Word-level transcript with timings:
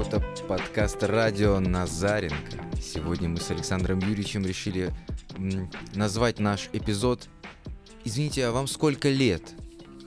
это 0.00 0.24
подкаст 0.48 1.02
«Радио 1.02 1.60
Назаренко». 1.60 2.64
Сегодня 2.80 3.28
мы 3.28 3.36
с 3.36 3.50
Александром 3.50 3.98
Юрьевичем 3.98 4.46
решили 4.46 4.94
назвать 5.94 6.38
наш 6.38 6.70
эпизод 6.72 7.28
«Извините, 8.04 8.46
а 8.46 8.52
вам 8.52 8.66
сколько 8.66 9.10
лет?» 9.10 9.42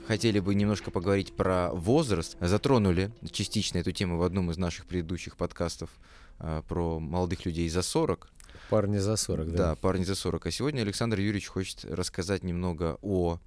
Хотели 0.08 0.40
бы 0.40 0.56
немножко 0.56 0.90
поговорить 0.90 1.36
про 1.36 1.70
возраст. 1.72 2.36
Затронули 2.40 3.12
частично 3.30 3.78
эту 3.78 3.92
тему 3.92 4.18
в 4.18 4.24
одном 4.24 4.50
из 4.50 4.58
наших 4.58 4.86
предыдущих 4.86 5.36
подкастов 5.36 5.90
а, 6.38 6.62
про 6.62 6.98
молодых 6.98 7.46
людей 7.46 7.68
за 7.68 7.82
40. 7.82 8.28
Парни 8.70 8.98
за 8.98 9.14
40, 9.14 9.52
да? 9.52 9.56
Да, 9.56 9.74
парни 9.76 10.02
за 10.02 10.16
40. 10.16 10.46
А 10.46 10.50
сегодня 10.50 10.80
Александр 10.80 11.20
Юрьевич 11.20 11.46
хочет 11.46 11.84
рассказать 11.84 12.42
немного 12.42 12.98
о 13.00 13.38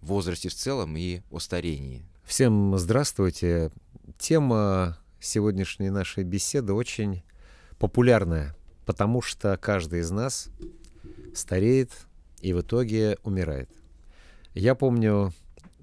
возрасте 0.00 0.48
в 0.48 0.54
целом 0.54 0.96
и 0.96 1.20
о 1.30 1.40
старении. 1.40 2.06
Всем 2.24 2.78
здравствуйте. 2.78 3.70
Тема 4.18 4.96
сегодняшней 5.20 5.90
нашей 5.90 6.24
беседы 6.24 6.72
очень 6.72 7.22
популярная, 7.78 8.54
потому 8.86 9.22
что 9.22 9.56
каждый 9.56 10.00
из 10.00 10.10
нас 10.10 10.48
стареет 11.34 11.92
и 12.40 12.52
в 12.52 12.62
итоге 12.62 13.18
умирает. 13.22 13.70
Я 14.54 14.74
помню, 14.74 15.32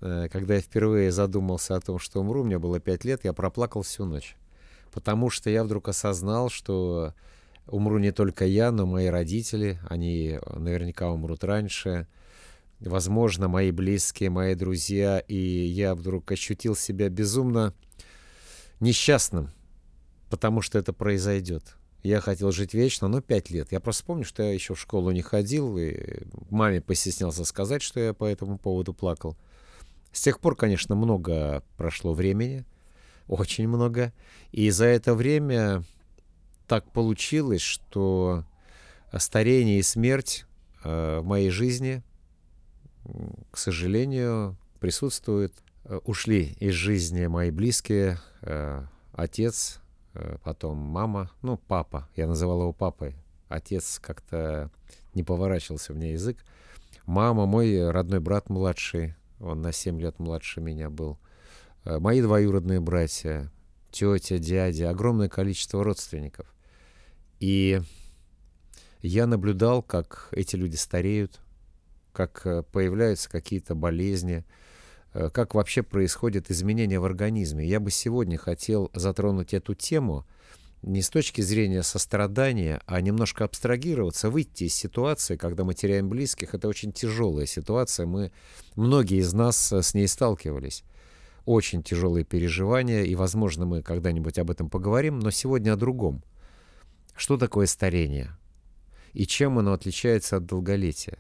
э, 0.02 0.28
когда 0.32 0.56
я 0.56 0.62
впервые 0.62 1.12
задумался 1.12 1.76
о 1.76 1.82
том, 1.82 2.00
что 2.00 2.22
умру, 2.22 2.44
мне 2.44 2.60
было 2.60 2.80
пять 2.80 3.06
лет, 3.06 3.24
я 3.24 3.34
проплакал 3.34 3.84
всю 3.84 4.06
ночь. 4.06 4.36
Потому 4.92 5.30
что 5.30 5.50
я 5.50 5.64
вдруг 5.64 5.88
осознал, 5.90 6.50
что 6.50 7.14
умру 7.68 7.98
не 8.00 8.12
только 8.12 8.46
я, 8.46 8.72
но 8.72 8.86
мои 8.86 9.08
родители, 9.08 9.80
они 9.90 10.40
наверняка 10.56 11.12
умрут 11.12 11.44
раньше, 11.44 12.08
возможно, 12.80 13.48
мои 13.48 13.72
близкие, 13.72 14.30
мои 14.30 14.56
друзья, 14.56 15.20
и 15.20 15.36
я 15.36 15.96
вдруг 15.96 16.32
ощутил 16.32 16.76
себя 16.76 17.10
безумно 17.10 17.74
несчастным, 18.80 19.52
потому 20.30 20.62
что 20.62 20.80
это 20.80 20.94
произойдет. 20.94 21.78
Я 22.04 22.22
хотел 22.22 22.52
жить 22.52 22.74
вечно, 22.74 23.08
но 23.08 23.22
пять 23.22 23.50
лет. 23.50 23.72
Я 23.72 23.80
просто 23.80 24.06
помню, 24.06 24.24
что 24.24 24.44
я 24.44 24.54
еще 24.54 24.76
в 24.76 24.80
школу 24.80 25.12
не 25.12 25.22
ходил, 25.22 25.78
и 25.78 26.24
маме 26.50 26.80
постеснялся 26.80 27.44
сказать, 27.44 27.82
что 27.82 28.00
я 28.00 28.14
по 28.14 28.26
этому 28.26 28.58
поводу 28.58 28.94
плакал. 28.94 29.36
С 30.12 30.22
тех 30.22 30.40
пор, 30.40 30.56
конечно, 30.56 30.96
много 30.96 31.64
прошло 31.76 32.14
времени, 32.14 32.66
очень 33.28 33.68
много. 33.68 34.14
И 34.52 34.70
за 34.70 34.86
это 34.86 35.16
время 35.16 35.84
так 36.68 36.92
получилось, 36.92 37.62
что 37.62 38.46
старение 39.18 39.80
и 39.80 39.84
смерть 39.84 40.46
э, 40.84 41.20
в 41.20 41.26
моей 41.26 41.50
жизни, 41.50 42.04
к 43.52 43.58
сожалению, 43.58 44.58
присутствуют 44.80 45.54
ушли 46.04 46.56
из 46.60 46.74
жизни 46.74 47.28
мои 47.28 47.52
близкие, 47.52 48.20
э, 48.42 48.84
отец, 49.14 49.80
э, 50.14 50.38
потом 50.44 50.78
мама, 50.78 51.32
ну, 51.42 51.58
папа, 51.58 52.10
я 52.16 52.28
называл 52.28 52.62
его 52.62 52.74
папой. 52.74 53.16
Отец 53.48 54.00
как-то 54.00 54.70
не 55.14 55.24
поворачивался 55.24 55.94
мне 55.94 56.14
язык. 56.14 56.44
Мама, 57.06 57.46
мой 57.46 57.90
родной 57.90 58.20
брат 58.20 58.50
младший, 58.50 59.16
он 59.40 59.62
на 59.62 59.72
7 59.72 60.00
лет 60.02 60.20
младше 60.20 60.60
меня 60.60 60.90
был. 60.90 61.18
Мои 61.86 62.22
двоюродные 62.22 62.82
братья, 62.82 63.50
тетя, 63.92 64.40
дядя, 64.40 64.90
огромное 64.90 65.30
количество 65.30 65.84
родственников. 65.84 66.54
И 67.40 67.82
я 69.02 69.26
наблюдал, 69.26 69.82
как 69.82 70.28
эти 70.32 70.58
люди 70.58 70.76
стареют, 70.76 71.40
как 72.12 72.42
появляются 72.74 73.30
какие-то 73.30 73.74
болезни, 73.74 74.40
Э, 74.40 74.67
как 75.34 75.56
вообще 75.56 75.84
происходят 75.84 76.52
изменения 76.52 77.00
в 77.00 77.06
организме. 77.06 77.66
Я 77.68 77.80
бы 77.80 77.92
сегодня 77.92 78.38
хотел 78.38 78.92
затронуть 78.94 79.54
эту 79.54 79.74
тему 79.74 80.26
не 80.84 81.02
с 81.02 81.10
точки 81.10 81.42
зрения 81.42 81.84
сострадания, 81.84 82.82
а 82.86 83.02
немножко 83.02 83.44
абстрагироваться, 83.44 84.30
выйти 84.30 84.66
из 84.66 84.76
ситуации, 84.76 85.36
когда 85.36 85.64
мы 85.64 85.74
теряем 85.74 86.08
близких. 86.08 86.54
Это 86.54 86.68
очень 86.68 86.92
тяжелая 86.92 87.46
ситуация. 87.46 88.06
Мы, 88.06 88.32
многие 88.76 89.20
из 89.20 89.34
нас 89.34 89.72
э, 89.72 89.82
с 89.82 89.94
ней 89.94 90.08
сталкивались. 90.08 90.84
Очень 91.46 91.82
тяжелые 91.82 92.26
переживания, 92.26 93.04
и, 93.04 93.16
возможно, 93.16 93.66
мы 93.66 93.82
когда-нибудь 93.82 94.38
об 94.38 94.52
этом 94.52 94.70
поговорим, 94.70 95.20
но 95.20 95.32
сегодня 95.32 95.74
о 95.74 95.78
другом. 95.78 96.24
Что 97.16 97.38
такое 97.38 97.66
старение? 97.66 98.38
И 99.14 99.26
чем 99.26 99.58
оно 99.58 99.74
отличается 99.74 100.38
от 100.38 100.46
долголетия? 100.46 101.18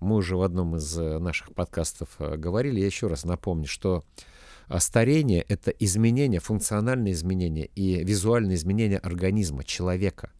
Мы 0.00 0.16
уже 0.16 0.36
в 0.36 0.42
одном 0.42 0.76
из 0.76 0.96
э, 0.98 1.18
наших 1.18 1.54
подкастов 1.54 2.10
э, 2.18 2.36
говорили, 2.36 2.80
я 2.80 2.86
еще 2.86 3.06
раз 3.06 3.24
напомню, 3.24 3.66
что 3.66 4.04
э, 4.68 4.78
старение— 4.78 5.42
это 5.48 5.70
изменение, 5.70 6.38
функциональное 6.38 7.12
изменение 7.12 7.70
и 7.74 8.04
визуальное 8.04 8.56
изменение 8.56 8.98
организма 8.98 9.64
человека. 9.64 10.30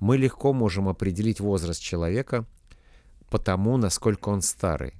Мы 0.00 0.16
легко 0.16 0.52
можем 0.52 0.88
определить 0.88 1.40
возраст 1.40 1.80
человека 1.80 2.46
по 3.28 3.38
тому, 3.38 3.76
насколько 3.76 4.30
он 4.30 4.40
старый. 4.40 4.94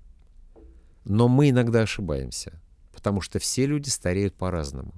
Но 1.04 1.28
мы 1.28 1.48
иногда 1.48 1.82
ошибаемся, 1.82 2.60
потому 2.92 3.22
что 3.22 3.38
все 3.38 3.66
люди 3.66 3.88
стареют 3.88 4.34
по-разному. 4.34 4.92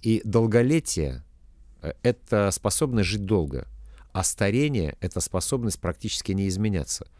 И 0.00 0.22
долголетие— 0.24 1.22
это 2.02 2.50
способность 2.50 3.10
жить 3.10 3.26
долго, 3.26 3.68
а 4.12 4.24
старение— 4.24 4.96
это 5.00 5.20
способность 5.20 5.80
практически 5.80 6.32
не 6.32 6.48
изменяться— 6.48 7.06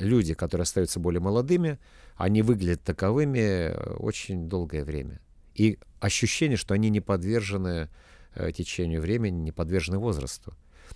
люди, 0.00 0.34
которые 0.34 0.62
остаются 0.62 0.98
более 0.98 1.20
молодыми, 1.20 1.78
они 2.16 2.42
выглядят 2.42 2.82
таковыми 2.82 3.38
э, 3.38 3.94
очень 3.98 4.48
долгое 4.48 4.84
время. 4.84 5.20
И 5.54 5.78
ощущение, 6.00 6.56
что 6.56 6.74
они 6.74 6.90
не 6.90 7.00
подвержены 7.00 7.88
э, 8.34 8.52
течению 8.52 9.00
времени, 9.00 9.36
не 9.36 9.52
подвержены 9.52 9.98
возрасту. 9.98 10.54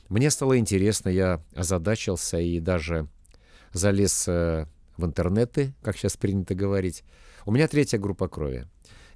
Мне 0.09 0.31
стало 0.31 0.59
интересно, 0.59 1.09
я 1.09 1.43
озадачился 1.55 2.39
и 2.39 2.61
даже 2.61 3.09
залез 3.73 4.25
э, 4.27 4.67
в 4.97 5.05
интернеты, 5.05 5.75
как 5.83 5.97
сейчас 5.97 6.17
принято 6.17 6.55
говорить. 6.55 7.05
У 7.47 7.53
меня 7.53 7.69
третья 7.69 7.99
группа 7.99 8.29
крови. 8.29 8.67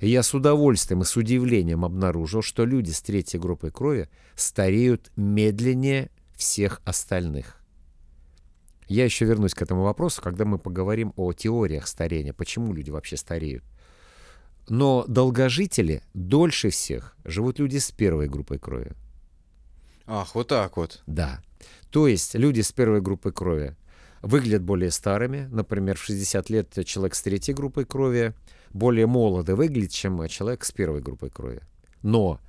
И 0.00 0.08
я 0.08 0.22
с 0.22 0.32
удовольствием 0.32 1.02
и 1.02 1.04
с 1.04 1.16
удивлением 1.16 1.84
обнаружил, 1.84 2.42
что 2.42 2.64
люди 2.64 2.90
с 2.90 3.00
третьей 3.00 3.40
группой 3.40 3.70
крови 3.70 4.08
стареют 4.36 5.10
медленнее 5.16 6.10
всех 6.36 6.80
остальных. 6.84 7.57
Я 8.88 9.04
еще 9.04 9.26
вернусь 9.26 9.54
к 9.54 9.62
этому 9.62 9.82
вопросу, 9.82 10.22
когда 10.22 10.46
мы 10.46 10.58
поговорим 10.58 11.12
о 11.16 11.32
теориях 11.34 11.86
старения, 11.86 12.32
почему 12.32 12.72
люди 12.72 12.90
вообще 12.90 13.18
стареют. 13.18 13.62
Но 14.68 15.04
долгожители 15.06 16.02
дольше 16.14 16.70
всех 16.70 17.16
живут 17.24 17.58
люди 17.58 17.76
с 17.76 17.90
первой 17.90 18.28
группой 18.28 18.58
крови. 18.58 18.92
Ах, 20.06 20.34
вот 20.34 20.48
так 20.48 20.76
вот. 20.78 21.02
Да. 21.06 21.40
То 21.90 22.08
есть 22.08 22.34
люди 22.34 22.62
с 22.62 22.72
первой 22.72 23.02
группой 23.02 23.32
крови 23.32 23.76
выглядят 24.22 24.62
более 24.62 24.90
старыми. 24.90 25.48
Например, 25.50 25.96
в 25.96 26.02
60 26.02 26.50
лет 26.50 26.86
человек 26.86 27.14
с 27.14 27.22
третьей 27.22 27.54
группой 27.54 27.84
крови 27.84 28.34
более 28.70 29.06
молодо 29.06 29.54
выглядит, 29.54 29.90
чем 29.90 30.26
человек 30.28 30.64
с 30.64 30.72
первой 30.72 31.02
группой 31.02 31.28
крови. 31.28 31.60
Но 32.02 32.40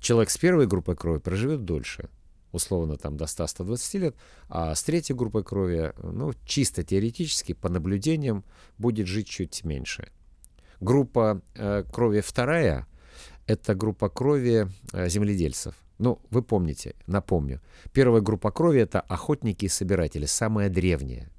человек 0.00 0.30
с 0.30 0.38
первой 0.38 0.66
группой 0.66 0.96
крови 0.96 1.18
проживет 1.18 1.64
дольше 1.64 2.08
условно 2.52 2.96
там 2.96 3.16
до 3.16 3.24
100-120 3.24 3.98
лет, 3.98 4.16
а 4.48 4.74
с 4.74 4.82
третьей 4.82 5.16
группой 5.16 5.42
крови, 5.42 5.92
ну, 6.02 6.32
чисто 6.44 6.84
теоретически, 6.84 7.54
по 7.54 7.68
наблюдениям, 7.68 8.44
будет 8.78 9.06
жить 9.06 9.28
чуть 9.28 9.64
меньше. 9.64 10.08
Группа 10.80 11.42
э, 11.54 11.84
крови 11.90 12.20
вторая— 12.20 12.86
это 13.46 13.74
группа 13.74 14.08
крови 14.08 14.68
э, 14.92 15.08
земледельцев. 15.08 15.74
Ну, 15.98 16.20
вы 16.30 16.42
помните, 16.42 16.94
напомню, 17.06 17.60
первая 17.92 18.20
группа 18.20 18.50
крови— 18.50 18.80
это 18.82 19.00
охотники 19.00 19.66
и 19.66 19.68
собиратели, 19.68 20.26
самая 20.26 20.68
древняя. 20.68 21.30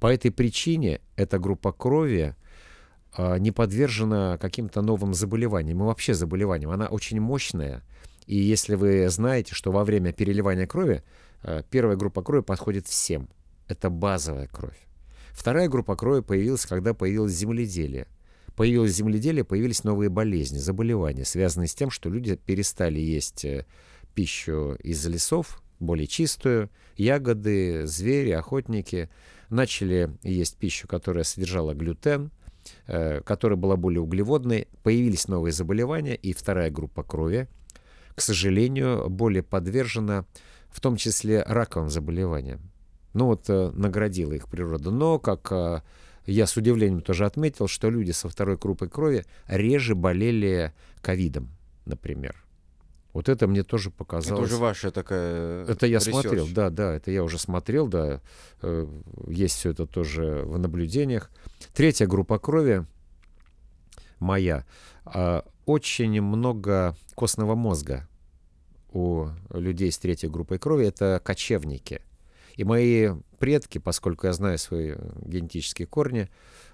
По 0.00 0.12
этой 0.12 0.30
причине 0.30 1.00
эта 1.16 1.38
группа 1.38 1.72
крови 1.72 2.34
э, 3.16 3.38
не 3.38 3.52
подвержена 3.52 4.38
каким-то 4.38 4.82
новым 4.82 5.14
заболеваниям 5.14 5.80
и 5.80 5.86
вообще 5.86 6.14
заболеваниям. 6.14 6.70
Она 6.70 6.86
очень 6.88 7.20
мощная— 7.20 7.82
и 8.28 8.36
если 8.36 8.74
вы 8.74 9.08
знаете, 9.08 9.54
что 9.54 9.72
во 9.72 9.84
время 9.84 10.12
переливания 10.12 10.66
крови 10.66 11.02
э, 11.42 11.62
первая 11.70 11.96
группа 11.96 12.22
крови 12.22 12.42
подходит 12.42 12.86
всем. 12.86 13.30
Это 13.68 13.88
базовая 13.88 14.48
кровь. 14.48 14.76
Вторая 15.30 15.66
группа 15.70 15.96
крови 15.96 16.20
появилась, 16.20 16.66
когда 16.66 16.92
появилось 16.92 17.32
земледелие. 17.32 18.06
Появилось 18.54 18.92
земледелие, 18.92 19.44
появились 19.44 19.82
новые 19.82 20.10
болезни, 20.10 20.58
заболевания, 20.58 21.24
связанные 21.24 21.68
с 21.68 21.74
тем, 21.74 21.88
что 21.88 22.10
люди 22.10 22.36
перестали 22.36 23.00
есть 23.00 23.46
э, 23.46 23.64
пищу 24.14 24.74
из 24.82 25.06
лесов, 25.06 25.62
более 25.80 26.06
чистую, 26.06 26.68
ягоды, 26.96 27.86
звери, 27.86 28.32
охотники, 28.32 29.08
начали 29.48 30.10
есть 30.22 30.58
пищу, 30.58 30.86
которая 30.86 31.24
содержала 31.24 31.72
глютен, 31.72 32.30
э, 32.88 33.22
которая 33.22 33.56
была 33.56 33.76
более 33.76 34.02
углеводной, 34.02 34.68
появились 34.82 35.28
новые 35.28 35.52
заболевания, 35.52 36.14
и 36.14 36.34
вторая 36.34 36.70
группа 36.70 37.02
крови 37.02 37.48
к 38.18 38.20
сожалению, 38.20 39.08
более 39.08 39.44
подвержена 39.44 40.24
в 40.70 40.80
том 40.80 40.96
числе 40.96 41.44
раковым 41.44 41.88
заболеваниям. 41.88 42.60
Ну 43.14 43.26
вот 43.26 43.48
э, 43.48 43.70
наградила 43.74 44.32
их 44.32 44.48
природа. 44.48 44.90
Но, 44.90 45.20
как 45.20 45.52
э, 45.52 45.82
я 46.26 46.46
с 46.48 46.56
удивлением 46.56 47.00
тоже 47.00 47.26
отметил, 47.26 47.68
что 47.68 47.90
люди 47.90 48.10
со 48.10 48.28
второй 48.28 48.56
группой 48.56 48.88
крови 48.88 49.24
реже 49.46 49.94
болели 49.94 50.74
ковидом, 51.00 51.48
например. 51.86 52.44
Вот 53.12 53.28
это 53.28 53.46
мне 53.46 53.62
тоже 53.62 53.92
показалось. 53.92 54.40
Это 54.40 54.52
уже 54.52 54.60
ваша 54.60 54.90
такая. 54.90 55.64
Это 55.66 55.86
я 55.86 55.98
research. 55.98 56.10
смотрел, 56.10 56.48
да, 56.52 56.70
да, 56.70 56.94
это 56.94 57.12
я 57.12 57.22
уже 57.22 57.38
смотрел, 57.38 57.86
да. 57.86 58.20
Э, 58.62 58.86
Есть 59.28 59.58
все 59.58 59.70
это 59.70 59.86
тоже 59.86 60.42
в 60.44 60.58
наблюдениях. 60.58 61.30
Третья 61.72 62.08
группа 62.08 62.40
крови 62.40 62.84
моя. 64.18 64.66
Очень 65.66 66.20
много 66.20 66.96
костного 67.14 67.54
мозга 67.54 68.07
у 68.92 69.28
людей 69.50 69.92
с 69.92 69.98
третьей 69.98 70.28
группой 70.28 70.58
крови. 70.58 70.86
Это 70.86 71.20
кочевники. 71.24 72.00
И 72.56 72.64
мои 72.64 73.10
предки, 73.38 73.78
поскольку 73.78 74.26
я 74.26 74.32
знаю 74.32 74.58
свои 74.58 74.94
генетические 75.24 75.86
корни, 75.86 76.28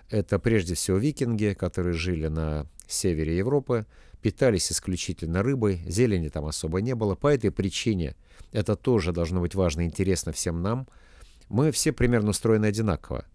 это 0.09 0.39
прежде 0.39 0.75
всего 0.75 0.97
викинги, 0.97 1.55
которые 1.59 1.95
жили 1.95 2.29
на 2.29 2.67
севере 2.87 3.37
Европы, 3.37 3.87
питались 4.23 4.73
исключительно 4.73 5.43
рыбой, 5.43 5.83
зелени 5.87 6.29
там 6.29 6.47
особо 6.47 6.81
не 6.81 6.95
было. 6.95 7.15
По 7.15 7.29
этой 7.29 7.51
причине 7.51 8.17
это 8.53 8.77
тоже 8.77 9.13
должно 9.13 9.41
быть 9.41 9.55
важно 9.55 9.83
и 9.83 9.85
интересно 9.85 10.33
всем 10.33 10.63
нам. 10.63 10.89
Мы 11.49 11.71
все 11.73 11.93
примерно 11.93 12.31
устроены 12.31 12.67
одинаково. 12.67 13.27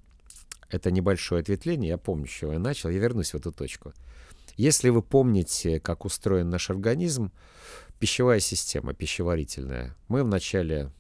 Это 0.70 0.92
небольшое 0.92 1.42
ответвление, 1.42 1.90
я 1.90 1.98
помню, 1.98 2.28
с 2.28 2.32
чего 2.32 2.54
я 2.54 2.60
начал, 2.60 2.90
я 2.90 3.00
вернусь 3.00 3.32
в 3.32 3.36
эту 3.36 3.52
точку. 3.52 3.94
Если 4.56 4.90
вы 4.90 5.02
помните, 5.02 5.80
как 5.80 6.06
устроен 6.06 6.50
наш 6.50 6.70
организм, 6.70 7.32
пищевая 8.00 8.40
система, 8.40 8.94
пищеварительная, 8.94 9.96
мы 10.08 10.24
вначале 10.24 10.92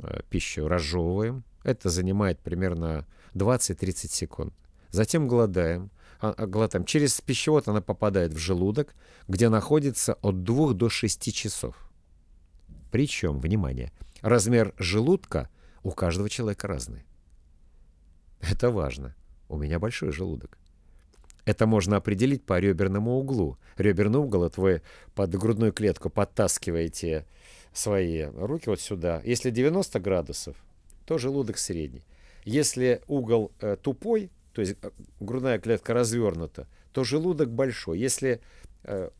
э, 0.00 0.22
пищу 0.30 0.68
разжевываем, 0.68 1.44
это 1.62 1.90
занимает 1.90 2.40
примерно 2.40 3.06
20-30 3.34 4.08
секунд. 4.08 4.54
Затем 4.90 5.28
голодаем, 5.28 5.90
а- 6.20 6.32
а 6.32 6.46
глотаем. 6.46 6.84
Через 6.84 7.20
пищевод 7.20 7.68
она 7.68 7.80
попадает 7.80 8.32
в 8.32 8.38
желудок, 8.38 8.94
где 9.28 9.48
находится 9.48 10.14
от 10.14 10.42
2 10.44 10.72
до 10.74 10.88
6 10.88 11.32
часов. 11.32 11.76
Причем, 12.90 13.38
внимание, 13.40 13.92
размер 14.22 14.74
желудка 14.78 15.50
у 15.82 15.90
каждого 15.90 16.28
человека 16.28 16.66
разный. 16.68 17.04
Это 18.40 18.70
важно. 18.70 19.14
У 19.48 19.56
меня 19.58 19.78
большой 19.78 20.12
желудок. 20.12 20.58
Это 21.46 21.66
можно 21.66 21.96
определить 21.96 22.44
по 22.44 22.58
реберному 22.58 23.12
углу. 23.18 23.56
Реберный 23.78 24.18
угол, 24.18 24.44
это 24.44 24.60
вы 24.60 24.82
под 25.14 25.34
грудную 25.36 25.72
клетку 25.72 26.10
подтаскиваете 26.10 27.24
свои 27.72 28.24
руки 28.24 28.68
вот 28.68 28.80
сюда. 28.80 29.22
Если 29.24 29.50
90 29.50 30.00
градусов, 30.00 30.56
то 31.06 31.18
желудок 31.18 31.56
средний. 31.56 32.02
Если 32.44 33.00
угол 33.06 33.52
э, 33.60 33.76
тупой, 33.80 34.30
то 34.52 34.60
есть 34.60 34.76
э, 34.82 34.90
грудная 35.20 35.60
клетка 35.60 35.94
развернута, 35.94 36.66
то 36.92 37.04
желудок 37.04 37.48
большой. 37.48 38.00
Если 38.00 38.40
э, 38.82 39.10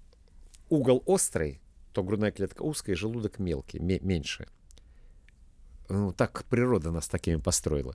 угол 0.69 1.05
острый, 1.07 1.61
то 1.93 2.03
грудная 2.03 2.33
клетка 2.33 2.63
узкая, 2.63 2.97
желудок 2.97 3.39
мелкий, 3.39 3.79
ме- 3.79 4.01
меньше. 4.01 4.49
Ну, 5.89 6.13
так 6.13 6.45
природа 6.51 6.91
нас 6.91 7.07
такими 7.07 7.37
построила. 7.37 7.95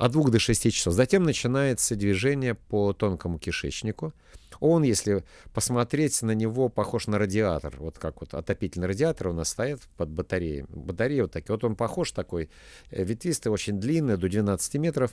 От 0.00 0.12
2 0.12 0.30
до 0.30 0.38
6 0.38 0.72
часов. 0.72 0.94
Затем 0.94 1.24
начинается 1.24 1.94
движение 1.94 2.54
по 2.54 2.94
тонкому 2.94 3.38
кишечнику. 3.38 4.14
Он, 4.58 4.82
если 4.82 5.24
посмотреть 5.52 6.22
на 6.22 6.30
него, 6.30 6.70
похож 6.70 7.06
на 7.06 7.18
радиатор. 7.18 7.76
Вот 7.78 7.98
как 7.98 8.22
вот 8.22 8.32
отопительный 8.32 8.88
радиатор 8.88 9.28
у 9.28 9.34
нас 9.34 9.50
стоит 9.50 9.82
под 9.98 10.08
батареей. 10.08 10.64
Батареи 10.70 11.20
вот 11.20 11.32
такие. 11.32 11.52
Вот 11.52 11.64
он 11.64 11.76
похож 11.76 12.12
такой 12.12 12.48
э, 12.90 13.04
ветвистый, 13.04 13.52
очень 13.52 13.78
длинный, 13.78 14.16
до 14.16 14.30
12 14.30 14.74
метров. 14.76 15.12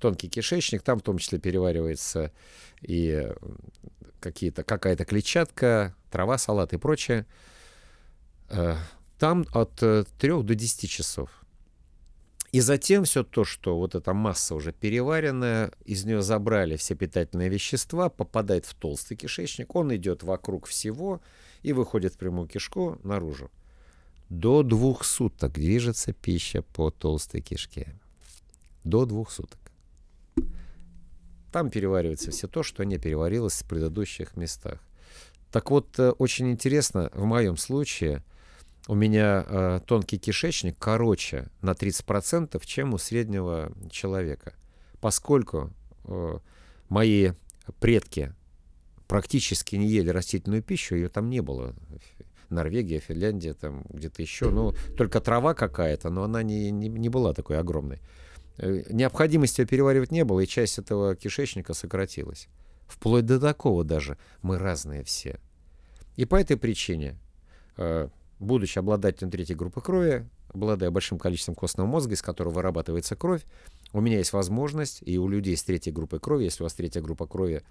Тонкий 0.00 0.28
кишечник. 0.28 0.82
Там 0.82 0.98
в 0.98 1.02
том 1.02 1.16
числе 1.16 1.38
переваривается 1.38 2.30
и 2.82 3.08
э, 3.24 3.34
какие-то, 4.20 4.64
какая-то 4.64 5.06
клетчатка, 5.06 5.94
трава, 6.10 6.36
салат 6.36 6.74
и 6.74 6.76
прочее. 6.76 7.24
Э, 8.50 8.76
Там 9.18 9.46
от 9.54 9.76
3 9.76 10.04
до 10.18 10.54
10 10.54 10.90
часов. 10.90 11.30
И 12.56 12.60
затем 12.60 13.04
все 13.04 13.22
то, 13.22 13.44
что 13.44 13.76
вот 13.76 13.94
эта 13.94 14.14
масса 14.14 14.54
уже 14.54 14.72
переваренная, 14.72 15.72
из 15.84 16.06
нее 16.06 16.22
забрали 16.22 16.76
все 16.76 16.94
питательные 16.94 17.50
вещества, 17.50 18.08
попадает 18.08 18.64
в 18.64 18.74
толстый 18.74 19.14
кишечник, 19.14 19.74
он 19.76 19.94
идет 19.94 20.22
вокруг 20.22 20.64
всего 20.64 21.20
и 21.62 21.74
выходит 21.74 22.14
в 22.14 22.16
прямую 22.16 22.48
кишку 22.48 22.98
наружу. 23.02 23.50
До 24.30 24.62
двух 24.62 25.04
суток 25.04 25.52
движется 25.52 26.14
пища 26.14 26.62
по 26.62 26.90
толстой 26.90 27.42
кишке. 27.42 27.94
До 28.84 29.04
двух 29.04 29.30
суток. 29.32 29.60
Там 31.52 31.68
переваривается 31.68 32.30
все 32.30 32.48
то, 32.48 32.62
что 32.62 32.84
не 32.84 32.96
переварилось 32.96 33.60
в 33.60 33.68
предыдущих 33.68 34.34
местах. 34.34 34.80
Так 35.52 35.70
вот, 35.70 35.98
э, 35.98 36.12
очень 36.12 36.50
интересно, 36.50 37.10
в 37.12 37.26
моем 37.26 37.58
случае 37.58 38.24
у 38.88 38.94
меня 38.94 39.44
э, 39.46 39.80
тонкий 39.84 40.18
кишечник 40.18 40.76
короче 40.78 41.48
на 41.60 41.70
30%, 41.70 42.60
чем 42.64 42.94
у 42.94 42.98
среднего 42.98 43.72
человека. 43.90 44.54
Поскольку 45.00 45.72
э, 46.04 46.38
мои 46.88 47.32
предки 47.80 48.32
практически 49.08 49.76
не 49.76 49.88
ели 49.88 50.10
растительную 50.10 50.62
пищу, 50.62 50.94
ее 50.94 51.08
там 51.08 51.28
не 51.30 51.40
было. 51.40 51.74
Норвегия, 52.48 53.00
Финляндия, 53.00 53.54
там 53.54 53.84
где-то 53.90 54.22
еще. 54.22 54.50
Ну, 54.50 54.72
только 54.96 55.20
трава 55.20 55.54
какая-то, 55.54 56.10
но 56.10 56.22
она 56.22 56.44
не, 56.44 56.70
не, 56.70 56.88
не 56.88 57.08
была 57.08 57.34
такой 57.34 57.58
огромной. 57.58 57.98
Э, 58.58 58.82
Необходимости 58.88 59.60
ее 59.60 59.66
переваривать 59.66 60.12
не 60.12 60.24
было, 60.24 60.40
и 60.40 60.46
часть 60.46 60.78
этого 60.78 61.16
кишечника 61.16 61.74
сократилась. 61.74 62.48
Вплоть 62.86 63.26
до 63.26 63.40
такого 63.40 63.82
даже. 63.82 64.16
Мы 64.42 64.58
разные 64.58 65.02
все. 65.02 65.40
И 66.14 66.24
по 66.24 66.36
этой 66.36 66.56
причине, 66.56 67.18
э, 67.76 68.08
будучи 68.38 68.78
обладателем 68.78 69.30
третьей 69.30 69.56
группы 69.56 69.80
крови, 69.80 70.28
обладая 70.48 70.90
большим 70.90 71.18
количеством 71.18 71.54
костного 71.54 71.86
мозга, 71.86 72.14
из 72.14 72.22
которого 72.22 72.54
вырабатывается 72.54 73.16
кровь, 73.16 73.42
у 73.92 74.00
меня 74.00 74.18
есть 74.18 74.32
возможность, 74.32 75.02
и 75.02 75.18
у 75.18 75.28
людей 75.28 75.56
с 75.56 75.62
третьей 75.62 75.92
группой 75.92 76.20
крови, 76.20 76.44
если 76.44 76.62
у 76.62 76.66
вас 76.66 76.74
третья 76.74 77.00
группа 77.00 77.26
крови, 77.26 77.62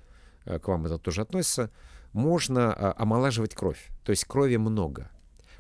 э, 0.46 0.60
к 0.60 0.68
вам 0.68 0.86
это 0.86 0.98
тоже 0.98 1.22
относится, 1.22 1.72
можно 2.14 2.76
э, 2.78 2.94
омолаживать 2.98 3.54
кровь. 3.54 3.90
То 4.04 4.12
есть 4.12 4.26
крови 4.26 4.58
много. 4.58 5.10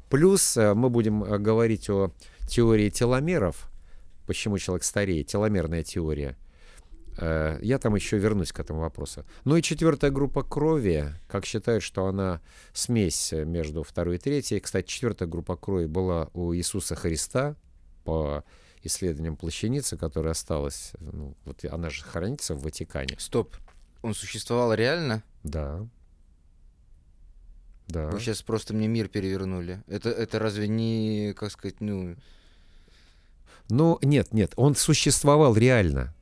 Плюс 0.09 0.57
э, 0.57 0.73
мы 0.73 0.89
будем 0.89 1.21
говорить 1.21 1.89
о 1.89 2.11
теории 2.47 2.89
теломеров, 2.89 3.69
почему 4.25 4.57
человек 4.57 4.83
стареет, 4.83 5.27
теломерная 5.27 5.83
теория. 5.83 6.37
Э, 7.17 7.59
Я 7.61 7.79
там 7.79 7.95
еще 7.95 8.17
вернусь 8.17 8.51
к 8.51 8.59
этому 8.59 8.81
вопросу. 8.81 9.25
Ну 9.43 9.55
и 9.55 9.61
четвертая 9.61 10.11
группа 10.11 10.43
крови, 10.43 11.13
как 11.27 11.45
считают, 11.45 11.83
что 11.83 12.07
она 12.07 12.41
смесь 12.73 13.31
между 13.31 13.83
второй 13.83 14.15
и 14.15 14.19
третьей. 14.19 14.59
Кстати, 14.59 14.87
четвертая 14.87 15.27
группа 15.27 15.55
крови 15.55 15.85
была 15.85 16.29
у 16.33 16.53
Иисуса 16.53 16.95
Христа 16.95 17.55
по 18.03 18.43
исследованиям 18.83 19.35
плащаницы, 19.35 19.97
которая 19.97 20.31
осталась. 20.31 20.91
Ну, 20.99 21.35
вот 21.45 21.63
она 21.65 21.89
же 21.89 22.03
хранится 22.03 22.55
в 22.55 22.63
Ватикане. 22.63 23.15
Стоп. 23.17 23.55
Он 24.01 24.13
существовал 24.13 24.73
реально? 24.73 25.23
Да. 25.43 25.87
Да. 27.87 28.09
Вы 28.09 28.19
сейчас 28.19 28.41
просто 28.41 28.73
мне 28.73 28.87
мир 28.87 29.07
перевернули. 29.07 29.83
Это, 29.87 30.09
это 30.09 30.39
разве 30.39 30.67
не, 30.67 31.33
как 31.35 31.51
сказать, 31.51 31.81
ну... 31.81 32.15
Ну, 33.69 33.97
нет, 34.03 34.31
нет, 34.31 34.53
он 34.57 34.75
существовал 34.75 35.55
реально. 35.55 36.14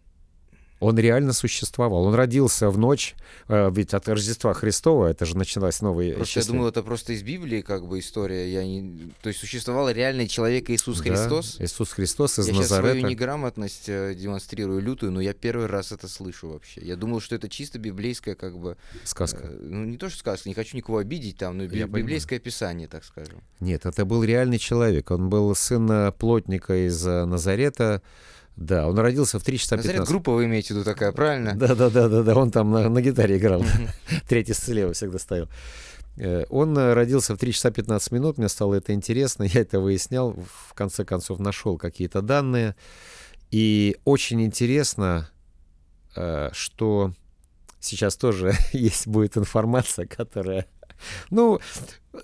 Он 0.84 1.00
реально 1.00 1.32
существовал. 1.32 2.04
Он 2.04 2.14
родился 2.14 2.70
в 2.70 2.78
ночь, 2.78 3.16
э, 3.48 3.72
ведь 3.72 3.94
от 3.94 4.10
Рождества 4.10 4.54
Христова, 4.54 5.08
это 5.08 5.26
же 5.26 5.38
началась 5.38 5.82
новая 5.82 6.14
Просто 6.14 6.42
я 6.42 6.46
думал, 6.46 6.68
это 6.68 6.84
просто 6.84 7.14
из 7.14 7.24
Библии 7.24 7.62
как 7.62 7.88
бы 7.88 8.00
история. 8.00 8.52
Я 8.52 8.66
не... 8.66 9.14
То 9.22 9.30
есть 9.30 9.40
существовал 9.40 9.90
реальный 9.90 10.28
человек 10.28 10.70
Иисус 10.70 11.00
Христос? 11.00 11.56
Иисус 11.60 11.92
Христос 11.94 12.38
из 12.38 12.48
я 12.50 12.54
Назарета. 12.54 13.00
свою 13.00 13.08
неграмотность 13.08 13.88
э, 13.88 14.14
демонстрирую 14.14 14.82
лютую, 14.82 15.14
но 15.14 15.22
я 15.22 15.34
первый 15.34 15.68
раз 15.68 15.94
это 15.94 16.10
слышу 16.10 16.50
вообще. 16.50 16.82
Я 16.82 16.98
думал, 16.98 17.22
что 17.22 17.36
это 17.36 17.48
чисто 17.48 17.80
библейская 17.80 18.36
как 18.36 18.58
бы... 18.60 18.76
Сказка. 19.06 19.44
э, 19.44 19.58
ну, 19.62 19.86
не 19.86 19.98
то, 19.98 20.10
что 20.10 20.20
сказка, 20.20 20.50
не 20.50 20.56
хочу 20.56 20.76
никого 20.76 20.98
обидеть 20.98 21.38
там, 21.38 21.58
но 21.58 21.64
Я 21.64 21.70
понимаю. 21.70 22.04
библейское 22.04 22.40
писание, 22.40 22.90
так 22.90 23.06
скажем. 23.06 23.42
Нет, 23.62 23.86
это 23.86 24.04
был 24.04 24.22
реальный 24.22 24.60
человек. 24.60 25.12
Он 25.12 25.30
был 25.30 25.56
сын 25.56 26.12
плотника 26.12 26.88
из 26.88 27.02
Назарета. 27.06 28.02
Да, 28.56 28.88
он 28.88 28.98
родился 29.00 29.40
в 29.40 29.44
3 29.44 29.58
часа 29.58 29.76
Назарет 29.78 29.94
15. 29.96 30.12
группа 30.12 30.32
вы 30.32 30.46
имеете 30.46 30.74
в 30.74 30.78
виду 30.78 30.84
такая, 30.84 31.12
правильно? 31.12 31.56
Да, 31.56 31.74
да, 31.74 31.90
да, 31.90 32.08
да, 32.08 32.24
да. 32.24 32.36
Он 32.36 32.52
там 32.52 32.72
на, 32.72 32.88
на 32.90 33.02
гитаре 33.02 33.38
играл. 33.38 33.64
Третий 34.28 34.54
слева 34.54 34.94
всегда 34.94 35.18
стоял. 35.18 35.50
Э, 36.18 36.46
Он 36.50 36.78
э, 36.78 36.94
родился 36.94 37.36
в 37.36 37.40
3 37.40 37.52
часа 37.52 37.72
15 37.72 38.12
минут, 38.12 38.38
мне 38.38 38.50
стало 38.50 38.76
это 38.76 38.94
интересно, 38.94 39.44
я 39.44 39.62
это 39.62 39.80
выяснял, 39.80 40.34
в 40.34 40.74
конце 40.76 41.04
концов 41.04 41.40
нашел 41.40 41.78
какие-то 41.78 42.22
данные. 42.22 42.76
И 43.50 43.98
очень 44.06 44.44
интересно, 44.44 45.30
э, 46.16 46.50
что 46.54 47.14
сейчас 47.80 48.16
тоже 48.16 48.54
есть 48.72 49.08
будет 49.08 49.38
информация, 49.38 50.06
которая 50.06 50.68
Ну, 51.30 51.60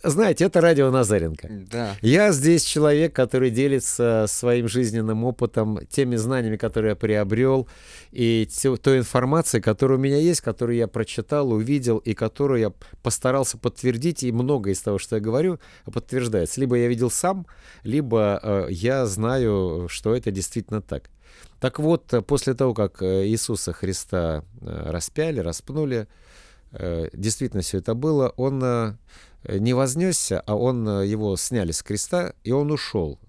знаете, 0.03 0.45
это 0.45 0.61
радио 0.61 0.91
Назаренко. 0.91 1.47
Да. 1.71 1.95
Я 2.01 2.31
здесь 2.31 2.63
человек, 2.63 3.15
который 3.15 3.49
делится 3.49 4.25
своим 4.27 4.67
жизненным 4.67 5.23
опытом, 5.23 5.79
теми 5.89 6.15
знаниями, 6.15 6.57
которые 6.57 6.91
я 6.91 6.95
приобрел, 6.95 7.67
и 8.11 8.47
те- 8.51 8.75
той 8.77 8.99
информацией, 8.99 9.61
которая 9.63 9.97
у 9.97 10.01
меня 10.01 10.17
есть, 10.17 10.41
которую 10.41 10.77
я 10.77 10.87
прочитал, 10.87 11.51
увидел, 11.51 11.97
и 11.97 12.13
которую 12.13 12.59
я 12.59 12.71
постарался 13.01 13.57
подтвердить, 13.57 14.21
и 14.21 14.31
многое 14.31 14.73
из 14.73 14.81
того, 14.81 14.99
что 14.99 15.15
я 15.15 15.21
говорю, 15.21 15.59
подтверждается. 15.91 16.59
Либо 16.61 16.75
я 16.77 16.87
видел 16.87 17.09
сам, 17.09 17.47
либо 17.83 18.39
э, 18.43 18.67
я 18.69 19.07
знаю, 19.07 19.87
что 19.89 20.15
это 20.15 20.29
действительно 20.29 20.81
так. 20.83 21.09
Так 21.59 21.79
вот, 21.79 22.13
э, 22.13 22.21
после 22.21 22.53
того, 22.53 22.75
как 22.75 23.01
э, 23.01 23.25
Иисуса 23.25 23.73
Христа 23.73 24.43
распяли, 24.61 25.39
распнули, 25.39 26.07
действительно 27.13 27.61
все 27.61 27.79
это 27.79 27.93
было, 27.95 28.29
он 28.37 28.61
э, 28.63 28.93
не 29.47 29.73
вознесся, 29.73 30.41
а 30.45 30.55
он 30.55 30.87
э, 30.87 31.07
его 31.07 31.35
сняли 31.37 31.71
с 31.71 31.81
креста, 31.81 32.33
и 32.43 32.51
он 32.51 32.71
ушел 32.71 33.19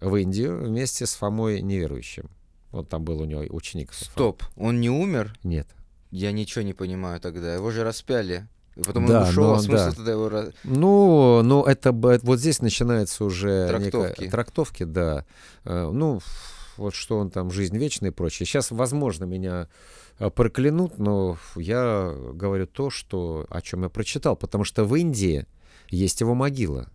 в 0.00 0.14
Индию 0.16 0.64
вместе 0.64 1.06
с 1.06 1.14
Фомой 1.14 1.60
неверующим. 1.62 2.30
Вот 2.72 2.88
там 2.88 3.04
был 3.04 3.20
у 3.20 3.24
него 3.24 3.42
ученик. 3.50 3.92
Стоп, 3.92 4.42
он 4.56 4.80
не 4.80 4.90
умер? 4.90 5.34
Нет. 5.42 5.66
Я 6.10 6.32
ничего 6.32 6.62
не 6.62 6.72
понимаю 6.74 7.20
тогда. 7.20 7.54
Его 7.54 7.70
же 7.70 7.84
распяли. 7.84 8.46
И 8.76 8.82
потом 8.82 9.06
Да, 9.06 9.22
он 9.22 9.28
ушел, 9.28 9.44
но- 9.44 9.54
а 9.54 9.58
смысл 9.60 9.84
да. 9.84 9.92
тогда 9.92 10.12
его... 10.12 10.30
Ну, 10.64 11.42
ну 11.42 11.64
это 11.64 11.92
вот 11.92 12.38
здесь 12.38 12.60
начинается 12.60 13.24
уже 13.24 13.66
Трактовки. 13.68 14.20
некая- 14.20 14.30
трактовки, 14.30 14.82
да. 14.84 15.24
Э, 15.64 15.90
Ну, 15.92 16.20
вот 16.78 16.94
что 16.94 17.18
он 17.18 17.30
там 17.30 17.50
жизнь 17.50 17.76
вечная 17.76 18.10
и 18.10 18.12
прочее. 18.12 18.46
Сейчас, 18.46 18.70
возможно, 18.70 19.24
меня 19.24 19.68
э, 20.18 20.30
проклянут, 20.30 20.98
но 20.98 21.38
я 21.56 22.14
говорю 22.34 22.66
то, 22.66 22.90
что 22.90 23.46
о 23.48 23.60
чем 23.60 23.82
я 23.82 23.88
прочитал, 23.88 24.36
потому 24.36 24.64
что 24.64 24.84
в 24.84 24.94
Индии 24.94 25.46
есть 25.88 26.20
его 26.20 26.34
могила. 26.34 26.88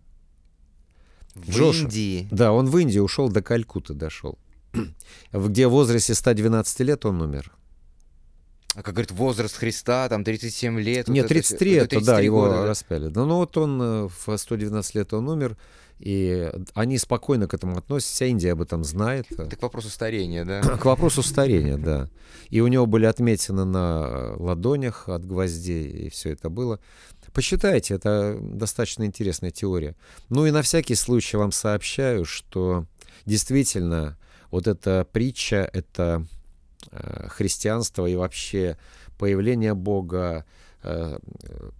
В 1.34 1.50
Джоша. 1.50 1.84
Индии. 1.84 2.28
Да, 2.30 2.52
он 2.52 2.66
в 2.66 2.76
Индию 2.78 3.04
ушел, 3.04 3.30
до 3.30 3.42
Калькутты 3.42 3.94
дошел. 3.94 4.38
Где 5.32 5.66
в 5.66 5.70
возрасте 5.70 6.14
112 6.14 6.80
лет 6.80 7.04
он 7.04 7.22
умер. 7.22 7.52
А 8.74 8.82
как 8.82 8.94
говорит, 8.94 9.10
возраст 9.10 9.56
Христа, 9.56 10.08
там 10.08 10.24
37 10.24 10.80
лет. 10.80 11.08
вот 11.08 11.14
Нет, 11.14 11.26
это 11.26 11.34
33, 11.34 11.70
всё. 11.70 11.84
это, 11.84 12.04
да, 12.04 12.20
его 12.20 12.40
года, 12.40 12.54
да. 12.62 12.66
распяли. 12.66 13.08
Да, 13.08 13.26
ну 13.26 13.36
вот 13.36 13.56
он 13.58 13.82
э, 13.82 14.08
в 14.08 14.36
119 14.36 14.94
лет 14.94 15.12
он 15.12 15.28
умер, 15.28 15.58
и 15.98 16.50
они 16.74 16.96
спокойно 16.96 17.46
к 17.46 17.54
этому 17.54 17.76
относятся, 17.76 18.14
вся 18.14 18.26
Индия 18.26 18.52
об 18.52 18.62
этом 18.62 18.82
знает. 18.82 19.26
Это 19.30 19.56
к 19.56 19.62
вопросу 19.62 19.90
старения, 19.90 20.44
да? 20.44 20.62
К 20.62 20.84
вопросу 20.86 21.22
старения, 21.22 21.76
да. 21.76 22.08
И 22.48 22.60
у 22.60 22.66
него 22.66 22.86
были 22.86 23.04
отметины 23.04 23.64
на 23.64 24.06
э, 24.06 24.36
ладонях 24.38 25.08
от 25.08 25.26
гвоздей, 25.26 26.06
и 26.06 26.08
все 26.08 26.30
это 26.30 26.48
было. 26.48 26.80
Посчитайте, 27.34 27.94
это 27.94 28.38
достаточно 28.40 29.04
интересная 29.04 29.50
теория. 29.50 29.96
Ну 30.30 30.46
и 30.46 30.50
на 30.50 30.62
всякий 30.62 30.94
случай 30.94 31.36
вам 31.36 31.52
сообщаю, 31.52 32.24
что 32.24 32.86
действительно 33.26 34.18
вот 34.50 34.66
эта 34.66 35.06
притча, 35.10 35.68
это 35.72 36.26
христианство 37.28 38.06
и 38.06 38.16
вообще 38.16 38.76
появление 39.18 39.74
Бога, 39.74 40.44
э, 40.82 41.18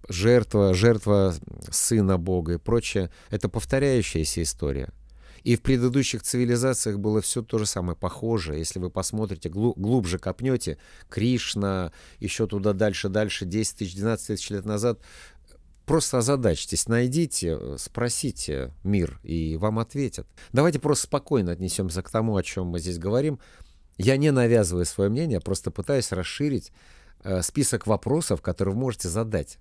жертва, 0.09 0.75
жертва 0.75 1.35
Сына 1.71 2.19
Бога 2.19 2.55
и 2.55 2.59
прочее, 2.59 3.11
это 3.31 3.49
повторяющаяся 3.49 4.43
история. 4.43 4.93
И 5.45 5.57
в 5.57 5.63
предыдущих 5.63 6.23
цивилизациях 6.23 6.99
было 6.99 7.21
все 7.21 7.43
то 7.43 7.59
же 7.59 7.67
самое, 7.67 7.97
похоже. 7.97 8.55
Если 8.55 8.79
вы 8.79 8.91
посмотрите, 8.91 9.49
глу- 9.49 9.75
глубже 9.77 10.19
копнете, 10.19 10.79
Кришна, 11.09 11.93
еще 12.21 12.47
туда 12.47 12.73
дальше, 12.73 13.09
дальше, 13.09 13.45
10 13.45 13.79
тысяч, 13.79 13.97
12 13.97 14.29
тысяч 14.29 14.51
лет 14.51 14.65
назад, 14.65 15.01
просто 15.85 16.19
озадачьтесь, 16.19 16.87
найдите, 16.87 17.59
э, 17.61 17.77
спросите 17.79 18.73
мир, 18.85 19.19
и 19.25 19.57
вам 19.57 19.81
ответят. 19.81 20.29
Давайте 20.53 20.79
просто 20.79 21.07
спокойно 21.07 21.53
отнесемся 21.53 22.03
к 22.03 22.11
тому, 22.11 22.37
о 22.37 22.43
чем 22.43 22.69
мы 22.69 22.79
здесь 22.79 22.99
говорим. 22.99 23.41
Я 23.99 24.17
не 24.17 24.31
навязываю 24.31 24.85
свое 24.85 25.11
мнение, 25.11 25.41
просто 25.41 25.71
пытаюсь 25.71 26.13
расширить 26.13 26.73
э, 27.25 27.43
список 27.43 27.87
вопросов, 27.87 28.41
которые 28.43 28.75
вы 28.75 28.81
можете 28.81 29.09
задать 29.09 29.59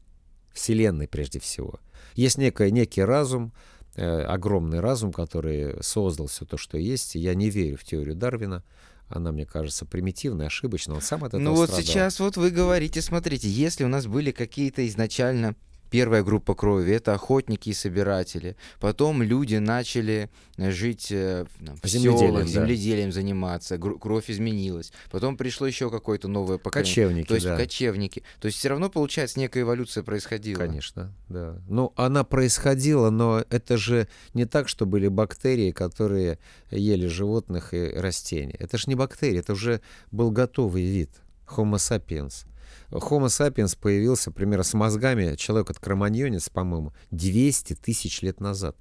Вселенной 0.54 1.08
прежде 1.08 1.40
всего. 1.40 1.80
Есть 2.16 2.38
некое, 2.38 2.72
некий 2.72 3.04
разум, 3.04 3.54
э, 3.96 4.22
огромный 4.24 4.80
разум, 4.80 5.12
который 5.14 5.82
создал 5.84 6.28
все 6.28 6.46
то, 6.46 6.58
что 6.58 6.78
есть. 6.78 7.16
Я 7.16 7.36
не 7.36 7.50
верю 7.50 7.78
в 7.78 7.84
теорию 7.84 8.16
Дарвина. 8.16 8.64
Она, 9.10 9.32
мне 9.34 9.46
кажется, 9.46 9.86
примитивная, 9.86 10.48
ошибочная. 10.48 10.96
Он 10.96 11.02
сам 11.02 11.24
от 11.26 11.34
этого 11.34 11.42
Ну 11.42 11.54
вот 11.54 11.70
страдал. 11.70 11.86
сейчас 11.86 12.20
вот 12.22 12.38
вы 12.38 12.50
говорите, 12.50 13.02
смотрите, 13.02 13.50
если 13.50 13.84
у 13.84 13.90
нас 13.90 14.08
были 14.08 14.32
какие-то 14.32 14.88
изначально 14.88 15.56
первая 15.92 16.24
группа 16.24 16.56
крови, 16.56 16.94
это 16.94 17.14
охотники 17.14 17.70
и 17.70 17.74
собиратели. 17.74 18.56
Потом 18.80 19.22
люди 19.22 19.58
начали 19.58 20.30
э, 20.58 20.72
жить 20.72 21.12
э, 21.12 21.46
там, 21.64 21.76
в 21.84 21.86
Земледелием, 21.86 22.30
селах, 22.30 22.44
да. 22.44 22.50
земледелием 22.50 23.12
заниматься, 23.12 23.78
кровь 23.78 24.30
изменилась. 24.30 24.92
Потом 25.12 25.38
пришло 25.38 25.68
еще 25.68 25.92
какое-то 25.92 26.30
новое 26.30 26.58
поколение. 26.58 26.96
Кочевники, 26.96 27.28
То 27.28 27.34
есть 27.36 27.46
да. 27.46 27.58
кочевники. 27.58 28.24
То 28.40 28.48
есть 28.48 28.58
все 28.58 28.70
равно, 28.70 28.90
получается, 28.90 29.38
некая 29.38 29.62
эволюция 29.62 30.02
происходила. 30.04 30.60
Конечно, 30.60 31.14
да. 31.28 31.62
Ну, 31.68 31.92
она 31.98 32.24
происходила, 32.24 33.10
но 33.10 33.44
это 33.50 33.76
же 33.76 34.08
не 34.34 34.46
так, 34.46 34.70
что 34.70 34.86
были 34.86 35.10
бактерии, 35.10 35.72
которые 35.72 36.40
ели 36.72 37.08
животных 37.08 37.74
и 37.74 37.90
растения. 37.90 38.56
Это 38.58 38.78
же 38.78 38.86
не 38.88 38.96
бактерии, 38.96 39.40
это 39.40 39.54
уже 39.54 39.82
был 40.10 40.32
готовый 40.32 40.84
вид. 40.84 41.12
Homo 41.46 41.76
sapiens. 41.76 42.46
Homo 42.90 43.28
sapiens 43.28 43.78
появился, 43.80 44.32
примерно, 44.32 44.64
с 44.64 44.74
мозгами, 44.74 45.36
человек 45.36 45.70
от 45.70 45.80
кроманьонец, 45.80 46.50
по-моему, 46.50 46.94
200 47.12 47.76
тысяч 47.76 48.22
лет 48.22 48.40
назад. 48.40 48.76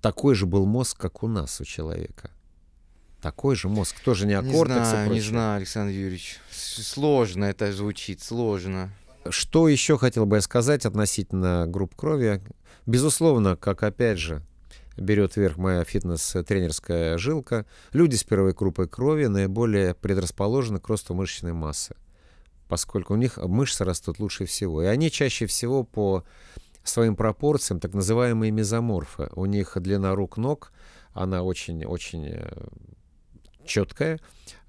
Такой 0.00 0.34
же 0.34 0.46
был 0.46 0.66
мозг, 0.66 0.98
как 0.98 1.22
у 1.22 1.28
нас, 1.28 1.60
у 1.60 1.64
человека. 1.64 2.30
Такой 3.22 3.56
же 3.56 3.68
мозг, 3.68 3.98
тоже 4.00 4.26
не 4.26 4.34
Не 4.34 4.52
кортекс 4.52 4.88
и 4.88 4.90
знаю, 4.90 5.10
не 5.10 5.20
знаю, 5.20 5.56
Александр 5.56 5.92
Юрьевич. 5.92 6.38
Сложно 6.50 7.44
это 7.44 7.72
звучит, 7.72 8.22
сложно. 8.22 8.90
Что 9.30 9.68
еще 9.68 9.96
хотел 9.96 10.26
бы 10.26 10.36
я 10.36 10.42
сказать 10.42 10.84
относительно 10.84 11.66
групп 11.66 11.94
крови? 11.94 12.42
Безусловно, 12.84 13.56
как 13.56 13.82
опять 13.82 14.18
же 14.18 14.42
берет 14.96 15.36
верх 15.36 15.56
моя 15.56 15.84
фитнес-тренерская 15.84 17.18
жилка, 17.18 17.66
люди 17.92 18.16
с 18.16 18.24
первой 18.24 18.52
группой 18.52 18.88
крови 18.88 19.26
наиболее 19.26 19.94
предрасположены 19.94 20.78
к 20.78 20.88
росту 20.88 21.14
мышечной 21.14 21.52
массы, 21.52 21.96
поскольку 22.74 23.14
у 23.14 23.16
них 23.16 23.36
мышцы 23.36 23.84
растут 23.84 24.18
лучше 24.18 24.46
всего. 24.46 24.82
И 24.82 24.86
они 24.86 25.08
чаще 25.08 25.46
всего 25.46 25.84
по 25.84 26.24
своим 26.82 27.14
пропорциям 27.14 27.78
так 27.78 27.94
называемые 27.94 28.50
мезоморфы. 28.50 29.30
У 29.36 29.46
них 29.46 29.76
длина 29.80 30.16
рук, 30.16 30.38
ног, 30.38 30.72
она 31.12 31.44
очень-очень 31.44 32.34
четкая. 33.64 34.18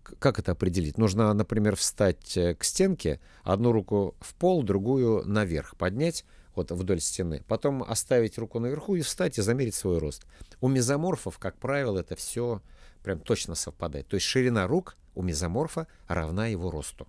К- 0.04 0.16
Как 0.20 0.38
это 0.38 0.52
определить? 0.52 1.00
Нужно, 1.00 1.34
например, 1.34 1.76
встать 1.76 2.38
э, 2.38 2.54
к 2.54 2.64
стенке, 2.64 3.20
одну 3.42 3.72
руку 3.72 4.14
в 4.20 4.36
пол, 4.36 4.62
другую 4.62 5.28
наверх 5.28 5.76
поднять, 5.76 6.26
вот 6.54 6.70
вдоль 6.70 7.02
стены, 7.02 7.44
потом 7.48 7.82
оставить 7.82 8.38
руку 8.38 8.60
наверху 8.60 8.96
и 8.98 9.02
встать 9.02 9.40
и 9.40 9.42
замерить 9.42 9.74
свой 9.74 9.98
рост. 9.98 10.28
У 10.62 10.68
мезоморфов, 10.68 11.40
как 11.40 11.58
правило, 11.58 11.98
это 12.02 12.16
все 12.16 12.62
прям 13.04 13.20
точно 13.20 13.56
совпадает. 13.56 14.08
То 14.08 14.14
есть 14.18 14.28
ширина 14.28 14.68
рук 14.68 14.96
у 15.16 15.24
мезоморфа 15.24 15.88
равна 16.08 16.46
его 16.46 16.70
росту. 16.70 17.08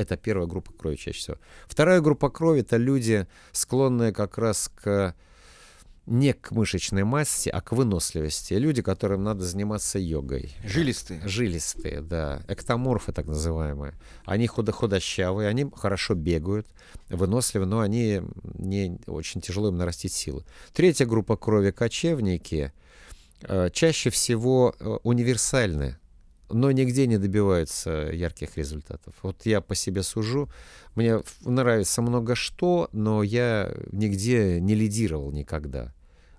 Это 0.00 0.16
первая 0.16 0.46
группа 0.46 0.72
крови 0.72 0.96
чаще 0.96 1.18
всего. 1.18 1.36
Вторая 1.66 2.00
группа 2.00 2.30
крови— 2.30 2.60
это 2.62 2.78
люди, 2.78 3.26
склонные 3.52 4.14
как 4.14 4.38
раз 4.38 4.70
к 4.74 5.14
не 6.06 6.32
к 6.32 6.52
мышечной 6.52 7.04
массе, 7.04 7.50
а 7.50 7.60
к 7.60 7.72
выносливости. 7.72 8.54
Люди, 8.54 8.80
которым 8.80 9.22
надо 9.22 9.44
заниматься 9.44 9.98
йогой. 9.98 10.56
Жилистые. 10.64 11.20
Жилистые, 11.28 12.00
да. 12.00 12.40
Эктоморфы 12.48 13.12
так 13.12 13.26
называемые. 13.26 13.92
Они 14.24 14.46
худо 14.46 14.72
худощавые, 14.72 15.50
они 15.50 15.70
хорошо 15.76 16.14
бегают, 16.14 16.66
выносливы, 17.10 17.66
но 17.66 17.80
они 17.80 18.22
не 18.54 18.98
очень 19.06 19.42
тяжело 19.42 19.68
им 19.68 19.76
нарастить 19.76 20.14
силы. 20.14 20.46
Третья 20.72 21.04
группа 21.04 21.36
крови 21.36 21.72
кочевники 21.72 22.72
э, 23.42 23.68
чаще 23.70 24.08
всего 24.08 24.74
э, 24.80 24.96
универсальны, 25.02 25.99
но 26.50 26.70
нигде 26.72 27.06
не 27.06 27.18
добиваются 27.18 28.10
ярких 28.12 28.56
результатов. 28.56 29.14
Вот 29.22 29.46
я 29.46 29.60
по 29.60 29.74
себе 29.74 30.02
сужу. 30.02 30.50
Мне 30.94 31.20
нравится 31.40 32.02
много 32.02 32.34
что, 32.34 32.88
но 32.92 33.22
я 33.22 33.74
нигде 33.92 34.60
не 34.60 34.74
лидировал 34.74 35.32
никогда. 35.32 35.94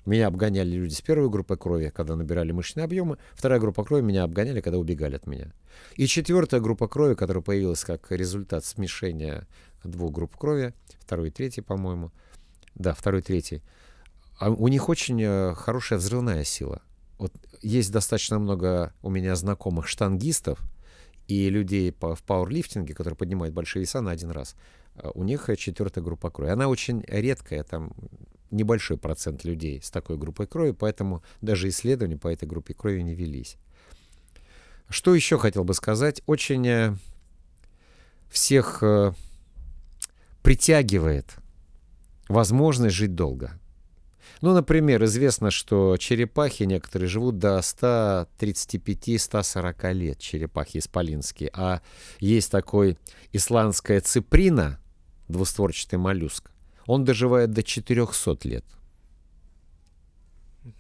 Меня 0.06 0.28
обгоняли 0.28 0.70
люди 0.70 0.94
с 0.94 1.02
первой 1.02 1.30
группы 1.30 1.56
крови, 1.56 1.92
когда 1.94 2.16
набирали 2.16 2.52
мышечные 2.52 2.86
объемы. 2.86 3.18
Вторая 3.34 3.60
группа 3.60 3.84
крови 3.84 4.02
меня 4.02 4.24
обгоняли, 4.24 4.62
когда 4.62 4.80
убегали 4.80 5.16
от 5.16 5.28
меня. 5.28 5.54
И 5.96 6.08
четвертая 6.08 6.60
группа 6.60 6.88
крови, 6.88 7.14
которая 7.14 7.44
появилась 7.44 7.84
как 7.84 8.12
результат 8.12 8.66
смешения 8.66 9.48
двух 9.84 10.12
групп 10.12 10.36
крови, 10.38 10.74
второй 11.00 11.28
и 11.28 11.32
третий, 11.32 11.62
по-моему. 11.62 12.12
Да, 12.74 12.94
второй 12.94 13.22
и 13.22 13.24
третий. 13.24 13.62
А 14.40 14.50
у 14.50 14.68
них 14.70 14.90
очень 14.90 15.22
э, 15.22 15.54
хорошая 15.56 16.00
взрывная 16.00 16.44
сила. 16.44 16.82
Вот 17.20 17.32
есть 17.62 17.92
достаточно 17.92 18.40
много 18.40 18.94
у 19.02 19.10
меня 19.10 19.36
знакомых 19.36 19.88
штангистов 19.88 20.60
и 21.28 21.50
людей 21.50 21.92
по- 21.92 22.16
в 22.16 22.24
пауэрлифтинге, 22.24 22.94
которые 22.94 23.18
поднимают 23.18 23.54
большие 23.54 23.82
веса 23.82 24.02
на 24.02 24.12
один 24.12 24.32
раз. 24.32 24.56
у 25.14 25.24
них 25.24 25.50
четвертая 25.58 26.04
группа 26.04 26.30
крови. 26.30 26.52
Она 26.52 26.68
очень 26.68 27.02
редкая, 27.08 27.64
там 27.64 27.94
небольшой 28.52 28.98
процент 28.98 29.46
людей 29.46 29.82
с 29.82 29.90
такой 29.90 30.18
группой 30.18 30.48
крови, 30.48 30.72
поэтому 30.72 31.24
даже 31.40 31.70
исследования 31.70 32.18
по 32.18 32.28
этой 32.28 32.48
группе 32.48 32.74
крови 32.74 33.02
не 33.02 33.16
велись. 33.16 33.58
Что 34.90 35.16
еще 35.16 35.38
хотел 35.38 35.64
бы 35.64 35.74
сказать? 35.74 36.22
Очень 36.26 36.68
э, 36.68 36.96
всех 38.30 38.80
э, 38.84 39.14
притягивает 40.42 41.36
возможность 42.28 42.96
жить 42.96 43.16
долго. 43.16 43.58
Ну, 44.42 44.54
например, 44.54 45.04
известно, 45.06 45.52
что 45.52 45.96
черепахи 45.98 46.64
некоторые 46.64 47.08
живут 47.08 47.38
до 47.38 47.60
135-140 47.60 49.94
лет, 49.94 50.18
черепахи 50.18 50.80
исполинские. 50.80 51.52
А 51.54 51.82
есть 52.20 52.52
такой 52.52 52.98
исландская 53.32 54.02
циприна, 54.02 54.80
двустворчатый 55.28 56.00
моллюск, 56.00 56.50
он 56.88 57.06
доживает 57.06 57.52
до 57.52 57.62
400 57.62 58.48
лет. 58.48 58.66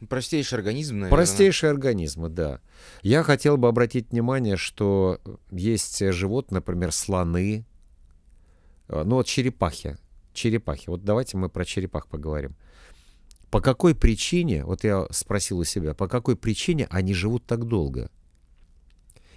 Простейший 0.09 0.57
организм, 0.57 0.95
наверное. 0.95 1.15
Простейшие 1.15 1.69
организмы, 1.69 2.29
да. 2.29 2.61
Я 3.03 3.21
хотел 3.23 3.57
бы 3.57 3.67
обратить 3.67 4.09
внимание, 4.11 4.57
что 4.57 5.21
есть 5.51 5.99
животные, 6.13 6.57
например, 6.57 6.91
слоны, 6.91 7.65
ну 8.87 9.15
вот 9.15 9.27
черепахи. 9.27 9.97
Черепахи. 10.33 10.89
Вот 10.89 11.03
давайте 11.03 11.37
мы 11.37 11.49
про 11.49 11.65
черепах 11.65 12.07
поговорим. 12.07 12.55
По 13.51 13.59
какой 13.59 13.93
причине, 13.93 14.63
вот 14.63 14.85
я 14.85 15.05
спросил 15.11 15.59
у 15.59 15.65
себя, 15.65 15.93
по 15.93 16.07
какой 16.07 16.37
причине 16.37 16.87
они 16.89 17.13
живут 17.13 17.45
так 17.45 17.65
долго? 17.65 18.09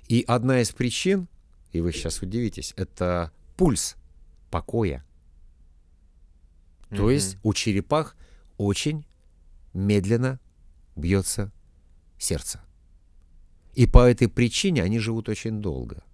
И 0.06 0.24
одна 0.26 0.60
из 0.60 0.70
причин, 0.70 1.28
и 1.72 1.80
вы 1.80 1.92
сейчас 1.92 2.22
удивитесь, 2.22 2.72
это 2.76 3.32
пульс 3.56 3.96
покоя. 4.50 5.04
Mm-hmm. 6.90 6.96
То 6.96 7.10
есть 7.10 7.38
у 7.42 7.52
черепах 7.54 8.16
очень 8.56 9.04
медленно 9.72 10.38
бьется 10.94 11.50
сердце. 12.16 12.60
И 13.74 13.86
по 13.86 14.08
этой 14.08 14.28
причине 14.28 14.84
они 14.84 15.00
живут 15.00 15.28
очень 15.28 15.60
долго. 15.60 16.04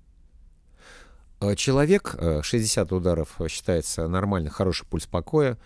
А 1.40 1.54
человек, 1.54 2.16
60 2.42 2.92
э, 2.92 2.94
ударов 2.94 3.38
считается 3.48 4.08
нормально, 4.08 4.48
хороший 4.48 4.86
пульс 4.86 5.06
покоя. 5.06 5.58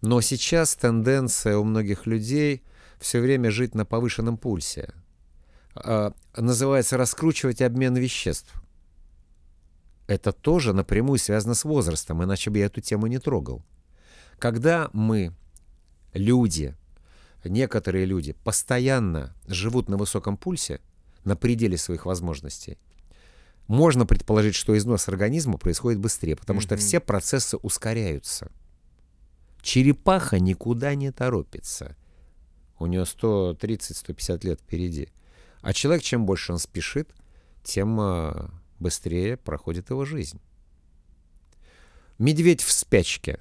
Но 0.00 0.20
сейчас 0.20 0.74
тенденция 0.76 1.58
у 1.58 1.64
многих 1.64 2.06
людей 2.06 2.62
все 2.98 3.20
время 3.20 3.50
жить 3.50 3.74
на 3.74 3.84
повышенном 3.84 4.36
пульсе. 4.36 4.92
А, 5.74 6.12
называется 6.36 6.96
раскручивать 6.96 7.62
обмен 7.62 7.94
веществ. 7.96 8.52
Это 10.06 10.32
тоже 10.32 10.72
напрямую 10.72 11.18
связано 11.18 11.54
с 11.54 11.64
возрастом, 11.64 12.24
иначе 12.24 12.50
бы 12.50 12.58
я 12.58 12.66
эту 12.66 12.80
тему 12.80 13.06
не 13.06 13.18
трогал. 13.18 13.62
Когда 14.38 14.90
мы, 14.92 15.32
люди, 16.14 16.74
некоторые 17.44 18.06
люди, 18.06 18.32
постоянно 18.32 19.34
живут 19.46 19.88
на 19.88 19.96
высоком 19.96 20.36
пульсе, 20.36 20.80
на 21.24 21.36
пределе 21.36 21.76
своих 21.76 22.06
возможностей, 22.06 22.78
можно 23.68 24.04
предположить, 24.04 24.56
что 24.56 24.76
износ 24.76 25.06
организма 25.08 25.58
происходит 25.58 26.00
быстрее, 26.00 26.34
потому 26.34 26.58
mm-hmm. 26.58 26.64
что 26.64 26.76
все 26.76 26.98
процессы 26.98 27.56
ускоряются. 27.58 28.50
Черепаха 29.62 30.38
никуда 30.38 30.94
не 30.94 31.10
торопится. 31.12 31.96
У 32.78 32.86
нее 32.86 33.02
130-150 33.02 34.46
лет 34.46 34.60
впереди. 34.60 35.08
А 35.60 35.72
человек, 35.72 36.02
чем 36.02 36.24
больше 36.24 36.52
он 36.52 36.58
спешит, 36.58 37.10
тем 37.62 38.00
а, 38.00 38.50
быстрее 38.78 39.36
проходит 39.36 39.90
его 39.90 40.04
жизнь. 40.04 40.40
Медведь 42.18 42.62
в 42.62 42.72
спячке. 42.72 43.38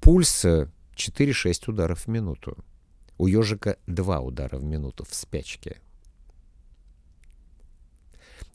Пульс 0.00 0.44
4-6 0.44 1.70
ударов 1.70 2.06
в 2.06 2.08
минуту. 2.08 2.56
У 3.18 3.26
ежика 3.26 3.76
2 3.86 4.20
удара 4.20 4.58
в 4.58 4.64
минуту 4.64 5.04
в 5.04 5.14
спячке. 5.14 5.80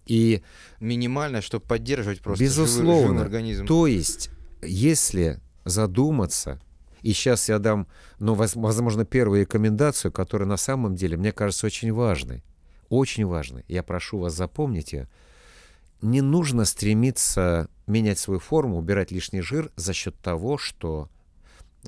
И 0.06 0.42
минимально, 0.80 1.42
чтобы 1.42 1.66
поддерживать 1.66 2.22
просто 2.22 2.44
безусловно, 2.44 2.94
живой, 2.94 3.08
живой 3.08 3.22
организм. 3.22 3.66
То 3.66 3.88
есть, 3.88 4.30
если 4.62 5.42
задуматься. 5.68 6.60
И 7.02 7.14
сейчас 7.14 7.50
я 7.50 7.60
дам, 7.60 7.88
ну, 8.20 8.34
возможно, 8.34 9.06
первую 9.06 9.42
рекомендацию, 9.42 10.12
которая 10.12 10.48
на 10.48 10.58
самом 10.58 10.96
деле, 10.96 11.18
мне 11.18 11.32
кажется, 11.32 11.68
очень 11.68 11.94
важной. 11.94 12.44
Очень 12.90 13.26
важной. 13.26 13.64
Я 13.68 13.84
прошу 13.84 14.20
вас 14.20 14.34
запомнить 14.34 14.94
ее. 14.94 15.08
Не 16.02 16.22
нужно 16.22 16.66
стремиться 16.66 17.70
менять 17.86 18.20
свою 18.20 18.40
форму, 18.40 18.78
убирать 18.78 19.12
лишний 19.12 19.42
жир 19.42 19.72
за 19.76 19.94
счет 19.94 20.16
того, 20.20 20.58
что 20.58 21.10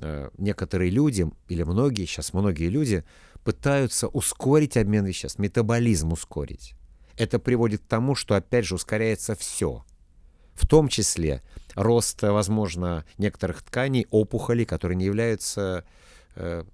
э, 0.00 0.30
некоторые 0.38 0.90
люди, 0.90 1.30
или 1.48 1.62
многие, 1.62 2.06
сейчас 2.06 2.32
многие 2.32 2.68
люди, 2.68 3.04
пытаются 3.44 4.08
ускорить 4.08 4.76
обмен 4.76 5.04
веществ, 5.04 5.38
метаболизм 5.38 6.12
ускорить. 6.12 6.74
Это 7.16 7.38
приводит 7.38 7.82
к 7.82 7.86
тому, 7.86 8.14
что, 8.14 8.34
опять 8.34 8.64
же, 8.64 8.74
ускоряется 8.74 9.34
все 9.34 9.84
в 10.60 10.66
том 10.66 10.88
числе 10.88 11.42
рост, 11.74 12.22
возможно, 12.22 13.04
некоторых 13.16 13.62
тканей, 13.62 14.06
опухолей, 14.10 14.66
которые 14.66 14.96
не 14.96 15.06
являются 15.06 15.84
э, 16.34 16.64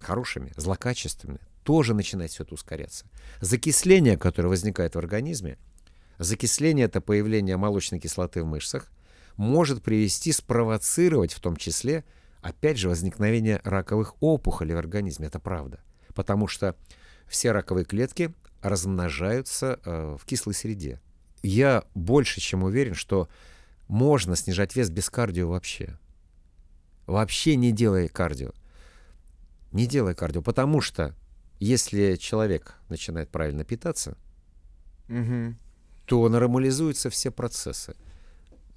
хорошими, 0.00 0.52
злокачественными, 0.56 1.40
тоже 1.64 1.94
начинает 1.94 2.30
все 2.30 2.44
это 2.44 2.54
ускоряться. 2.54 3.06
Закисление, 3.40 4.16
которое 4.16 4.48
возникает 4.48 4.94
в 4.94 4.98
организме, 4.98 5.58
закисление— 6.18 6.84
это 6.86 7.00
появление 7.00 7.56
молочной 7.56 7.98
кислоты 7.98 8.42
в 8.42 8.46
мышцах, 8.46 8.92
может 9.36 9.82
привести, 9.82 10.30
спровоцировать 10.32 11.32
в 11.32 11.40
том 11.40 11.56
числе, 11.56 12.04
опять 12.40 12.78
же, 12.78 12.88
возникновение 12.88 13.60
раковых 13.64 14.14
опухолей 14.20 14.74
в 14.74 14.78
организме. 14.78 15.26
Это 15.26 15.40
правда. 15.40 15.80
Потому 16.14 16.46
что 16.46 16.76
все 17.26 17.50
раковые 17.50 17.84
клетки 17.84 18.32
размножаются 18.62 19.80
э, 19.84 20.16
в 20.18 20.24
кислой 20.24 20.54
среде 20.54 21.00
я 21.46 21.84
больше 21.94 22.40
чем 22.40 22.64
уверен, 22.64 22.94
что 22.94 23.28
можно 23.88 24.36
снижать 24.36 24.74
вес 24.74 24.90
без 24.90 25.08
кардио 25.08 25.48
вообще. 25.48 25.98
Вообще 27.06 27.56
не 27.56 27.72
делая 27.72 28.08
кардио. 28.08 28.50
Не 29.72 29.86
делая 29.86 30.14
кардио, 30.14 30.42
потому 30.42 30.80
что 30.80 31.14
если 31.60 32.16
человек 32.16 32.74
начинает 32.88 33.30
правильно 33.30 33.64
питаться, 33.64 34.16
угу. 35.08 35.54
то 36.04 36.28
нормализуются 36.28 37.10
все 37.10 37.30
процессы. 37.30 37.94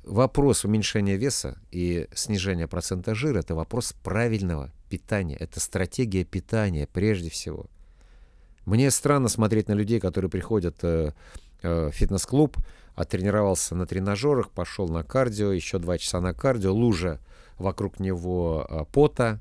Вопрос 0.04 0.64
уменьшения 0.64 1.18
веса 1.18 1.58
и 1.72 2.08
снижения 2.14 2.68
процента 2.68 3.16
жира– 3.16 3.40
это 3.40 3.56
вопрос 3.56 3.94
правильного 4.04 4.72
питания. 4.90 5.36
Это 5.36 5.60
стратегия 5.60 6.24
питания 6.24 6.88
прежде 6.88 7.30
всего. 7.30 7.66
Мне 8.66 8.92
странно 8.92 9.28
смотреть 9.28 9.68
на 9.68 9.74
людей, 9.74 10.00
которые 10.00 10.30
приходят 10.30 10.78
э, 11.62 11.92
фитнес-клуб, 11.92 12.58
оттренировался 12.96 13.76
на 13.76 13.86
тренажерах, 13.86 14.52
пошел 14.52 14.88
на 14.88 15.04
кардио, 15.04 15.52
еще 15.52 15.80
два 15.80 15.98
часа 15.98 16.20
на 16.20 16.34
кардио, 16.34 16.74
лужа 16.74 17.20
вокруг 17.58 18.00
него 18.00 18.66
э, 18.70 18.86
пота. 18.92 19.40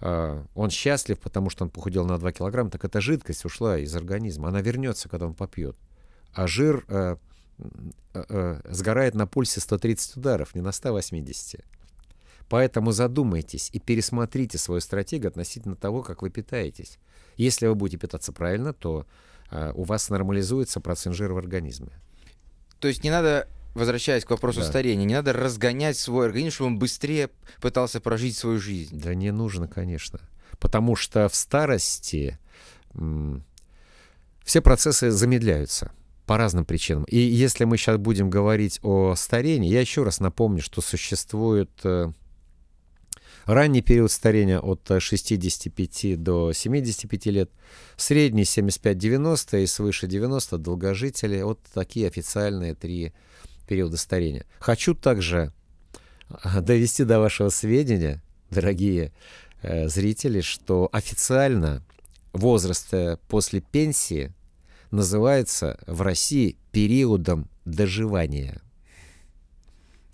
Э, 0.00 0.42
он 0.54 0.70
счастлив, 0.70 1.18
потому 1.18 1.50
что 1.50 1.64
он 1.64 1.70
похудел 1.70 2.06
на 2.06 2.18
2 2.18 2.32
килограмма, 2.32 2.70
так 2.70 2.84
эта 2.84 3.00
жидкость 3.00 3.44
ушла 3.44 3.78
из 3.78 3.94
организма. 3.94 4.48
Она 4.48 4.60
вернется, 4.60 5.08
когда 5.08 5.26
он 5.26 5.34
попьет. 5.34 5.76
А 6.32 6.46
жир 6.46 6.84
э, 6.88 7.16
э, 8.14 8.60
сгорает 8.70 9.14
на 9.14 9.26
пульсе 9.26 9.60
130 9.60 10.16
ударов, 10.16 10.54
не 10.54 10.60
на 10.60 10.72
180. 10.72 11.64
Поэтому 12.48 12.92
задумайтесь 12.92 13.70
и 13.72 13.78
пересмотрите 13.78 14.58
свою 14.58 14.80
стратегию 14.80 15.28
относительно 15.28 15.76
того, 15.76 16.02
как 16.02 16.22
вы 16.22 16.30
питаетесь. 16.30 16.98
Если 17.36 17.66
вы 17.66 17.74
будете 17.74 17.98
питаться 17.98 18.32
правильно, 18.32 18.72
то 18.72 19.06
у 19.74 19.84
вас 19.84 20.10
нормализуется 20.10 20.80
процент 20.80 21.16
жира 21.16 21.34
в 21.34 21.38
организме. 21.38 21.92
То 22.80 22.88
есть 22.88 23.04
не 23.04 23.10
надо 23.10 23.48
возвращаясь 23.74 24.24
к 24.24 24.30
вопросу 24.30 24.60
да. 24.60 24.66
старения, 24.66 25.04
не 25.04 25.14
надо 25.14 25.32
разгонять 25.32 25.98
свой 25.98 26.26
организм, 26.26 26.54
чтобы 26.54 26.70
он 26.70 26.78
быстрее 26.78 27.30
пытался 27.60 28.00
прожить 28.00 28.36
свою 28.36 28.58
жизнь. 28.58 28.98
Да 28.98 29.14
не 29.14 29.32
нужно, 29.32 29.68
конечно. 29.68 30.20
Потому 30.58 30.96
что 30.96 31.28
в 31.28 31.34
старости 31.34 32.38
все 34.44 34.60
процессы 34.60 35.10
замедляются 35.10 35.92
по 36.26 36.38
разным 36.38 36.64
причинам. 36.64 37.04
И 37.04 37.18
если 37.18 37.64
мы 37.64 37.76
сейчас 37.76 37.98
будем 37.98 38.30
говорить 38.30 38.78
о 38.82 39.14
старении, 39.16 39.70
я 39.70 39.80
еще 39.80 40.04
раз 40.04 40.20
напомню, 40.20 40.62
что 40.62 40.80
существует 40.80 41.70
э, 41.82 42.12
Ранний 43.46 43.82
период 43.82 44.10
старения 44.10 44.58
от 44.58 44.90
65 44.98 46.22
до 46.22 46.52
75 46.52 47.26
лет, 47.26 47.50
средний 47.96 48.44
75-90 48.44 49.62
и 49.62 49.66
свыше 49.66 50.06
90 50.06 50.58
долгожители. 50.58 51.42
Вот 51.42 51.60
такие 51.72 52.08
официальные 52.08 52.74
три 52.74 53.12
периода 53.68 53.96
старения. 53.96 54.46
Хочу 54.60 54.94
также 54.94 55.52
э, 56.30 56.60
довести 56.60 57.04
до 57.04 57.20
вашего 57.20 57.50
сведения, 57.50 58.22
дорогие 58.50 59.12
э, 59.62 59.88
зрители, 59.88 60.40
что 60.40 60.88
официально 60.92 61.82
возраст 62.32 62.92
э, 62.94 63.18
после 63.28 63.60
пенсии 63.60 64.32
называется 64.90 65.78
в 65.86 66.00
России 66.02 66.56
периодом 66.72 67.48
доживания. 67.64 68.60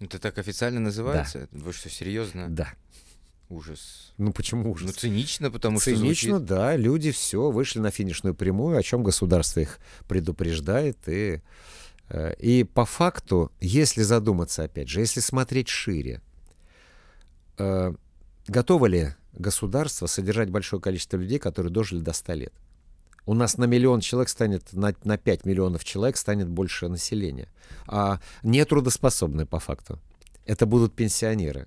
Это 0.01 0.19
так 0.19 0.39
официально 0.39 0.81
называется? 0.81 1.49
Вы 1.53 1.73
что, 1.73 1.91
серьезно? 1.91 2.49
Да. 2.49 2.73
Ужас. 3.51 4.13
Ну 4.17 4.33
почему 4.33 4.71
ужас? 4.71 4.87
Ну 4.87 4.93
цинично, 4.93 5.51
потому 5.51 5.81
Цинично, 5.81 6.15
что 6.15 6.29
звучит... 6.37 6.45
да, 6.45 6.77
люди 6.77 7.11
все 7.11 7.51
вышли 7.51 7.81
на 7.81 7.91
финишную 7.91 8.33
прямую, 8.33 8.79
о 8.79 8.83
чем 8.83 9.03
государство 9.03 9.59
их 9.59 9.81
предупреждает. 10.07 10.97
И, 11.09 11.43
э, 12.11 12.35
и 12.39 12.63
по 12.63 12.85
факту, 12.85 13.51
если 13.61 14.03
задуматься, 14.03 14.63
опять 14.63 14.89
же, 14.89 15.01
если 15.01 15.19
смотреть 15.19 15.67
шире, 15.67 16.23
э, 17.59 17.93
готово 18.47 18.87
ли 18.87 19.15
государство 19.33 20.07
содержать 20.07 20.51
большое 20.51 20.81
количество 20.81 21.17
людей, 21.17 21.41
которые 21.41 21.73
дожили 21.73 21.99
до 21.99 22.13
100 22.13 22.33
лет? 22.35 22.53
У 23.27 23.35
нас 23.35 23.59
на 23.59 23.65
миллион 23.65 23.99
человек 23.99 24.29
станет, 24.29 24.73
на, 24.73 24.95
на 25.03 25.19
5 25.19 25.45
миллионов 25.45 25.83
человек 25.83 26.17
станет 26.17 26.49
больше 26.49 26.87
населения. 26.87 27.49
А 27.89 28.21
нетрудоспособные 28.45 29.47
по 29.47 29.59
факту. 29.59 29.99
Это 30.47 30.67
будут 30.67 30.95
пенсионеры. 30.95 31.67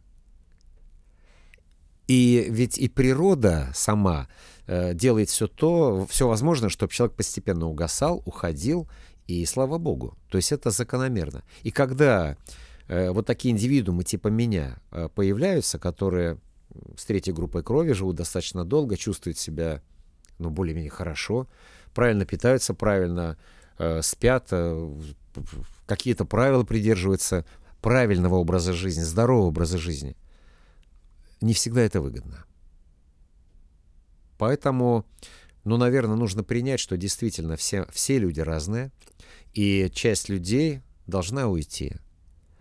И 2.08 2.48
ведь 2.50 2.78
и 2.78 2.90
природа 2.90 3.70
сама 3.74 4.28
э, 4.68 4.94
делает 4.94 5.30
все 5.30 5.48
то, 5.48 6.06
все 6.10 6.28
возможное, 6.28 6.70
чтобы 6.70 6.92
человек 6.92 7.16
постепенно 7.16 7.68
угасал, 7.68 8.22
уходил, 8.26 8.90
и 9.28 9.46
слава 9.46 9.78
богу. 9.78 10.18
То 10.30 10.38
есть 10.38 10.52
это 10.52 10.70
закономерно. 10.70 11.44
И 11.62 11.72
когда 11.72 12.36
э, 12.88 13.10
вот 13.12 13.26
такие 13.26 13.54
индивидуумы 13.54 14.04
типа 14.04 14.28
меня 14.28 14.80
э, 14.92 15.08
появляются, 15.14 15.80
которые 15.80 16.40
с 16.98 17.06
третьей 17.06 17.34
группой 17.34 17.64
крови 17.64 17.94
живут 17.94 18.18
достаточно 18.18 18.66
долго, 18.66 18.98
чувствуют 18.98 19.38
себя, 19.38 19.82
ну, 20.40 20.50
более-менее 20.50 20.92
хорошо, 20.92 21.48
правильно 21.94 22.26
питаются, 22.26 22.74
правильно 22.74 23.38
э, 23.78 24.02
спят, 24.02 24.48
э, 24.52 24.94
какие-то 25.86 26.26
правила 26.26 26.64
придерживаются 26.64 27.46
правильного 27.82 28.36
образа 28.36 28.74
жизни, 28.74 29.04
здорового 29.04 29.48
образа 29.48 29.78
жизни– 29.78 30.18
не 31.44 31.54
всегда 31.54 31.82
это 31.82 32.02
выгодно. 32.02 32.46
Поэтому, 34.38 35.06
ну, 35.64 35.78
наверное, 35.78 36.16
нужно 36.16 36.44
принять, 36.44 36.80
что 36.80 36.98
действительно 36.98 37.58
все, 37.58 37.86
все 37.92 38.18
люди 38.18 38.40
разные, 38.40 38.92
и 39.54 39.92
часть 39.94 40.30
людей 40.30 40.82
должна 41.06 41.48
уйти. 41.48 41.96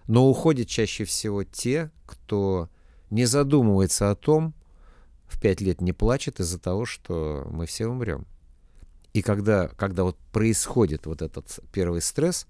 Но 0.08 0.28
уходят 0.28 0.68
чаще 0.68 1.04
всего 1.04 1.44
те, 1.44 1.90
кто 2.06 2.68
не 3.10 3.24
задумывается 3.24 4.10
о 4.10 4.16
том, 4.16 4.52
в 5.26 5.40
пять 5.40 5.60
лет 5.60 5.80
не 5.80 5.92
плачет 5.92 6.40
из-за 6.40 6.58
того, 6.58 6.84
что 6.84 7.48
мы 7.50 7.66
все 7.66 7.86
умрем. 7.86 8.26
И 9.14 9.22
когда, 9.22 9.68
когда 9.68 10.02
вот 10.02 10.18
происходит 10.32 11.06
вот 11.06 11.22
этот 11.22 11.60
первый 11.72 12.02
стресс, 12.02 12.46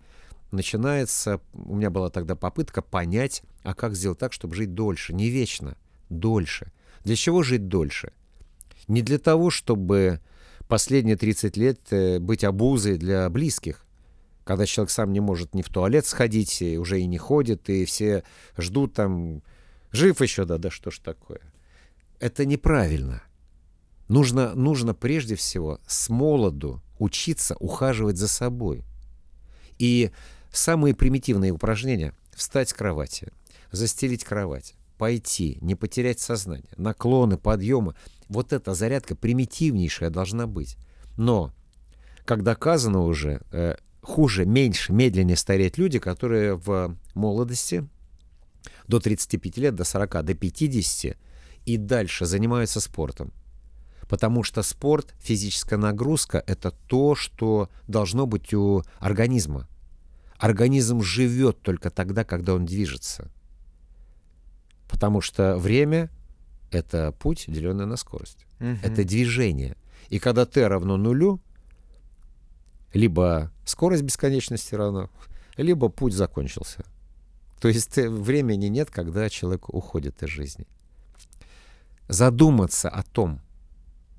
начинается, 0.50 1.40
у 1.52 1.76
меня 1.76 1.90
была 1.90 2.08
тогда 2.08 2.36
попытка 2.36 2.80
понять, 2.80 3.42
а 3.62 3.74
как 3.74 3.94
сделать 3.94 4.18
так, 4.18 4.32
чтобы 4.32 4.54
жить 4.54 4.74
дольше, 4.74 5.12
не 5.12 5.28
вечно 5.28 5.76
дольше. 6.18 6.72
Для 7.05 7.16
чего 7.16 7.42
жить 7.42 7.68
дольше? 7.68 8.12
Не 8.88 9.03
для 9.03 9.18
того, 9.18 9.51
чтобы 9.51 10.20
последние 10.68 11.16
30 11.16 11.57
лет 11.57 11.81
э, 11.90 12.18
быть 12.18 12.44
обузой 12.44 12.98
для 12.98 13.29
близких, 13.29 13.85
когда 14.44 14.66
человек 14.66 14.90
сам 14.90 15.12
не 15.12 15.20
может 15.20 15.55
ни 15.55 15.62
в 15.62 15.68
туалет 15.68 16.07
сходить, 16.07 16.62
уже 16.62 17.01
и 17.01 17.07
не 17.07 17.18
ходит, 17.18 17.68
и 17.70 17.85
все 17.85 18.25
ждут 18.57 18.94
там, 18.94 19.42
жив 19.92 20.20
еще, 20.20 20.44
да, 20.44 20.59
да 20.59 20.70
что 20.70 20.90
ж 20.90 20.98
такое. 20.98 21.40
Это 22.18 22.44
неправильно. 22.44 23.22
Нужно, 24.09 24.55
нужно 24.55 24.94
прежде 24.94 25.37
всего 25.37 25.81
с 25.87 26.09
молоду 26.09 26.83
учиться 26.98 27.57
ухаживать 27.61 28.16
за 28.16 28.29
собой. 28.29 28.85
И 29.79 30.11
самые 30.53 30.94
примитивные 30.94 31.53
упражнения– 31.53 32.14
встать 32.35 32.68
с 32.68 32.75
кровати, 32.75 33.33
застелить 33.70 34.25
кровать, 34.25 34.75
пойти, 35.02 35.58
не 35.60 35.74
потерять 35.74 36.20
сознание, 36.20 36.70
наклоны, 36.76 37.36
подъемы. 37.36 37.96
Вот 38.28 38.52
эта 38.52 38.72
зарядка 38.72 39.16
примитивнейшая 39.16 40.10
должна 40.10 40.46
быть. 40.46 40.76
Но, 41.16 41.52
как 42.24 42.44
доказано 42.44 43.00
уже, 43.00 43.40
э, 43.50 43.74
хуже, 44.00 44.46
меньше, 44.46 44.92
медленнее 44.92 45.36
стареют 45.36 45.76
люди, 45.76 45.98
которые 45.98 46.54
в 46.54 46.96
молодости 47.16 47.88
до 48.86 49.00
35 49.00 49.56
лет, 49.56 49.74
до 49.74 49.82
40, 49.82 50.22
до 50.22 50.34
50 50.34 51.16
и 51.66 51.76
дальше 51.78 52.24
занимаются 52.24 52.78
спортом. 52.80 53.32
Потому 54.08 54.44
что 54.44 54.62
спорт, 54.62 55.16
физическая 55.18 55.80
нагрузка— 55.80 56.44
это 56.46 56.70
то, 56.70 57.16
что 57.16 57.68
должно 57.88 58.26
быть 58.26 58.54
у 58.54 58.84
организма. 59.00 59.66
Организм 60.38 61.02
живет 61.02 61.60
только 61.60 61.90
тогда, 61.90 62.22
когда 62.22 62.54
он 62.54 62.66
движется. 62.66 63.32
Потому 64.92 65.22
что 65.22 65.57
время— 65.57 66.11
это 66.70 67.12
путь, 67.12 67.46
деленный 67.48 67.87
на 67.87 67.96
скорость. 67.96 68.46
Угу. 68.61 68.78
Это 68.83 69.05
движение. 69.05 69.74
И 70.11 70.18
когда 70.18 70.44
t 70.44 70.64
равно 70.68 70.98
нулю, 70.98 71.40
либо 72.92 73.50
скорость 73.64 74.02
бесконечности 74.02 74.74
равна, 74.74 75.09
либо 75.57 75.88
путь 75.88 76.12
закончился. 76.12 76.85
То 77.59 77.68
есть 77.68 77.96
времени 77.96 78.66
нет, 78.66 78.90
когда 78.90 79.31
человек 79.31 79.70
уходит 79.70 80.22
из 80.22 80.28
жизни. 80.28 80.66
Задуматься 82.09 82.90
о 82.90 83.02
том, 83.02 83.40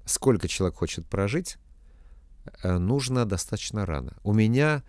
сколько 0.06 0.48
человек 0.48 0.76
хочет 0.78 1.06
прожить, 1.06 1.58
э, 2.64 2.80
нужно 2.80 3.26
достаточно 3.26 3.86
рано. 3.86 4.18
У 4.24 4.34
меня, 4.34 4.82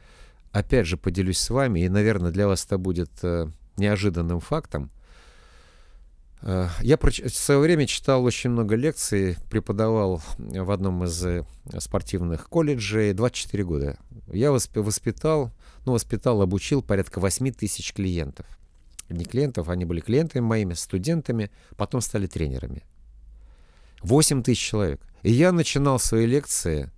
опять 0.51 0.87
же, 0.87 0.97
поделюсь 0.97 1.38
с 1.38 1.51
вами, 1.51 1.81
и, 1.81 1.90
наверное, 1.90 2.31
для 2.31 2.49
вас 2.49 2.64
это 2.64 2.79
будет 2.79 3.11
э, 3.23 3.49
неожиданным 3.77 4.40
фактом— 4.40 4.90
Э, 5.01 5.04
я 6.83 6.98
в 6.98 7.30
свое 7.30 7.61
время 7.61 7.87
читал 7.87 8.22
очень 8.22 8.50
много 8.50 8.76
лекций, 8.76 9.37
преподавал 9.48 10.22
в 10.37 10.70
одном 10.70 11.04
из 11.04 11.24
э, 11.24 11.42
спортивных 11.78 12.50
колледжей 12.50 13.14
24 13.14 13.64
года. 13.64 13.98
Я 14.30 14.52
воспитал, 14.52 15.52
ну, 15.87 15.92
воспитал, 15.92 16.42
обучил 16.42 16.83
порядка 16.83 17.18
8 17.18 17.52
тысяч 17.52 17.94
клиентов. 17.94 18.46
Не 19.09 19.24
клиентов, 19.24 19.70
они 19.70 19.87
были 19.87 20.00
клиентами 20.00 20.42
моими, 20.42 20.74
студентами, 20.74 21.50
потом 21.76 22.02
стали 22.02 22.26
тренерами. 22.26 22.83
8 24.02 24.42
тысяч 24.42 24.61
человек. 24.61 25.00
И 25.22 25.33
я 25.33 25.50
начинал 25.50 25.98
свои 25.98 26.26
лекции, 26.26 26.90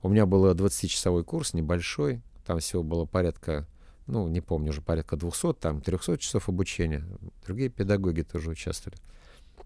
у 0.00 0.08
меня 0.08 0.24
был 0.24 0.50
20-часовой 0.50 1.22
курс, 1.22 1.52
небольшой, 1.52 2.22
там 2.46 2.60
всего 2.60 2.82
было 2.82 3.04
порядка 3.04 3.66
ну, 4.06 4.28
не 4.28 4.40
помню, 4.40 4.70
уже 4.70 4.82
порядка 4.82 5.16
200, 5.16 5.54
там 5.54 5.80
300 5.80 6.18
часов 6.18 6.48
обучения. 6.48 7.04
Другие 7.44 7.68
педагоги 7.68 8.22
тоже 8.22 8.50
участвовали. 8.50 9.00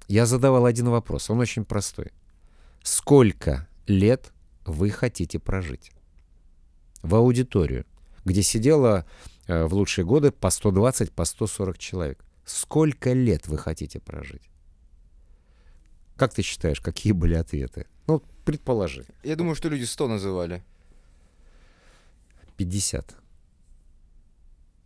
Я 0.09 0.27
задавал 0.27 0.67
один 0.67 0.89
вопрос, 0.89 1.31
он 1.31 1.41
очень 1.41 1.65
простой. 1.65 2.13
Сколько 2.83 3.69
лет 3.87 4.33
вы 4.65 4.91
хотите 4.91 5.39
прожить? 5.39 5.93
В 7.03 7.15
аудиторию, 7.15 7.87
где 8.25 8.43
сидело 8.43 9.07
э, 9.47 9.65
в 9.65 9.75
лучшие 9.75 10.05
годы 10.05 10.31
по 10.31 10.51
120, 10.51 11.13
по 11.13 11.25
140 11.25 11.79
человек. 11.79 12.25
Сколько 12.45 13.13
лет 13.13 13.47
вы 13.47 13.59
хотите 13.59 14.01
прожить? 14.01 14.43
Как 16.17 16.35
ты 16.35 16.43
считаешь, 16.43 16.81
какие 16.81 17.13
были 17.13 17.35
ответы? 17.35 17.87
Ну, 18.07 18.23
предположи. 18.45 19.07
Я 19.23 19.37
думаю, 19.37 19.55
что 19.55 19.69
люди 19.69 19.85
100 19.85 20.09
называли. 20.09 20.63
50. 22.57 23.20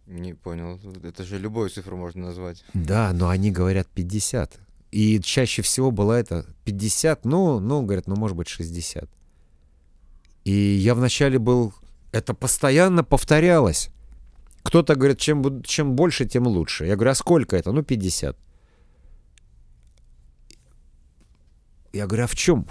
Не 0.06 0.34
понял. 0.34 0.78
Это 1.02 1.24
же 1.24 1.38
любую 1.38 1.70
цифру 1.70 1.96
можно 1.96 2.26
назвать. 2.26 2.64
Да, 2.74 3.12
но 3.12 3.28
они 3.28 3.50
говорят 3.50 3.88
50. 3.88 4.60
И 4.90 5.20
чаще 5.20 5.62
всего 5.62 5.90
было 5.90 6.12
это 6.12 6.46
50, 6.64 7.24
ну, 7.24 7.58
ну, 7.58 7.82
говорят, 7.82 8.06
ну, 8.06 8.14
может 8.14 8.36
быть, 8.36 8.48
60. 8.48 9.08
И 10.44 10.52
я 10.52 10.94
вначале 10.94 11.38
был... 11.38 11.74
Это 12.12 12.34
постоянно 12.34 13.02
повторялось. 13.02 13.90
Кто-то 14.62 14.94
говорит, 14.94 15.18
чем, 15.18 15.62
чем 15.62 15.96
больше, 15.96 16.26
тем 16.26 16.46
лучше. 16.46 16.86
Я 16.86 16.94
говорю, 16.94 17.10
а 17.10 17.14
сколько 17.14 17.56
это? 17.56 17.72
Ну, 17.72 17.82
50. 17.82 18.36
Я 21.94 22.08
говорю, 22.08 22.24
а 22.24 22.26
в 22.26 22.34
чем? 22.34 22.66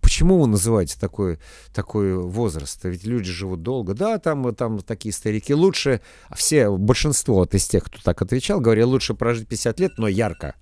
Почему 0.00 0.38
вы 0.38 0.46
называете 0.46 0.96
такой, 1.00 1.40
такой 1.74 2.16
возраст? 2.16 2.78
Ведь 2.84 3.02
люди 3.02 3.28
живут 3.28 3.64
долго. 3.64 3.92
Да, 3.92 4.20
там, 4.20 4.54
там 4.54 4.78
такие 4.78 5.12
старики. 5.12 5.52
Лучше, 5.52 6.00
все, 6.36 6.70
большинство 6.70 7.34
вот 7.34 7.54
из 7.56 7.66
тех, 7.66 7.82
кто 7.82 7.98
так 8.00 8.22
отвечал, 8.22 8.60
говорили, 8.60 8.84
лучше 8.84 9.14
прожить 9.14 9.48
50 9.48 9.80
лет, 9.80 9.92
но 9.98 10.06
ярко. 10.06 10.54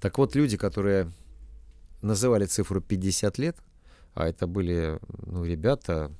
Так 0.00 0.18
вот, 0.18 0.34
люди, 0.34 0.56
которые 0.56 1.12
называли 2.02 2.46
цифру 2.46 2.80
50 2.80 3.38
лет, 3.38 3.56
а 4.14 4.26
это 4.26 4.48
были, 4.48 4.98
ну, 5.24 5.44
ребята, 5.44 6.10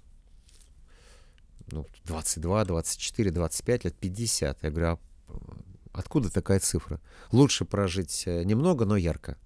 ну, 1.72 1.88
22, 2.04 2.66
24, 2.66 3.30
25 3.32 3.84
лет, 3.84 3.96
50. 3.96 4.62
Я 4.62 4.70
говорю, 4.70 4.86
а 4.86 4.98
откуда 5.92 6.30
такая 6.30 6.60
цифра? 6.60 7.00
Лучше 7.32 7.64
прожить 7.64 8.22
э, 8.26 8.44
немного, 8.44 8.84
но 8.84 8.96
ярко. 8.96 9.36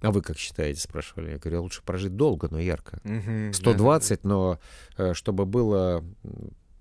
А 0.00 0.12
вы 0.12 0.22
как 0.22 0.38
считаете, 0.38 0.80
спрашивали? 0.80 1.32
Я 1.32 1.38
говорю, 1.38 1.62
лучше 1.62 1.82
прожить 1.82 2.14
долго, 2.16 2.48
но 2.50 2.60
ярко. 2.60 3.00
120, 3.52 4.24
но 4.24 4.58
э, 4.96 5.12
чтобы 5.14 5.44
было 5.44 6.04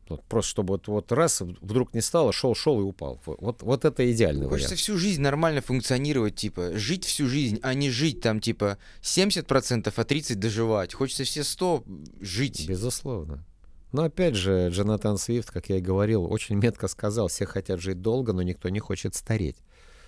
Вот 0.10 0.24
просто 0.24 0.52
чтобы 0.52 0.74
вот, 0.74 0.88
вот 0.88 1.12
раз 1.12 1.42
вдруг 1.42 1.94
не 1.94 2.02
стало, 2.02 2.32
шел, 2.32 2.56
шел 2.56 2.80
и 2.80 2.84
упал. 2.84 3.20
Вот, 3.26 3.62
вот 3.64 3.86
это 3.86 4.10
идеальный 4.12 4.48
Хочется 4.48 4.70
вариант. 4.70 4.80
всю 4.80 4.98
жизнь 4.98 5.22
нормально 5.22 5.62
функционировать, 5.62 6.36
типа, 6.36 6.78
жить 6.78 7.06
всю 7.06 7.28
жизнь, 7.28 7.60
а 7.64 7.74
не 7.74 7.90
жить 7.90 8.22
там, 8.22 8.40
типа, 8.40 8.78
70%, 9.02 9.94
а 9.96 10.02
30% 10.02 10.36
доживать. 10.36 10.94
Хочется 10.94 11.24
все 11.24 11.44
100 11.44 11.84
жить. 12.22 12.70
Безусловно. 12.70 13.44
Но 13.92 14.04
опять 14.04 14.36
же, 14.36 14.70
Джонатан 14.70 15.18
Свифт, 15.18 15.50
как 15.50 15.70
я 15.70 15.78
и 15.78 15.82
говорил, 15.82 16.32
очень 16.32 16.56
метко 16.56 16.88
сказал, 16.88 17.30
все 17.30 17.46
хотят 17.46 17.80
жить 17.82 18.02
долго, 18.02 18.34
но 18.34 18.42
никто 18.42 18.70
не 18.70 18.80
хочет 18.80 19.16
стареть. 19.16 19.58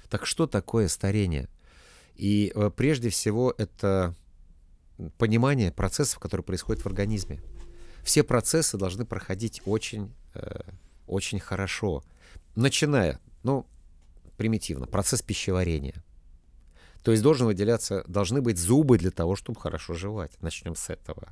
Так 0.09 0.25
что 0.25 0.47
такое 0.47 0.87
старение? 0.87 1.49
И 2.19 2.51
э, 2.53 2.69
прежде 2.75 3.07
всего 3.09 3.53
это 3.57 4.13
понимание 5.17 5.71
процессов, 5.71 6.19
которые 6.19 6.43
происходят 6.43 6.83
в 6.83 6.85
организме. 6.85 7.41
Все 8.03 8.23
процессы 8.23 8.77
должны 8.77 9.05
проходить 9.05 9.61
очень, 9.63 10.13
э, 10.33 10.59
очень 11.07 11.39
хорошо. 11.39 12.03
Начиная, 12.55 13.21
ну, 13.43 13.65
примитивно, 14.35 14.85
процесс 14.85 15.21
пищеварения. 15.21 16.03
То 17.03 17.11
есть 17.11 17.23
должен 17.23 17.47
выделяться, 17.47 18.03
должны 18.05 18.41
быть 18.41 18.57
зубы 18.57 18.97
для 18.97 19.11
того, 19.11 19.37
чтобы 19.37 19.57
хорошо 19.57 19.93
жевать. 19.93 20.33
Начнем 20.41 20.75
с 20.75 20.89
этого. 20.89 21.29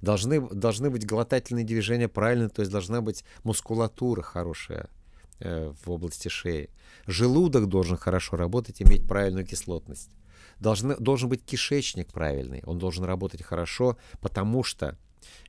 Должны, 0.00 0.40
должны 0.40 0.88
быть 0.88 1.04
глотательные 1.04 1.66
движения 1.66 2.08
правильные, 2.08 2.48
то 2.48 2.60
есть 2.60 2.72
должна 2.72 3.02
быть 3.02 3.22
мускулатура 3.44 4.22
хорошая 4.22 4.88
в 5.40 5.90
области 5.90 6.28
шеи. 6.28 6.70
Желудок 7.06 7.66
должен 7.66 7.96
хорошо 7.96 8.36
работать, 8.36 8.80
иметь 8.80 9.06
правильную 9.06 9.46
кислотность. 9.46 10.10
Должны, 10.58 10.96
должен 10.96 11.28
быть 11.28 11.44
кишечник 11.44 12.12
правильный, 12.12 12.62
он 12.64 12.78
должен 12.78 13.04
работать 13.04 13.42
хорошо, 13.42 13.98
потому 14.20 14.64
что 14.64 14.96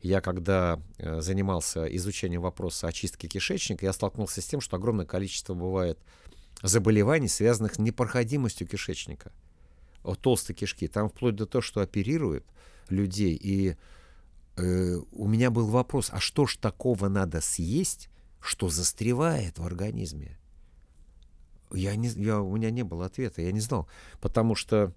я, 0.02 0.22
когда 0.22 0.80
э, 0.98 1.22
занимался 1.22 1.86
изучением 1.96 2.42
вопроса 2.42 2.88
очистки 2.88 3.28
кишечника, 3.28 3.86
я 3.86 3.94
столкнулся 3.94 4.42
с 4.42 4.46
тем, 4.46 4.62
что 4.62 4.76
огромное 4.76 5.06
количество 5.06 5.54
бывает 5.54 6.00
заболеваний, 6.62 7.28
связанных 7.28 7.76
с 7.76 7.80
непроходимостью 7.80 8.68
кишечника, 8.68 9.32
толстой 10.22 10.56
кишки. 10.56 10.88
Там 10.88 11.10
вплоть 11.10 11.36
до 11.36 11.46
того, 11.46 11.62
что 11.62 11.82
оперируют 11.82 12.46
людей. 12.90 13.38
И 13.42 13.76
э, 14.56 14.96
у 15.12 15.28
меня 15.28 15.52
был 15.52 15.68
вопрос, 15.68 16.10
а 16.12 16.20
что 16.20 16.48
ж 16.48 16.58
такого 16.58 17.08
надо 17.08 17.42
съесть, 17.42 18.10
что 18.42 18.70
застревает 18.70 19.60
в 19.60 19.66
организме? 19.66 20.38
Я 21.72 21.96
не, 21.96 22.10
я, 22.10 22.40
у 22.40 22.56
меня 22.56 22.72
не 22.72 22.84
было 22.84 23.06
ответа, 23.06 23.42
я 23.42 23.52
не 23.52 23.60
знал, 23.60 23.88
потому 24.22 24.56
что 24.56 24.94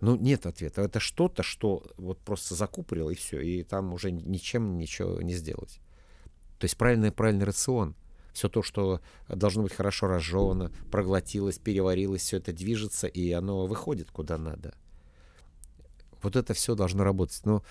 ну, 0.00 0.16
нет 0.16 0.44
ответа. 0.44 0.82
Это 0.82 1.00
что-то, 1.00 1.42
что 1.42 1.82
вот 1.96 2.18
просто 2.18 2.54
закупорил, 2.54 3.10
и 3.10 3.14
все. 3.14 3.40
И 3.40 3.62
там 3.62 3.92
уже 3.92 4.10
ничем 4.10 4.76
ничего 4.76 5.22
не 5.22 5.34
сделать. 5.34 5.80
То 6.58 6.64
есть 6.64 6.76
правильный, 6.76 7.12
правильный 7.12 7.46
рацион. 7.46 7.94
Все 8.34 8.48
то, 8.48 8.62
что 8.62 9.00
должно 9.28 9.62
быть 9.62 9.72
хорошо 9.72 10.08
разжевано, 10.08 10.72
проглотилось, 10.90 11.58
переварилось, 11.58 12.22
все 12.22 12.38
это 12.38 12.52
движется, 12.52 13.06
и 13.06 13.30
оно 13.30 13.66
выходит 13.66 14.10
куда 14.10 14.38
надо. 14.38 14.74
Вот 16.20 16.34
это 16.34 16.52
все 16.52 16.74
должно 16.74 17.04
работать. 17.04 17.40
Но 17.44 17.62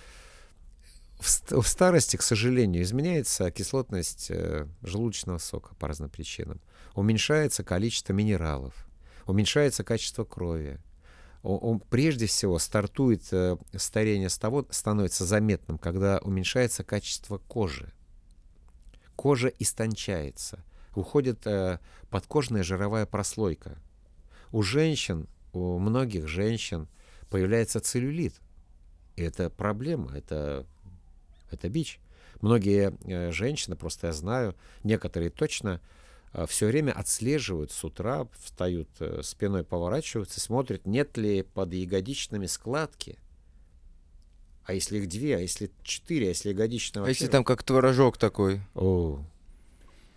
в, 1.24 1.68
старости, 1.68 2.18
к 2.18 2.22
сожалению, 2.22 2.84
изменяется 2.84 3.50
кислотность 3.52 4.28
э, 4.30 4.68
желудочного 4.82 5.38
сока 5.38 5.74
по 5.76 5.88
разным 5.88 6.10
причинам. 6.10 6.60
Уменьшается 6.96 7.64
количество 7.64 8.14
минералов, 8.14 8.74
уменьшается 9.26 9.84
качество 9.84 10.26
крови, 10.26 10.80
он 11.44 11.82
прежде 11.82 12.26
всего 12.26 12.58
стартует 12.58 13.24
э, 13.32 13.58
старение 13.76 14.30
с 14.30 14.38
того, 14.38 14.66
становится 14.70 15.26
заметным, 15.26 15.78
когда 15.78 16.20
уменьшается 16.20 16.86
качество 16.86 17.38
кожи. 17.38 17.92
Кожа 19.18 19.50
истончается, 19.60 20.64
уходит 20.96 21.46
э, 21.46 21.80
подкожная 22.10 22.64
жировая 22.64 23.06
прослойка. 23.06 23.78
У 24.54 24.62
женщин, 24.62 25.28
у 25.52 25.80
многих 25.80 26.30
женщин 26.30 26.88
появляется 27.30 27.82
целлюлит. 27.82 28.36
И 29.18 29.22
это 29.24 29.50
проблема, 29.50 30.16
это, 30.16 30.66
это 31.54 31.70
бич. 31.70 32.00
Многие 32.42 32.94
э, 33.06 33.32
женщины, 33.32 33.76
просто 33.76 34.08
я 34.08 34.14
знаю, 34.14 34.56
некоторые 34.84 35.30
точно, 35.30 35.82
Э, 36.34 36.46
все 36.48 36.68
время 36.68 36.92
отслеживают 36.92 37.72
с 37.72 37.84
утра, 37.84 38.28
встают 38.40 38.90
э, 39.00 39.22
спиной, 39.24 39.64
поворачиваются, 39.64 40.40
смотрят, 40.40 40.86
нет 40.86 41.18
ли 41.18 41.44
под 41.44 41.74
ягодичными 41.74 42.48
складки. 42.48 43.18
А 44.66 44.74
если 44.74 44.98
их 44.98 45.10
две, 45.10 45.38
а 45.38 45.40
если 45.40 45.72
четыре, 45.84 46.28
а 46.28 46.30
если 46.30 46.50
ягодичная 46.50 47.04
А 47.04 47.10
если 47.10 47.28
там 47.28 47.44
как 47.44 47.64
творожок 47.64 48.18
такой? 48.18 48.62
О, 48.76 49.24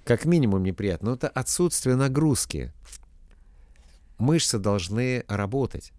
как 0.04 0.24
минимум 0.24 0.62
неприятно. 0.62 1.10
Но 1.10 1.16
это 1.16 1.28
отсутствие 1.28 1.96
нагрузки. 1.96 2.72
Мышцы 4.18 4.58
должны 4.58 5.24
работать. 5.28 5.92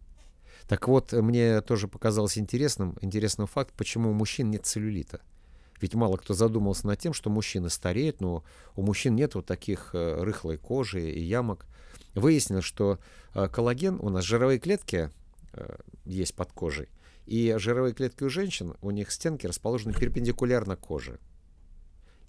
Так 0.68 0.88
вот, 0.88 1.14
мне 1.14 1.62
тоже 1.62 1.88
показалось 1.88 2.38
интересным, 2.38 2.98
интересным 3.02 3.48
факт, 3.48 3.74
почему 3.78 4.12
у 4.12 4.14
мужчин 4.14 4.52
нет 4.52 4.66
целлюлита. 4.66 5.22
Ведь 5.80 5.96
мало 5.96 6.18
кто 6.18 6.34
задумался 6.34 6.88
над 6.88 7.00
тем, 7.00 7.14
что 7.14 7.30
мужчины 7.30 7.70
стареют, 7.70 8.20
но 8.20 8.44
у 8.76 8.82
мужчин 8.82 9.16
нет 9.16 9.36
вот 9.36 9.46
таких 9.46 9.92
э, 9.94 10.24
рыхлой 10.24 10.58
кожи 10.58 11.10
и 11.10 11.22
ямок. 11.22 11.68
Выяснилось, 12.16 12.66
что 12.66 13.00
э, 13.34 13.48
коллаген, 13.48 14.00
у 14.02 14.10
нас 14.10 14.26
жировые 14.26 14.60
клетки 14.60 15.12
э, 15.54 15.78
есть 16.06 16.34
под 16.36 16.52
кожей, 16.52 16.90
и 17.28 17.56
жировые 17.58 17.94
клетки 17.94 18.24
у 18.24 18.30
женщин, 18.30 18.76
у 18.82 18.92
них 18.92 19.12
стенки 19.12 19.46
расположены 19.46 19.94
перпендикулярно 19.94 20.76
коже. 20.76 21.20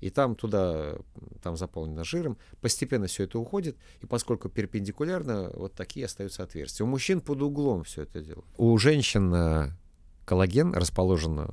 И 0.01 0.11
там 0.11 0.37
туда, 0.37 0.97
там 1.43 1.57
заполнено 1.57 2.05
жиром, 2.05 2.39
постепенно 2.61 3.07
все 3.07 3.25
это 3.25 3.39
уходит, 3.39 3.77
и 4.01 4.07
поскольку 4.07 4.49
перпендикулярно, 4.49 5.51
вот 5.55 5.75
такие 5.75 6.07
остаются 6.07 6.45
отверстия. 6.45 6.87
У 6.87 6.89
мужчин 6.89 7.21
под 7.21 7.43
углом 7.43 7.83
все 7.83 8.03
это 8.03 8.21
дело. 8.21 8.45
У 8.57 8.77
женщин 8.79 9.73
коллаген 10.25 10.73
расположен 10.75 11.49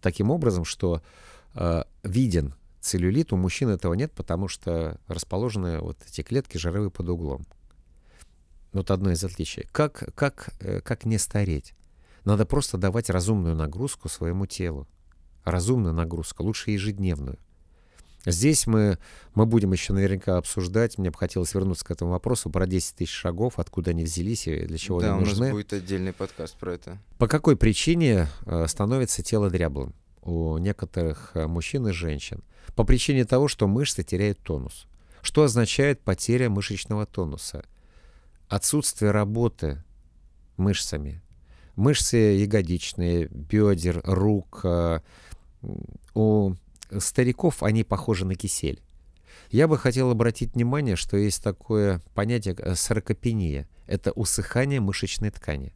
таким 0.00 0.30
образом, 0.30 0.64
что 0.64 1.02
э, 1.54 1.84
виден 2.02 2.54
целлюлит, 2.80 3.32
у 3.32 3.36
мужчин 3.36 3.68
этого 3.68 3.94
нет, 3.94 4.12
потому 4.12 4.48
что 4.48 5.00
расположены 5.06 5.78
вот 5.78 5.96
эти 6.06 6.22
клетки 6.22 6.58
жировые 6.58 6.90
под 6.90 7.08
углом. 7.08 7.46
Вот 8.72 8.90
одно 8.90 9.12
из 9.12 9.22
отличий. 9.22 9.66
Как, 9.72 10.14
как, 10.14 10.50
э, 10.60 10.80
как 10.80 11.04
не 11.04 11.18
стареть? 11.18 11.74
Надо 12.24 12.46
просто 12.46 12.78
давать 12.78 13.10
разумную 13.10 13.54
нагрузку 13.54 14.08
своему 14.08 14.46
телу. 14.46 14.86
Разумную 15.44 15.94
нагрузку, 15.94 16.44
лучше 16.44 16.70
ежедневную. 16.70 17.38
Здесь 18.24 18.68
мы, 18.68 18.98
мы 19.34 19.46
будем 19.46 19.72
еще 19.72 19.92
наверняка 19.92 20.36
обсуждать, 20.36 20.96
мне 20.96 21.10
бы 21.10 21.18
хотелось 21.18 21.54
вернуться 21.54 21.84
к 21.84 21.90
этому 21.90 22.12
вопросу, 22.12 22.50
про 22.50 22.66
10 22.66 22.96
тысяч 22.96 23.12
шагов, 23.12 23.58
откуда 23.58 23.90
они 23.90 24.04
взялись 24.04 24.46
и 24.46 24.64
для 24.64 24.78
чего 24.78 25.00
да, 25.00 25.14
они 25.14 25.20
нужны. 25.24 25.34
Да, 25.34 25.42
у 25.42 25.46
нас 25.46 25.52
будет 25.52 25.72
отдельный 25.72 26.12
подкаст 26.12 26.56
про 26.56 26.74
это. 26.74 26.98
По 27.18 27.26
какой 27.26 27.56
причине 27.56 28.28
э, 28.46 28.66
становится 28.68 29.24
тело 29.24 29.50
дряблым 29.50 29.92
у 30.22 30.56
некоторых 30.58 31.32
э, 31.34 31.48
мужчин 31.48 31.88
и 31.88 31.92
женщин? 31.92 32.44
По 32.76 32.84
причине 32.84 33.24
того, 33.24 33.48
что 33.48 33.66
мышцы 33.66 34.04
теряют 34.04 34.38
тонус. 34.38 34.86
Что 35.20 35.42
означает 35.42 36.00
потеря 36.00 36.48
мышечного 36.48 37.06
тонуса? 37.06 37.64
Отсутствие 38.48 39.10
работы 39.10 39.82
мышцами. 40.56 41.22
Мышцы 41.74 42.16
ягодичные, 42.16 43.26
бедер, 43.28 44.00
рук. 44.04 44.64
Э, 45.62 45.68
у 46.14 46.54
стариков 46.98 47.62
они 47.62 47.84
похожи 47.84 48.24
на 48.24 48.34
кисель. 48.34 48.82
Я 49.50 49.68
бы 49.68 49.78
хотел 49.78 50.10
обратить 50.10 50.54
внимание, 50.54 50.96
что 50.96 51.16
есть 51.16 51.42
такое 51.42 52.00
понятие 52.14 52.54
э, 52.58 52.74
саркопения. 52.74 53.68
Это 53.86 54.12
усыхание 54.12 54.80
мышечной 54.80 55.30
ткани. 55.30 55.74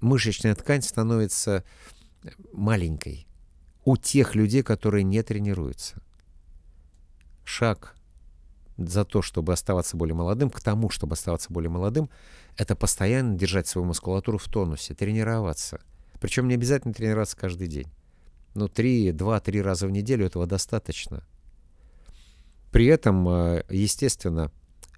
Мышечная 0.00 0.54
ткань 0.54 0.82
становится 0.82 1.64
маленькой 2.52 3.26
у 3.84 3.96
тех 3.96 4.34
людей, 4.34 4.62
которые 4.62 5.04
не 5.04 5.22
тренируются. 5.22 6.02
Шаг 7.44 7.94
за 8.76 9.04
то, 9.04 9.22
чтобы 9.22 9.52
оставаться 9.52 9.96
более 9.96 10.14
молодым, 10.14 10.50
к 10.50 10.60
тому, 10.60 10.90
чтобы 10.90 11.14
оставаться 11.14 11.52
более 11.52 11.70
молодым, 11.70 12.10
это 12.56 12.76
постоянно 12.76 13.36
держать 13.38 13.68
свою 13.68 13.86
мускулатуру 13.86 14.38
в 14.38 14.44
тонусе, 14.44 14.94
тренироваться. 14.94 15.80
Причем 16.20 16.48
не 16.48 16.54
обязательно 16.54 16.92
тренироваться 16.92 17.36
каждый 17.36 17.68
день 17.68 17.90
ну, 18.56 18.68
три, 18.68 19.12
два-три 19.12 19.62
раза 19.62 19.86
в 19.86 19.90
неделю 19.90 20.26
этого 20.26 20.46
достаточно. 20.46 21.22
При 22.72 22.86
этом, 22.86 23.28
э, 23.28 23.64
естественно, 23.70 24.50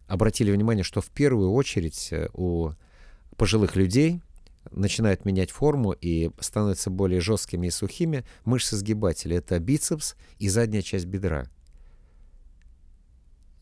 обратили 0.06 0.50
внимание, 0.50 0.84
что 0.84 1.00
в 1.00 1.10
первую 1.10 1.52
очередь 1.52 2.08
э, 2.10 2.28
у 2.32 2.72
пожилых 3.36 3.76
людей 3.76 4.20
начинают 4.70 5.24
менять 5.24 5.50
форму 5.50 5.92
и 5.92 6.30
становятся 6.40 6.90
более 6.90 7.20
жесткими 7.20 7.68
и 7.68 7.70
сухими 7.70 8.24
мышцы 8.44 8.76
сгибателя. 8.76 9.38
Это 9.38 9.58
бицепс 9.58 10.16
и 10.38 10.48
задняя 10.48 10.82
часть 10.82 11.06
бедра. 11.06 11.46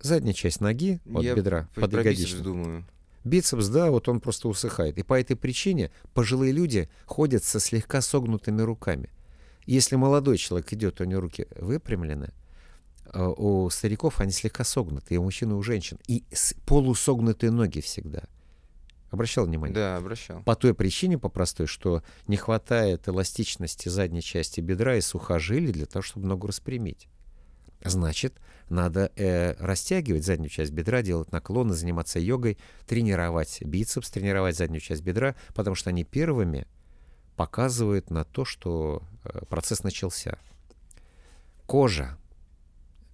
Задняя 0.00 0.34
часть 0.34 0.60
ноги 0.60 1.00
от 1.12 1.22
Я 1.22 1.34
бедра 1.34 1.68
под 1.74 1.92
ягодичным. 1.92 2.42
думаю. 2.42 2.86
Бицепс, 3.24 3.68
да, 3.68 3.90
вот 3.90 4.08
он 4.08 4.20
просто 4.20 4.48
усыхает. 4.48 4.98
И 4.98 5.02
по 5.02 5.18
этой 5.18 5.36
причине 5.36 5.90
пожилые 6.14 6.52
люди 6.52 6.88
ходят 7.06 7.42
со 7.42 7.58
слегка 7.58 8.00
согнутыми 8.00 8.62
руками. 8.62 9.10
Если 9.66 9.96
молодой 9.96 10.38
человек 10.38 10.72
идет, 10.72 11.00
у 11.00 11.04
него 11.04 11.20
руки 11.20 11.46
выпрямлены, 11.56 12.32
э, 13.12 13.26
у 13.36 13.68
стариков 13.70 14.20
они 14.20 14.32
слегка 14.32 14.64
согнуты, 14.64 15.14
и 15.14 15.18
у 15.18 15.24
мужчин, 15.24 15.50
и 15.50 15.54
у 15.54 15.62
женщин. 15.62 15.98
И 16.06 16.24
полусогнутые 16.66 17.50
ноги 17.50 17.80
всегда. 17.80 18.24
Обращал 19.10 19.46
внимание? 19.46 19.74
Да, 19.74 19.96
обращал. 19.96 20.42
По 20.42 20.56
той 20.56 20.74
причине, 20.74 21.18
по 21.18 21.28
простой, 21.28 21.66
что 21.66 22.02
не 22.26 22.36
хватает 22.36 23.08
эластичности 23.08 23.88
задней 23.88 24.22
части 24.22 24.60
бедра 24.60 24.96
и 24.96 25.00
сухожилий 25.00 25.72
для 25.72 25.86
того, 25.86 26.02
чтобы 26.02 26.26
ногу 26.26 26.46
распрямить. 26.46 27.08
Значит, 27.84 28.34
надо 28.68 29.12
э, 29.16 29.54
растягивать 29.58 30.24
заднюю 30.24 30.50
часть 30.50 30.72
бедра, 30.72 31.02
делать 31.02 31.30
наклоны, 31.30 31.74
заниматься 31.74 32.18
йогой, 32.18 32.58
тренировать 32.86 33.62
бицепс, 33.62 34.10
тренировать 34.10 34.56
заднюю 34.56 34.80
часть 34.80 35.02
бедра, 35.02 35.36
потому 35.54 35.76
что 35.76 35.90
они 35.90 36.04
первыми 36.04 36.66
показывают 37.36 38.10
на 38.10 38.24
то, 38.24 38.44
что 38.44 39.02
э, 39.24 39.44
процесс 39.48 39.84
начался. 39.84 40.38
Кожа. 41.66 42.16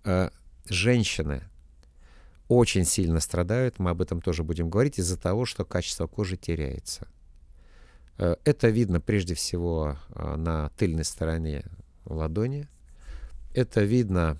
Э, 0.05 0.31
женщины 0.69 1.43
очень 2.49 2.85
сильно 2.85 3.21
страдают, 3.21 3.79
мы 3.79 3.91
об 3.91 4.01
этом 4.01 4.21
тоже 4.21 4.45
будем 4.45 4.71
говорить, 4.71 4.99
из-за 4.99 5.19
того, 5.19 5.45
что 5.45 5.65
качество 5.65 6.07
кожи 6.07 6.37
теряется. 6.37 7.09
Э, 8.19 8.37
это 8.45 8.69
видно 8.69 9.01
прежде 9.01 9.35
всего 9.35 9.99
на 10.15 10.71
тыльной 10.71 11.05
стороне 11.05 11.65
ладони. 12.05 12.69
Это 13.55 13.83
видно 13.83 14.39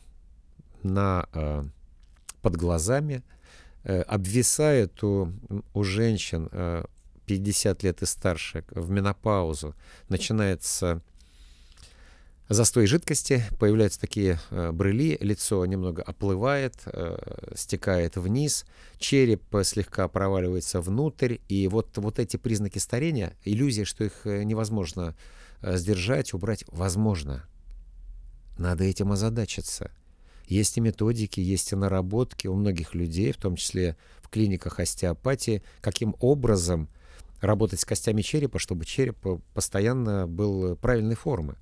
на, 0.83 1.27
под 2.41 2.57
глазами. 2.57 3.23
Обвисает 3.85 5.05
у, 5.05 5.33
у 5.75 5.85
женщин 5.85 6.49
50 7.33 7.83
лет 7.83 8.03
и 8.03 8.07
старше 8.07 8.63
в 8.71 8.91
менопаузу 8.91 9.75
начинается 10.11 11.01
застой 12.51 12.87
жидкости, 12.87 13.43
появляются 13.59 13.99
такие 13.99 14.39
э, 14.51 14.71
брыли, 14.71 15.17
лицо 15.21 15.65
немного 15.65 16.03
оплывает, 16.03 16.75
э, 16.85 17.55
стекает 17.57 18.17
вниз, 18.17 18.67
череп 18.99 19.43
слегка 19.65 20.07
проваливается 20.09 20.83
внутрь, 20.83 21.39
и 21.49 21.69
вот, 21.69 21.97
вот 21.97 22.19
эти 22.19 22.37
признаки 22.37 22.77
старения, 22.79 23.33
иллюзия, 23.45 23.87
что 23.87 24.05
их 24.05 24.27
э, 24.27 24.43
невозможно 24.45 25.17
э, 25.63 25.79
сдержать, 25.79 26.35
убрать, 26.35 26.65
возможно. 26.69 27.45
Надо 28.59 28.85
этим 28.85 29.11
озадачиться. 29.11 29.91
Есть 30.47 30.77
и 30.77 30.83
методики, 30.83 31.41
есть 31.41 31.73
и 31.73 31.77
наработки 31.77 32.47
у 32.47 32.55
многих 32.55 32.95
людей, 32.95 33.33
в 33.33 33.39
том 33.39 33.57
числе 33.57 33.97
в 34.21 34.29
клиниках 34.29 34.81
остеопатии, 34.81 35.63
каким 35.81 36.15
образом 36.21 36.91
работать 37.43 37.81
с 37.81 37.85
костями 37.85 38.23
черепа, 38.23 38.59
чтобы 38.59 38.85
череп 38.85 39.19
постоянно 39.53 40.27
был 40.27 40.77
правильной 40.77 41.17
формы 41.17 41.57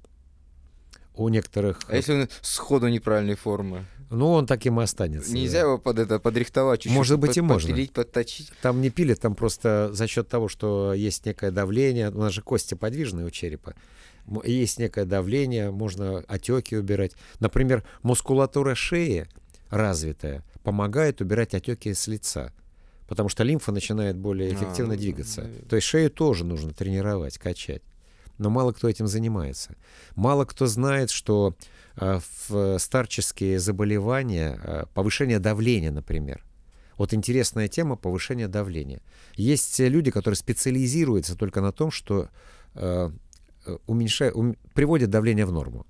у 1.15 1.29
некоторых... 1.29 1.81
А 1.89 1.97
если 1.97 2.13
он 2.15 2.29
сходу 2.41 2.89
неправильной 2.89 3.35
формы? 3.35 3.85
Ну, 4.11 4.31
он 4.33 4.47
таким 4.47 4.81
и 4.81 4.85
останется. 4.85 5.33
Нельзя 5.33 5.61
его 5.61 5.79
под 5.79 5.99
это 5.99 6.19
подрихтовать 6.19 6.81
чуть-чуть. 6.81 6.97
Может 6.97 7.19
быть, 7.19 7.31
под, 7.31 7.37
и 7.37 7.41
можно. 7.43 7.69
Подпилить, 7.69 7.93
подточить. 7.93 8.53
Там 8.63 8.81
не 8.81 8.91
пилят, 8.91 9.21
там 9.21 9.35
просто 9.35 9.91
за 9.93 10.07
счет 10.07 10.29
того, 10.29 10.49
что 10.49 10.95
есть 10.95 11.27
некое 11.27 11.51
давление, 11.51 12.11
у 12.11 12.19
нас 12.19 12.33
же 12.33 12.43
кости 12.43 12.75
подвижные 12.75 13.27
у 13.27 13.31
черепа, 13.31 13.75
есть 14.45 14.79
некое 14.79 15.05
давление, 15.05 15.71
можно 15.71 16.19
отеки 16.27 16.77
убирать. 16.77 17.13
Например, 17.39 17.85
мускулатура 18.03 18.75
шеи 18.75 19.29
развитая 19.69 20.45
помогает 20.65 21.21
убирать 21.21 21.55
отеки 21.55 21.93
с 21.95 22.07
лица 22.07 22.53
потому 23.11 23.29
что 23.29 23.43
лимфа 23.43 23.73
начинает 23.73 24.17
более 24.17 24.51
а, 24.51 24.55
эффективно 24.55 24.95
а, 24.95 24.97
двигаться. 24.97 25.43
Да. 25.43 25.69
То 25.69 25.77
есть 25.77 25.87
шею 25.87 26.11
тоже 26.11 26.47
нужно 26.47 26.73
тренировать, 26.73 27.37
качать 27.37 27.83
но 28.41 28.49
мало 28.49 28.73
кто 28.73 28.89
этим 28.89 29.07
занимается. 29.07 29.77
Мало 30.17 30.47
кто 30.47 30.67
знает, 30.67 31.11
что 31.11 31.55
э, 31.97 32.21
в 32.49 32.79
старческие 32.79 33.59
заболевания, 33.61 34.59
э, 34.65 34.85
повышение 34.95 35.39
давления, 35.39 35.91
например, 35.91 36.43
вот 36.97 37.13
интересная 37.13 37.69
тема 37.69 37.97
повышения 37.97 38.49
давления. 38.49 39.03
Есть 39.35 39.79
люди, 39.79 40.11
которые 40.11 40.37
специализируются 40.37 41.37
только 41.37 41.61
на 41.61 41.71
том, 41.71 41.91
что 41.91 42.31
э, 42.75 43.11
уменьшает, 43.87 44.35
ум, 44.35 44.57
приводит 44.73 45.11
давление 45.11 45.45
в 45.45 45.53
норму. 45.53 45.87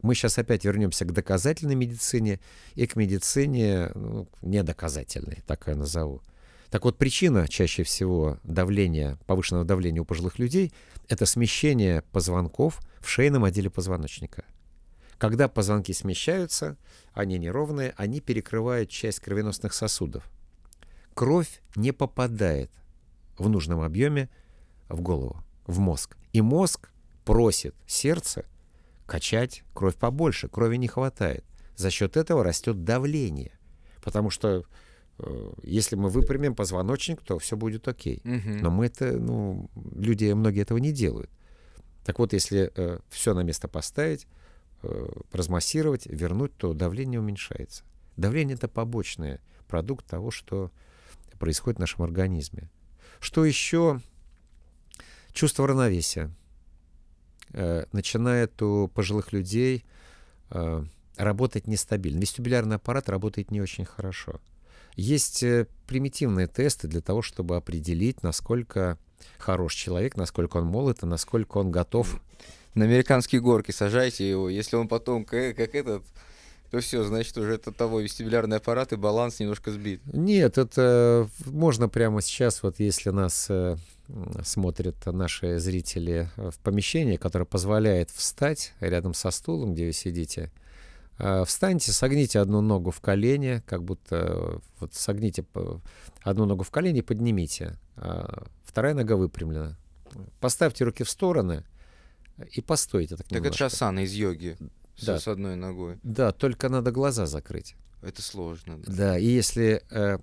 Мы 0.00 0.14
сейчас 0.14 0.38
опять 0.38 0.64
вернемся 0.64 1.04
к 1.04 1.12
доказательной 1.12 1.74
медицине 1.74 2.40
и 2.76 2.86
к 2.86 2.96
медицине 2.96 3.90
ну, 3.94 4.26
недоказательной, 4.40 5.42
так 5.46 5.64
я 5.66 5.76
назову. 5.76 6.22
Так 6.70 6.84
вот, 6.84 6.98
причина 6.98 7.48
чаще 7.48 7.82
всего 7.82 8.38
давления, 8.44 9.18
повышенного 9.26 9.64
давления 9.64 10.00
у 10.00 10.04
пожилых 10.04 10.38
людей– 10.38 10.72
это 11.08 11.26
смещение 11.26 12.02
позвонков 12.12 12.80
в 13.00 13.08
шейном 13.08 13.44
отделе 13.44 13.70
позвоночника. 13.70 14.44
Когда 15.18 15.48
позвонки 15.48 15.92
смещаются, 15.92 16.76
они 17.12 17.38
неровные, 17.38 17.92
они 17.96 18.20
перекрывают 18.20 18.88
часть 18.88 19.18
кровеносных 19.18 19.74
сосудов. 19.74 20.30
Кровь 21.14 21.60
не 21.74 21.92
попадает 21.92 22.70
в 23.36 23.48
нужном 23.48 23.80
объеме 23.80 24.30
в 24.88 25.00
голову, 25.00 25.42
в 25.66 25.80
мозг. 25.80 26.16
И 26.32 26.40
мозг 26.40 26.88
просит 27.24 27.74
сердце 27.86 28.44
качать 29.06 29.64
кровь 29.74 29.96
побольше, 29.96 30.48
крови 30.48 30.76
не 30.76 30.86
хватает. 30.86 31.44
За 31.76 31.90
счет 31.90 32.16
этого 32.16 32.44
растет 32.44 32.84
давление. 32.84 33.58
Потому 34.02 34.30
что 34.30 34.64
если 35.62 35.96
мы 35.96 36.08
выпрямим 36.08 36.54
позвоночник, 36.54 37.20
то 37.22 37.38
все 37.38 37.56
будет 37.56 37.88
окей. 37.88 38.20
Угу. 38.24 38.62
Но 38.62 38.70
мы 38.70 38.86
это, 38.86 39.12
ну, 39.12 39.70
люди, 39.94 40.32
многие 40.32 40.62
этого 40.62 40.78
не 40.78 40.92
делают. 40.92 41.30
Так 42.04 42.18
вот, 42.18 42.32
если 42.32 42.72
э, 42.74 42.98
все 43.10 43.34
на 43.34 43.42
место 43.42 43.68
поставить, 43.68 44.26
э, 44.82 45.08
размассировать, 45.32 46.06
вернуть, 46.06 46.56
то 46.56 46.72
давление 46.72 47.20
уменьшается. 47.20 47.84
Давление 48.16 48.54
это 48.54 48.68
побочный 48.68 49.38
продукт 49.68 50.06
того, 50.06 50.30
что 50.30 50.70
происходит 51.38 51.78
в 51.78 51.80
нашем 51.80 52.04
организме. 52.04 52.70
Что 53.20 53.44
еще? 53.44 54.00
Чувство 55.32 55.66
равновесия. 55.66 56.30
Э, 57.52 57.84
начинает 57.92 58.60
у 58.62 58.88
пожилых 58.88 59.32
людей 59.32 59.84
э, 60.50 60.84
работать 61.16 61.66
нестабильно. 61.66 62.20
Вестибулярный 62.20 62.76
аппарат 62.76 63.08
работает 63.08 63.50
не 63.50 63.60
очень 63.60 63.84
хорошо. 63.84 64.40
Есть 65.00 65.42
э, 65.42 65.66
примитивные 65.86 66.46
тесты 66.46 66.86
для 66.86 67.00
того, 67.00 67.22
чтобы 67.22 67.56
определить, 67.56 68.22
насколько 68.22 68.98
хорош 69.38 69.74
человек, 69.74 70.14
насколько 70.14 70.58
он 70.58 70.66
молод 70.66 71.02
и 71.02 71.06
насколько 71.06 71.56
он 71.56 71.70
готов. 71.70 72.20
На 72.74 72.84
американские 72.84 73.40
горки 73.40 73.70
сажайте 73.70 74.28
его. 74.28 74.50
Если 74.50 74.76
он 74.76 74.88
потом 74.88 75.24
как, 75.24 75.56
как 75.56 75.74
этот, 75.74 76.02
то 76.70 76.80
все, 76.80 77.02
значит, 77.02 77.38
уже 77.38 77.54
это 77.54 77.72
того 77.72 78.00
вестибулярный 78.00 78.58
аппарат 78.58 78.92
и 78.92 78.96
баланс 78.96 79.40
немножко 79.40 79.70
сбит. 79.72 80.02
Нет, 80.04 80.58
это 80.58 81.30
можно 81.46 81.88
прямо 81.88 82.20
сейчас, 82.20 82.62
вот 82.62 82.78
если 82.78 83.08
нас 83.08 83.46
э, 83.48 83.78
смотрят 84.44 85.06
наши 85.06 85.58
зрители 85.60 86.28
в 86.36 86.58
помещении, 86.58 87.16
которое 87.16 87.46
позволяет 87.46 88.10
встать 88.10 88.74
рядом 88.80 89.14
со 89.14 89.30
стулом, 89.30 89.72
где 89.72 89.86
вы 89.86 89.92
сидите, 89.94 90.50
Э, 90.52 90.59
встаньте, 91.44 91.92
согните 91.92 92.38
одну 92.40 92.60
ногу 92.60 92.90
в 92.90 93.00
колени, 93.00 93.62
как 93.66 93.84
будто 93.84 94.16
э, 94.16 94.58
вот 94.80 94.94
согните 94.94 95.44
одну 96.22 96.46
ногу 96.46 96.64
в 96.64 96.70
колени 96.70 97.00
и 97.00 97.02
поднимите. 97.02 97.78
А 97.96 98.46
вторая 98.64 98.94
нога 98.94 99.16
выпрямлена. 99.16 99.76
Поставьте 100.40 100.84
руки 100.84 101.04
в 101.04 101.10
стороны 101.10 101.64
и 102.52 102.60
постойте 102.60 103.16
так 103.16 103.28
Так 103.28 103.44
это 103.44 103.56
шасана 103.56 104.00
из 104.00 104.12
йоги. 104.12 104.56
Да. 105.02 105.18
С 105.18 105.28
одной 105.28 105.56
ногой. 105.56 105.98
Да, 106.02 106.32
только 106.32 106.68
надо 106.68 106.90
глаза 106.90 107.26
закрыть. 107.26 107.74
Это 108.02 108.22
сложно. 108.22 108.78
Да, 108.78 108.92
да 108.92 109.18
и 109.18 109.26
если, 109.26 109.82
э, 109.90 110.18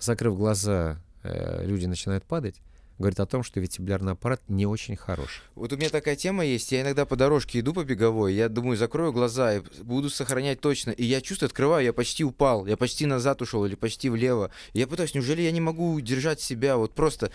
закрыв 0.00 0.36
глаза, 0.36 1.00
э, 1.22 1.64
люди 1.64 1.86
начинают 1.86 2.24
падать, 2.24 2.60
говорит 2.98 3.20
о 3.20 3.26
том, 3.26 3.42
что 3.42 3.60
вестибулярный 3.60 4.12
аппарат 4.12 4.42
не 4.48 4.66
очень 4.66 4.96
хорош. 4.96 5.42
Вот 5.54 5.72
у 5.72 5.76
меня 5.76 5.90
такая 5.90 6.16
тема 6.16 6.44
есть, 6.44 6.72
я 6.72 6.82
иногда 6.82 7.04
по 7.04 7.16
дорожке 7.16 7.60
иду 7.60 7.74
по 7.74 7.84
беговой, 7.84 8.34
я 8.34 8.48
думаю, 8.48 8.76
закрою 8.76 9.12
глаза 9.12 9.56
и 9.56 9.62
буду 9.82 10.10
сохранять 10.10 10.60
точно, 10.60 10.90
и 10.90 11.04
я 11.04 11.20
чувствую, 11.20 11.48
открываю, 11.48 11.84
я 11.84 11.92
почти 11.92 12.24
упал, 12.24 12.66
я 12.66 12.76
почти 12.76 13.06
назад 13.06 13.42
ушел 13.42 13.64
или 13.64 13.74
почти 13.74 14.08
влево. 14.08 14.50
И 14.72 14.78
я 14.78 14.86
пытаюсь, 14.86 15.14
неужели 15.14 15.42
я 15.42 15.52
не 15.52 15.60
могу 15.60 16.00
держать 16.00 16.40
себя, 16.40 16.76
вот 16.76 16.94
просто 16.94 17.30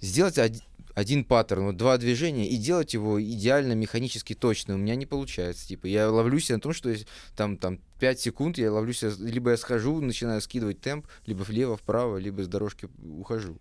сделать 0.00 0.38
один, 0.38 0.62
один 0.98 1.24
паттерн, 1.24 1.66
вот 1.66 1.76
два 1.76 1.96
движения 1.96 2.48
и 2.48 2.56
делать 2.56 2.92
его 2.92 3.22
идеально 3.22 3.74
механически 3.74 4.34
точно. 4.34 4.74
У 4.74 4.78
меня 4.78 4.96
не 4.96 5.06
получается. 5.06 5.68
Типа, 5.68 5.86
я 5.86 6.10
ловлюсь 6.10 6.48
на 6.50 6.58
том, 6.58 6.72
что 6.72 6.92
там, 7.36 7.56
там 7.56 7.78
5 8.00 8.20
секунд, 8.20 8.58
я 8.58 8.72
ловлюсь, 8.72 9.04
либо 9.20 9.52
я 9.52 9.56
схожу, 9.56 10.00
начинаю 10.00 10.40
скидывать 10.40 10.80
темп, 10.80 11.06
либо 11.24 11.42
влево, 11.42 11.76
вправо, 11.76 12.16
либо 12.16 12.42
с 12.42 12.48
дорожки 12.48 12.88
ухожу. 13.00 13.58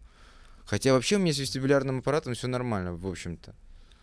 Хотя 0.67 0.91
вообще 0.91 1.15
у 1.15 1.19
меня 1.19 1.33
с 1.33 1.39
вестибулярным 1.39 1.99
аппаратом 1.99 2.33
все 2.33 2.47
нормально, 2.47 2.93
в 2.93 3.07
общем-то. 3.07 3.55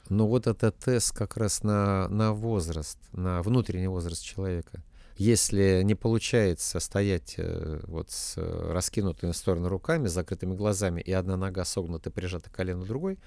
Но 0.08 0.26
вот 0.26 0.46
это 0.46 0.72
тест 0.72 1.12
как 1.12 1.36
раз 1.36 1.62
на, 1.62 2.08
на 2.08 2.32
возраст, 2.32 2.98
на 3.12 3.42
внутренний 3.42 3.86
возраст 3.86 4.24
человека. 4.24 4.82
Если 5.16 5.82
не 5.84 5.94
получается 5.94 6.80
стоять 6.80 7.34
э, 7.36 7.80
вот 7.84 8.10
с 8.10 8.36
раскинутыми 8.36 9.32
в 9.32 9.36
сторону 9.36 9.68
руками, 9.68 10.08
с 10.08 10.12
закрытыми 10.12 10.54
глазами, 10.54 11.02
и 11.02 11.12
одна 11.12 11.36
нога 11.36 11.64
согнута, 11.64 12.10
прижата 12.10 12.48
к 12.48 12.54
колену 12.54 12.84
другой, 12.84 13.18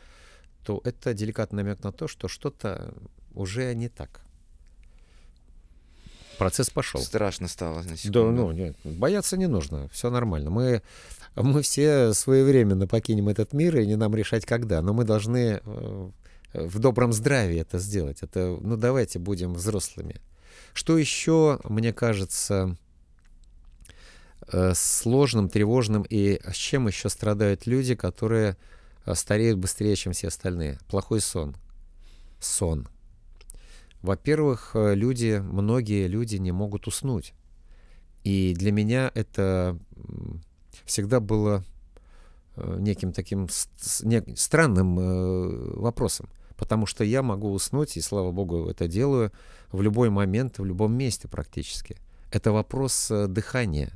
то 0.66 0.82
это 0.84 1.14
деликатный 1.14 1.64
намек 1.64 1.84
на 1.84 1.92
то, 1.92 2.08
что 2.08 2.28
что-то 2.28 2.94
уже 3.34 3.74
не 3.76 3.88
так. 3.88 4.22
Процесс 6.38 6.70
пошел. 6.70 7.02
Страшно 7.02 7.48
стало 7.48 7.82
на 7.82 7.96
Да, 8.06 8.24
ну, 8.24 8.52
нет, 8.52 8.76
бояться 8.84 9.38
не 9.38 9.48
нужно, 9.48 9.90
все 9.90 10.10
нормально. 10.10 10.50
Мы, 10.50 10.82
мы 11.36 11.62
все 11.62 12.14
своевременно 12.14 12.88
покинем 12.88 13.30
этот 13.30 13.54
мир, 13.54 13.78
и 13.78 13.88
не 13.88 13.96
нам 13.96 14.16
решать, 14.16 14.46
когда. 14.46 14.82
Но 14.82 14.94
мы 14.94 15.04
должны 15.04 15.62
э, 15.64 16.10
в 16.54 16.80
добром 16.80 17.14
здравии 17.14 17.60
это 17.60 17.80
сделать. 17.80 18.22
Это, 18.22 18.58
ну, 18.62 18.78
давайте 18.78 19.20
будем 19.20 19.54
взрослыми. 19.54 20.22
Что 20.74 20.98
еще, 20.98 21.60
мне 21.64 21.92
кажется, 21.92 22.78
э, 24.52 24.74
сложным, 24.76 25.50
тревожным, 25.50 26.06
и 26.08 26.40
с 26.48 26.56
чем 26.56 26.88
еще 26.88 27.10
страдают 27.10 27.66
люди, 27.66 27.96
которые 27.96 28.58
э, 29.06 29.16
стареют 29.16 29.58
быстрее, 29.58 29.96
чем 29.96 30.14
все 30.14 30.28
остальные? 30.28 30.80
Плохой 30.88 31.22
сон. 31.22 31.56
Сон. 32.40 32.88
Во-первых, 34.08 34.72
э, 34.74 34.96
люди, 34.96 35.44
многие 35.44 36.08
люди 36.08 36.38
не 36.38 36.54
могут 36.54 36.88
уснуть. 36.88 37.34
И 38.24 38.54
для 38.58 38.72
меня 38.72 39.12
это 39.14 39.78
всегда 40.86 41.20
было 41.20 41.66
э, 42.56 42.78
неким 42.80 43.12
таким 43.12 43.50
странным 43.50 44.98
э, 44.98 45.74
вопросом. 45.76 46.30
Потому 46.56 46.86
что 46.86 47.04
я 47.04 47.22
могу 47.22 47.52
уснуть, 47.52 47.98
и 47.98 48.02
слава 48.02 48.32
богу, 48.32 48.70
это 48.70 48.88
делаю 48.88 49.34
в 49.74 49.82
любой 49.82 50.10
момент, 50.10 50.58
в 50.58 50.64
любом 50.64 50.94
месте 50.94 51.28
практически. 51.28 51.98
Это 52.32 52.54
вопрос 52.54 53.12
дыхания. 53.12 53.92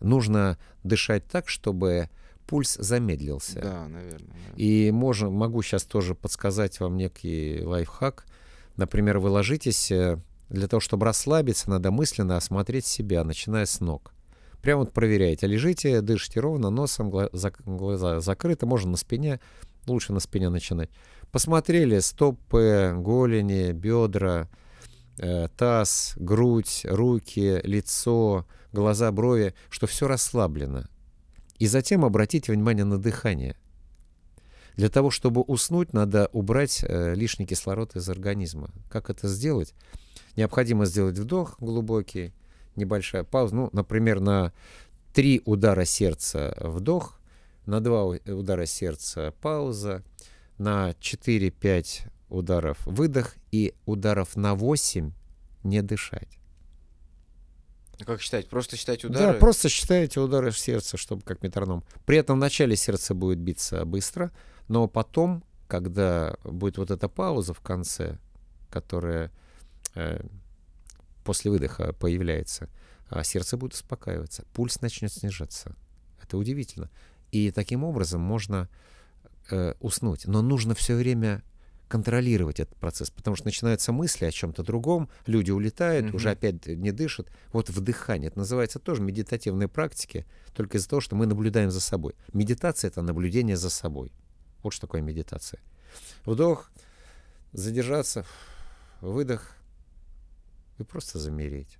Нужно 0.00 0.56
дышать 0.84 1.26
так, 1.26 1.48
чтобы 1.48 2.10
пульс 2.46 2.76
замедлился. 2.76 3.60
Да, 3.60 3.88
наверное. 3.88 4.28
да. 4.28 4.54
И 4.54 4.92
можем, 4.92 5.32
могу 5.32 5.62
сейчас 5.62 5.82
тоже 5.82 6.14
подсказать 6.14 6.78
вам 6.78 6.96
некий 6.96 7.60
лайфхак. 7.64 8.24
Например, 8.76 9.18
вы 9.18 9.30
ложитесь, 9.30 9.90
э, 9.90 10.18
для 10.48 10.68
того, 10.68 10.80
чтобы 10.80 11.06
расслабиться, 11.06 11.70
надо 11.70 11.90
мысленно 11.90 12.36
осмотреть 12.36 12.86
себя, 12.86 13.24
начиная 13.24 13.66
с 13.66 13.80
ног. 13.80 14.12
Прямо 14.62 14.80
вот 14.80 14.92
проверяете. 14.92 15.46
Лежите, 15.46 16.00
дышите 16.00 16.40
ровно, 16.40 16.70
носом, 16.70 17.10
глаза 17.10 18.20
закрыты, 18.20 18.64
можно 18.64 18.92
на 18.92 18.96
спине, 18.96 19.40
лучше 19.86 20.12
на 20.12 20.20
спине 20.20 20.50
начинать. 20.50 20.90
Посмотрели 21.32 21.98
стопы, 21.98 22.94
голени, 22.96 23.72
бедра, 23.72 24.48
э, 25.18 25.48
таз, 25.56 26.14
грудь, 26.16 26.82
руки, 26.84 27.60
лицо, 27.64 28.46
глаза, 28.72 29.10
брови, 29.10 29.54
что 29.68 29.86
все 29.86 30.06
расслаблено. 30.06 30.84
И 31.58 31.66
затем 31.66 32.04
обратите 32.04 32.52
внимание 32.52 32.84
на 32.84 32.98
дыхание. 32.98 33.56
Для 34.76 34.88
того, 34.88 35.10
чтобы 35.10 35.42
уснуть, 35.42 35.92
надо 35.92 36.28
убрать 36.32 36.84
э, 36.86 37.14
лишний 37.14 37.46
кислород 37.46 37.94
из 37.96 38.08
организма. 38.08 38.70
Как 38.90 39.10
это 39.10 39.28
сделать? 39.28 39.74
Необходимо 40.36 40.86
сделать 40.86 41.18
вдох 41.18 41.56
глубокий, 41.60 42.32
небольшая 42.76 43.24
пауза. 43.24 43.54
Ну, 43.54 43.70
например, 43.72 44.20
на 44.20 44.52
три 45.12 45.42
удара 45.44 45.84
сердца 45.84 46.56
вдох, 46.60 47.20
на 47.66 47.80
два 47.80 48.04
удара 48.04 48.66
сердца 48.66 49.34
пауза, 49.40 50.02
на 50.58 50.90
4-5 51.00 52.10
ударов 52.28 52.78
выдох 52.86 53.34
и 53.50 53.74
ударов 53.84 54.36
на 54.36 54.54
8 54.54 55.12
не 55.64 55.82
дышать. 55.82 56.38
А 58.00 58.04
Как 58.04 58.20
считать? 58.20 58.48
Просто 58.48 58.76
считать 58.76 59.04
удары? 59.04 59.32
Да, 59.34 59.38
просто 59.38 59.68
считаете 59.68 60.20
удары 60.20 60.50
в 60.50 60.58
сердце, 60.58 60.96
чтобы 60.96 61.22
как 61.22 61.42
метроном. 61.42 61.84
При 62.06 62.16
этом 62.16 62.38
в 62.38 62.40
начале 62.40 62.74
сердце 62.74 63.14
будет 63.14 63.38
биться 63.38 63.84
быстро, 63.84 64.32
но 64.72 64.88
потом, 64.88 65.44
когда 65.68 66.34
будет 66.44 66.78
вот 66.78 66.90
эта 66.90 67.06
пауза 67.06 67.52
в 67.52 67.60
конце, 67.60 68.16
которая 68.70 69.30
э, 69.94 70.24
после 71.24 71.50
выдоха 71.50 71.92
появляется, 71.92 72.70
а 73.10 73.22
сердце 73.22 73.58
будет 73.58 73.74
успокаиваться, 73.74 74.46
пульс 74.54 74.80
начнет 74.80 75.12
снижаться. 75.12 75.76
Это 76.22 76.38
удивительно. 76.38 76.88
И 77.32 77.50
таким 77.50 77.84
образом 77.84 78.22
можно 78.22 78.70
э, 79.50 79.74
уснуть. 79.80 80.26
Но 80.26 80.40
нужно 80.40 80.74
все 80.74 80.94
время 80.94 81.42
контролировать 81.88 82.58
этот 82.58 82.74
процесс, 82.76 83.10
потому 83.10 83.36
что 83.36 83.44
начинаются 83.44 83.92
мысли 83.92 84.24
о 84.24 84.30
чем-то 84.30 84.62
другом, 84.62 85.10
люди 85.26 85.50
улетают, 85.50 86.06
Мгм. 86.06 86.14
уже 86.16 86.30
опять 86.30 86.66
не 86.66 86.92
дышат. 86.92 87.28
Вот 87.52 87.68
вдыхание, 87.68 88.28
это 88.28 88.38
называется 88.38 88.78
тоже 88.78 89.02
медитативные 89.02 89.68
практики, 89.68 90.24
только 90.54 90.78
из-за 90.78 90.88
того, 90.88 91.00
что 91.00 91.14
мы 91.14 91.26
наблюдаем 91.26 91.70
за 91.70 91.82
собой. 91.82 92.14
Медитация— 92.32 92.88
это 92.90 93.02
наблюдение 93.02 93.58
за 93.58 93.68
собой. 93.68 94.10
Вот 94.62 94.72
что 94.72 94.86
такое 94.86 95.00
медитация. 95.00 95.60
Вдох, 96.24 96.70
задержаться, 97.52 98.24
выдох 99.00 99.56
и 100.78 100.82
просто 100.84 101.18
замереть. 101.18 101.78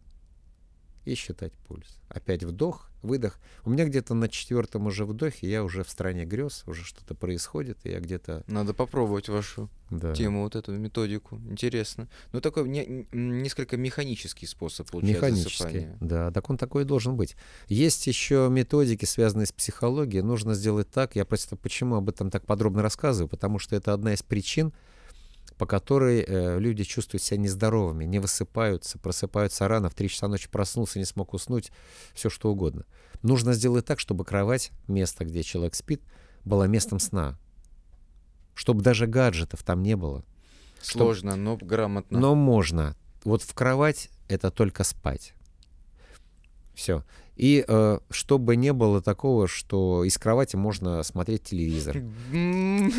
И 1.04 1.14
считать 1.14 1.52
пульс. 1.66 1.98
Опять 2.08 2.44
вдох, 2.44 2.91
выдох. 3.02 3.38
У 3.64 3.70
меня 3.70 3.84
где-то 3.84 4.14
на 4.14 4.28
четвертом 4.28 4.86
уже 4.86 5.04
вдохе 5.04 5.48
я 5.50 5.64
уже 5.64 5.84
в 5.84 5.90
стране 5.90 6.24
грез, 6.24 6.62
уже 6.66 6.84
что-то 6.84 7.14
происходит, 7.14 7.78
и 7.84 7.90
я 7.90 8.00
где-то... 8.00 8.44
Надо 8.46 8.74
попробовать 8.74 9.28
вашу 9.28 9.68
Да. 9.90 10.14
тему, 10.14 10.42
вот 10.42 10.56
эту 10.56 10.72
методику. 10.72 11.36
Интересно. 11.50 12.08
Ну, 12.32 12.40
такой 12.40 12.68
не- 12.68 13.06
несколько 13.12 13.76
механический 13.76 14.46
способ 14.46 14.90
получается 14.90 15.26
Механически. 15.26 15.62
засыпания. 15.62 15.96
Да, 16.00 16.30
так 16.30 16.48
он 16.50 16.56
такой 16.58 16.82
и 16.82 16.86
должен 16.86 17.16
быть. 17.16 17.36
Есть 17.68 18.06
еще 18.06 18.48
методики, 18.50 19.04
связанные 19.04 19.46
с 19.46 19.52
психологией. 19.52 20.22
Нужно 20.22 20.54
сделать 20.54 20.90
так. 20.90 21.16
Я 21.16 21.24
просто 21.24 21.56
почему 21.56 21.96
об 21.96 22.08
этом 22.08 22.30
так 22.30 22.46
подробно 22.46 22.82
рассказываю? 22.82 23.28
Потому 23.28 23.58
что 23.58 23.76
это 23.76 23.92
одна 23.92 24.14
из 24.14 24.22
причин, 24.22 24.72
по 25.62 25.66
которой 25.66 26.24
э, 26.26 26.58
люди 26.58 26.82
чувствуют 26.82 27.22
себя 27.22 27.38
нездоровыми, 27.38 28.04
не 28.04 28.18
высыпаются, 28.18 28.98
просыпаются 28.98 29.68
рано, 29.68 29.88
в 29.90 29.94
3 29.94 30.08
часа 30.08 30.26
ночи 30.26 30.48
проснулся, 30.50 30.98
не 30.98 31.04
смог 31.04 31.34
уснуть, 31.34 31.70
все 32.14 32.30
что 32.30 32.50
угодно. 32.50 32.84
Нужно 33.22 33.52
сделать 33.52 33.86
так, 33.86 34.00
чтобы 34.00 34.24
кровать, 34.24 34.72
место, 34.88 35.24
где 35.24 35.44
человек 35.44 35.76
спит, 35.76 36.02
было 36.44 36.64
местом 36.64 36.98
сна. 36.98 37.38
Чтобы 38.54 38.82
даже 38.82 39.06
гаджетов 39.06 39.62
там 39.62 39.84
не 39.84 39.94
было. 39.94 40.24
Сложно, 40.80 41.36
но 41.36 41.56
грамотно. 41.56 42.18
Но 42.18 42.34
можно. 42.34 42.96
Вот 43.22 43.42
в 43.42 43.54
кровать 43.54 44.10
это 44.26 44.50
только 44.50 44.82
спать. 44.82 45.32
Все. 46.74 47.04
И 47.36 47.64
э, 47.66 47.98
чтобы 48.10 48.56
не 48.56 48.72
было 48.72 49.00
такого, 49.00 49.48
что 49.48 50.04
из 50.04 50.18
кровати 50.18 50.56
можно 50.56 51.02
смотреть 51.02 51.44
телевизор. 51.44 51.96
Не 52.32 52.90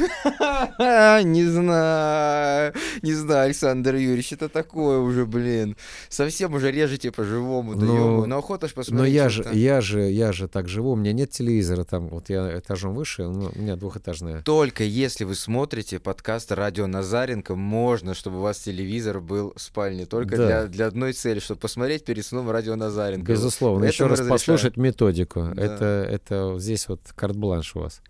знаю, 1.45 2.73
не 3.01 3.13
знаю, 3.13 3.45
Александр 3.45 3.95
Юрьевич, 3.95 4.34
это 4.34 4.49
такое 4.49 4.99
уже, 4.99 5.25
блин. 5.25 5.75
Совсем 6.09 6.53
уже 6.53 6.71
режете 6.71 7.11
по-живому, 7.11 7.75
да 7.75 7.86
Ну. 7.86 8.25
Но 8.25 8.38
охота 8.38 8.67
ж 8.67 8.73
посмотреть. 8.73 8.99
Но 8.99 9.05
я 9.05 9.29
же, 9.29 9.45
я 9.53 9.81
же, 9.81 10.09
я 10.09 10.31
же 10.31 10.47
так 10.47 10.67
живу. 10.67 10.91
У 10.91 10.95
меня 10.95 11.13
нет 11.13 11.31
телевизора 11.31 11.84
там. 11.84 12.09
Вот 12.09 12.29
я 12.29 12.59
этажом 12.59 12.93
выше, 12.93 13.23
ну, 13.23 13.51
у 13.55 13.59
меня 13.59 13.75
двухэтажная. 13.75 14.41
Только 14.41 14.84
если 14.84 15.23
вы 15.23 15.36
смотрите 15.36 15.99
подкаст 15.99 16.51
«Радио 16.51 16.88
Назаренко», 16.88 17.55
можно, 17.55 18.13
чтобы 18.13 18.39
у 18.39 18.41
вас 18.41 18.59
телевизор 18.59 19.19
был 19.19 19.53
в 19.55 19.61
спальне. 19.61 20.05
Только 20.05 20.38
Да. 20.38 20.45
для, 20.45 20.65
для 20.67 20.88
одной 20.88 21.13
цели, 21.13 21.39
чтобы 21.39 21.59
посмотреть 21.59 22.05
перед 22.05 22.25
сном 22.25 22.49
«Радио 22.49 22.75
Назаренко». 22.75 23.31
Безусловно. 23.31 23.86
Еще 23.86 24.07
раз 24.07 24.19
разрешаем. 24.24 24.57
послушать 24.57 24.78
методику. 24.78 25.51
Да. 25.53 25.61
Это, 25.61 25.86
это 26.09 26.55
здесь 26.59 26.88
вот 26.88 27.01
карт-бланш 27.15 27.76
у 27.76 27.82
вас. 27.82 28.01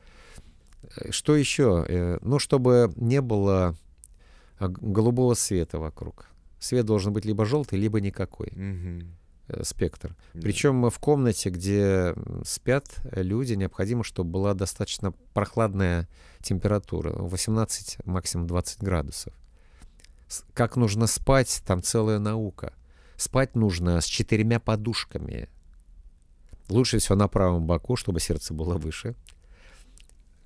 Э, 0.98 1.12
Что 1.12 1.36
еще? 1.36 1.86
Э, 1.88 2.18
Ну, 2.22 2.40
чтобы 2.40 2.92
не 2.96 3.22
было 3.22 3.76
а, 4.60 4.68
голубого 4.68 5.34
света 5.34 5.80
вокруг. 5.80 6.28
Свет 6.60 6.86
должен 6.86 7.12
быть 7.14 7.26
либо 7.26 7.46
желтый, 7.46 7.80
либо 7.80 8.00
никакой. 8.00 8.52
Э, 9.48 9.64
спектр. 9.64 10.16
Да. 10.34 10.42
Причем 10.42 10.90
в 10.90 11.00
комнате, 11.00 11.50
где 11.50 12.16
спят 12.46 12.86
люди, 13.12 13.54
необходимо, 13.54 14.04
чтобы 14.04 14.32
была 14.32 14.54
достаточно 14.54 15.14
прохладная 15.34 16.08
температура, 16.42 17.12
18, 17.12 17.98
максимум 18.06 18.48
20 18.48 18.82
градусов. 18.82 19.34
Как 20.54 20.78
нужно 20.78 21.08
спать, 21.08 21.62
там 21.66 21.84
целая 21.84 22.20
наука. 22.20 22.74
Спать 23.18 23.56
нужно 23.56 24.00
с 24.02 24.06
четырьмя 24.06 24.60
подушками. 24.60 25.50
Лучше 26.70 27.00
всего 27.00 27.16
на 27.16 27.28
правом 27.28 27.66
боку, 27.66 27.96
чтобы 27.96 28.20
сердце 28.20 28.54
было 28.54 28.76
выше. 28.78 29.16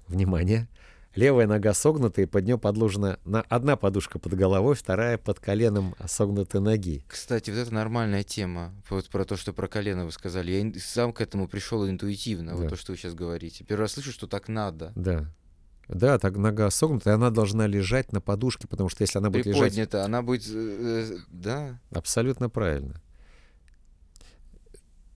Внимание. 0.08 0.68
Левая 1.16 1.48
нога 1.48 1.74
согнута, 1.74 2.22
и 2.22 2.26
под 2.28 2.46
нее 2.46 2.60
подложена 2.60 3.20
на 3.26 3.42
одна 3.42 3.76
подушка 3.76 4.20
под 4.20 4.36
головой, 4.36 4.76
вторая 4.76 5.18
под 5.18 5.40
коленом 5.40 5.96
согнутой 6.06 6.62
ноги. 6.62 7.04
Кстати, 7.08 7.50
вот 7.50 7.58
это 7.58 7.74
нормальная 7.74 8.24
тема. 8.24 8.72
Вот 8.90 9.10
про 9.10 9.26
то, 9.26 9.36
что 9.36 9.52
про 9.52 9.68
колено 9.68 10.06
вы 10.06 10.12
сказали. 10.12 10.52
Я 10.52 10.80
сам 10.80 11.14
к 11.14 11.22
этому 11.22 11.48
пришел 11.48 11.90
интуитивно, 11.90 12.54
вот 12.54 12.64
Да. 12.64 12.70
то, 12.70 12.76
что 12.76 12.92
вы 12.92 13.00
сейчас 13.00 13.16
говорите. 13.16 13.64
Первый 13.64 13.82
раз 13.82 13.94
слышу, 13.94 14.12
что 14.12 14.28
так 14.28 14.48
надо. 14.48 14.92
Да. 14.96 15.26
Да, 15.88 16.20
так 16.20 16.36
нога 16.36 16.70
согнута, 16.70 17.10
и 17.10 17.14
она 17.14 17.32
должна 17.32 17.66
лежать 17.66 18.12
на 18.12 18.22
подушке, 18.22 18.68
потому 18.68 18.90
что 18.90 19.02
если 19.04 19.18
она 19.18 19.32
будет 19.32 19.48
лежать... 19.48 19.96
Она 19.96 20.22
будет... 20.22 20.46
э, 20.48 21.08
э, 21.14 21.18
да. 21.30 21.80
Абсолютно 21.90 22.50
правильно. 22.50 23.02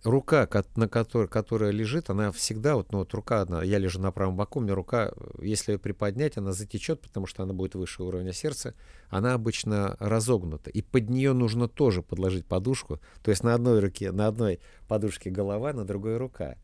Рука, 0.03 0.47
на 0.75 0.87
которой, 0.87 1.27
которая 1.27 1.71
лежит, 1.71 2.09
она 2.09 2.31
всегда, 2.31 2.75
вот, 2.75 2.91
ну, 2.91 2.99
вот 2.99 3.13
рука 3.13 3.41
одна, 3.41 3.63
я 3.63 3.77
лежу 3.77 3.99
на 3.99 4.11
правом 4.11 4.35
боку, 4.35 4.59
у 4.59 4.61
меня 4.61 4.75
рука, 4.75 5.11
если 5.41 5.73
ее 5.73 5.79
приподнять, 5.79 6.37
она 6.37 6.53
затечет, 6.53 7.01
потому 7.01 7.27
что 7.27 7.43
она 7.43 7.53
будет 7.53 7.75
выше 7.75 8.03
уровня 8.03 8.33
сердца, 8.33 8.73
она 9.09 9.33
обычно 9.33 9.95
разогнута, 9.99 10.69
и 10.69 10.81
под 10.81 11.09
нее 11.09 11.33
нужно 11.33 11.67
тоже 11.67 12.01
подложить 12.01 12.45
подушку, 12.45 12.99
то 13.23 13.31
есть 13.31 13.43
на 13.43 13.53
одной 13.53 13.79
руке, 13.79 14.11
на 14.11 14.27
одной 14.27 14.59
подушке 14.87 15.29
голова, 15.29 15.73
на 15.73 15.85
другой 15.85 16.17
рука, 16.17 16.55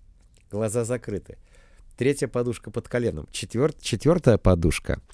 глаза 0.51 0.83
закрыты. 0.83 1.37
Третья 1.97 2.27
подушка 2.27 2.69
под 2.69 2.87
коленом. 2.87 3.27
Четвер... 3.31 3.73
Четвертая 3.73 4.37
подушка— 4.37 5.01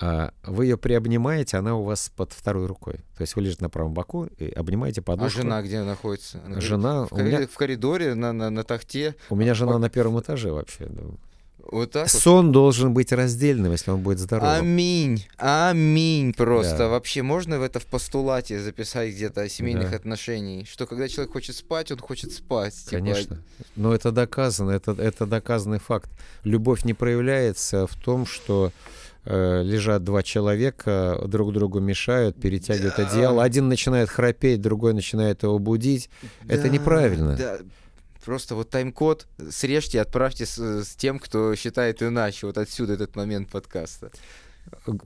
вы 0.00 0.64
ее 0.64 0.78
приобнимаете, 0.78 1.58
она 1.58 1.76
у 1.76 1.82
вас 1.82 2.10
под 2.16 2.32
второй 2.32 2.66
рукой. 2.66 2.94
То 3.16 3.22
есть 3.22 3.36
вы 3.36 3.42
лежите 3.42 3.62
на 3.62 3.68
правом 3.68 3.92
боку 3.92 4.28
и 4.38 4.50
обнимаете 4.50 5.02
подушку. 5.02 5.40
А 5.40 5.42
жена 5.42 5.62
где 5.62 5.82
находится? 5.82 6.40
Она 6.46 6.60
жена 6.60 7.04
в, 7.04 7.10
коридоре, 7.10 7.36
меня... 7.36 7.46
в 7.46 7.56
коридоре, 7.56 8.14
на, 8.14 8.32
на, 8.32 8.50
на 8.50 8.64
тахте. 8.64 9.14
У 9.28 9.36
меня 9.36 9.54
жена 9.54 9.78
на 9.78 9.90
первом 9.90 10.18
этаже 10.20 10.52
вообще. 10.52 10.88
Вот 11.70 11.92
так 11.92 12.08
Сон 12.08 12.46
вот? 12.46 12.52
должен 12.52 12.94
быть 12.94 13.12
раздельным, 13.12 13.72
если 13.72 13.90
он 13.90 14.00
будет 14.00 14.18
здоровым. 14.18 14.56
Аминь, 14.56 15.26
аминь 15.36 16.32
просто. 16.32 16.78
Да. 16.78 16.88
Вообще 16.88 17.22
можно 17.22 17.58
в 17.58 17.62
это 17.62 17.78
в 17.78 17.86
постулате 17.86 18.58
записать 18.58 19.10
где-то 19.10 19.42
о 19.42 19.48
семейных 19.48 19.90
да. 19.90 19.96
отношениях, 19.96 20.66
что 20.66 20.86
когда 20.86 21.08
человек 21.08 21.32
хочет 21.32 21.54
спать, 21.54 21.92
он 21.92 21.98
хочет 21.98 22.32
спать. 22.32 22.74
Типа... 22.74 22.90
Конечно. 22.90 23.42
Но 23.76 23.94
это 23.94 24.10
доказано, 24.10 24.70
это, 24.70 24.92
это 24.92 25.26
доказанный 25.26 25.78
факт. 25.78 26.10
Любовь 26.42 26.84
не 26.84 26.94
проявляется 26.94 27.86
в 27.86 27.94
том, 27.94 28.26
что 28.26 28.72
лежат 29.24 30.02
два 30.02 30.22
человека, 30.22 31.22
друг 31.26 31.52
другу 31.52 31.80
мешают, 31.80 32.40
перетягивают 32.40 32.94
да. 32.96 33.06
одеяло. 33.06 33.42
Один 33.42 33.68
начинает 33.68 34.08
храпеть, 34.08 34.60
другой 34.60 34.94
начинает 34.94 35.42
его 35.42 35.58
будить. 35.58 36.08
Да, 36.42 36.54
Это 36.54 36.68
неправильно. 36.68 37.36
Да. 37.36 37.58
Просто 38.24 38.54
вот 38.54 38.70
тайм-код 38.70 39.26
срежьте 39.50 39.98
и 39.98 40.00
отправьте 40.00 40.44
с, 40.44 40.58
с 40.58 40.94
тем, 40.96 41.18
кто 41.18 41.54
считает 41.54 42.02
иначе. 42.02 42.46
Вот 42.46 42.58
отсюда 42.58 42.94
этот 42.94 43.16
момент 43.16 43.50
подкаста. 43.50 44.10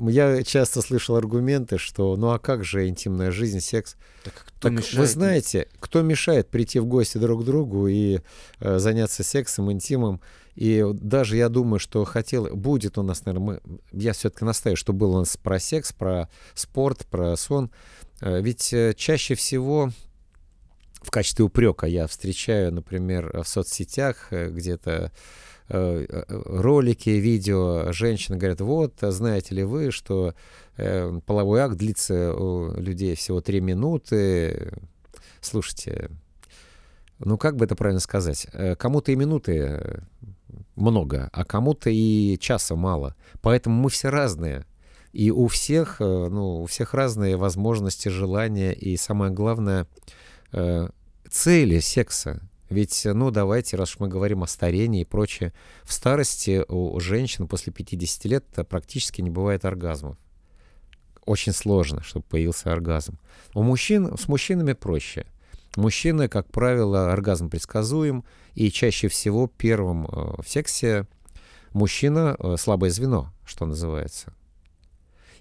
Я 0.01 0.43
часто 0.43 0.83
слышал 0.83 1.17
аргументы, 1.17 1.79
что 1.79 2.17
ну 2.17 2.31
а 2.31 2.39
как 2.39 2.65
же 2.65 2.89
интимная 2.89 3.31
жизнь, 3.31 3.61
секс? 3.61 3.97
Так, 4.25 4.35
кто 4.35 4.69
так 4.69 4.73
мешает? 4.73 4.95
вы 4.97 5.07
знаете, 5.07 5.69
кто 5.81 6.03
мешает 6.03 6.49
прийти 6.49 6.81
в 6.81 6.87
гости 6.87 7.19
друг 7.19 7.43
к 7.43 7.45
другу 7.45 7.87
и 7.87 8.19
э, 8.61 8.79
заняться 8.79 9.23
сексом, 9.23 9.71
интимом? 9.71 10.21
И 10.55 10.85
даже 10.93 11.37
я 11.37 11.49
думаю, 11.49 11.81
что 11.81 12.05
хотел, 12.05 12.55
будет 12.55 12.97
у 12.97 13.03
нас, 13.03 13.25
наверное, 13.25 13.61
мы, 13.65 13.79
я 13.93 14.13
все-таки 14.13 14.45
настаиваю, 14.45 14.77
что 14.77 14.93
было 14.93 15.17
у 15.17 15.19
нас 15.21 15.37
про 15.37 15.59
секс, 15.59 15.93
про 15.93 16.29
спорт, 16.55 17.07
про 17.11 17.37
сон. 17.37 17.71
Э, 18.21 18.41
ведь 18.41 18.73
э, 18.73 18.95
чаще 18.97 19.35
всего 19.35 19.91
в 21.03 21.11
качестве 21.11 21.45
упрека 21.45 21.87
я 21.87 22.07
встречаю, 22.07 22.73
например, 22.73 23.43
в 23.43 23.49
соцсетях 23.49 24.29
э, 24.31 24.51
где-то 24.51 25.13
ролики, 25.67 27.09
видео, 27.09 27.91
женщины 27.91 28.37
говорят, 28.37 28.61
вот, 28.61 28.97
знаете 29.01 29.55
ли 29.55 29.65
вы, 29.65 29.91
что 29.93 30.35
половой 30.77 31.61
акт 31.61 31.77
длится 31.77 32.35
у 32.35 32.79
людей 32.79 33.15
всего 33.15 33.41
три 33.41 33.63
минуты. 33.63 34.75
Слушайте, 35.41 36.11
ну 37.19 37.39
как 37.39 37.57
бы 37.57 37.65
это 37.65 37.77
правильно 37.77 38.01
сказать? 38.01 38.47
Кому-то 38.77 39.11
и 39.11 39.17
минуты 39.17 40.03
много, 40.77 41.31
а 41.33 41.45
кому-то 41.45 41.91
и 41.91 42.39
часа 42.39 42.75
мало. 42.75 43.15
Поэтому 43.41 43.81
мы 43.81 43.91
все 43.91 44.09
разные. 44.09 44.67
И 45.13 45.31
у 45.31 45.47
всех, 45.47 46.01
э, 46.01 46.05
ну, 46.05 46.63
у 46.63 46.67
всех 46.67 46.95
разные 46.95 47.37
возможности, 47.37 48.09
желания 48.09 48.73
и, 48.73 48.97
самое 48.97 49.33
главное, 49.33 49.87
э, 50.53 50.89
цели 51.31 51.79
секса. 51.79 52.43
Ведь, 52.69 53.03
ну, 53.05 53.31
давайте, 53.31 53.77
раз 53.77 53.91
уж 53.91 54.01
мы 54.01 54.09
говорим 54.09 54.43
о 54.43 54.49
старении 54.49 55.03
и 55.03 55.05
прочее, 55.05 55.53
в 55.85 55.93
старости 55.93 56.65
у 56.69 56.99
женщин 56.99 57.47
после 57.47 57.73
50 57.73 58.25
лет 58.25 58.45
практически 58.69 59.21
не 59.21 59.31
бывает 59.31 59.65
оргазмов. 59.65 60.17
Очень 61.25 61.53
сложно, 61.53 62.03
чтобы 62.03 62.25
появился 62.29 62.73
оргазм. 62.73 63.19
У 63.55 63.63
мужчин, 63.63 64.17
с 64.17 64.29
мужчинами 64.29 64.73
проще. 64.73 65.27
Мужчины, 65.77 66.29
как 66.29 66.51
правило, 66.51 67.13
оргазм 67.13 67.51
предсказуем, 67.51 68.25
и 68.55 68.71
чаще 68.71 69.09
всего 69.09 69.49
первым 69.49 70.07
э, 70.07 70.43
в 70.43 70.49
сексе 70.49 71.07
мужчина 71.73 72.37
э, 72.39 72.57
слабое 72.59 72.91
звено, 72.91 73.33
что 73.45 73.67
называется. 73.67 74.33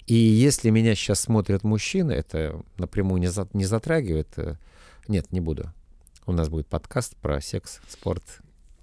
И 0.08 0.16
если 0.16 0.70
меня 0.70 0.96
сейчас 0.96 1.22
смотрят 1.22 1.64
мужчины, 1.64 2.12
это 2.12 2.62
напрямую 2.78 3.22
не, 3.22 3.28
за, 3.28 3.48
не 3.54 3.66
затрагивает. 3.66 4.28
Э, 4.38 4.58
нет, 5.08 5.32
не 5.32 5.40
буду. 5.40 5.72
У 6.26 6.32
нас 6.32 6.50
будет 6.50 6.68
подкаст 6.68 7.16
про 7.18 7.40
секс, 7.40 7.80
спорт. 7.88 8.24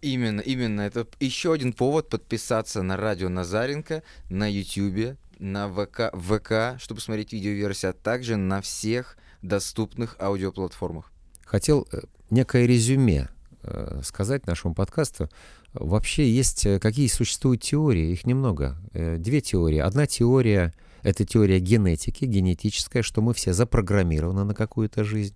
Именно, 0.03 0.41
именно. 0.41 0.81
Это 0.83 1.07
еще 1.19 1.53
один 1.53 1.73
повод 1.73 2.09
подписаться 2.09 2.83
на 2.83 2.97
радио 2.97 3.29
Назаренко 3.29 4.03
на 4.31 4.51
YouTube, 4.51 5.19
на 5.39 5.69
ВК, 5.69 6.13
ВК, 6.15 6.81
чтобы 6.81 7.01
смотреть 7.01 7.33
видеоверсию, 7.33 7.91
а 7.91 7.95
также 7.95 8.37
на 8.37 8.61
всех 8.61 9.19
доступных 9.43 10.17
аудиоплатформах. 10.21 11.11
Хотел 11.51 11.89
некое 12.31 12.67
резюме 12.67 13.29
Э, 13.63 14.01
сказать 14.03 14.47
нашему 14.47 14.75
подкасту. 14.75 15.29
Вообще 15.75 16.31
есть 16.31 16.65
э, 16.65 16.79
какие 16.79 17.09
существуют 17.09 17.63
теории, 17.63 18.11
их 18.11 18.25
немного. 18.25 18.79
Э, 18.95 19.19
две 19.19 19.43
теории. 19.43 19.79
Одна 19.79 20.07
теория— 20.07 20.73
это 21.03 21.27
теория 21.27 21.61
генетики, 21.61 22.25
генетическая, 22.25 23.03
что 23.03 23.21
мы 23.21 23.35
все 23.35 23.53
запрограммированы 23.53 24.45
на 24.45 24.55
какую-то 24.55 25.05
жизнь. 25.05 25.35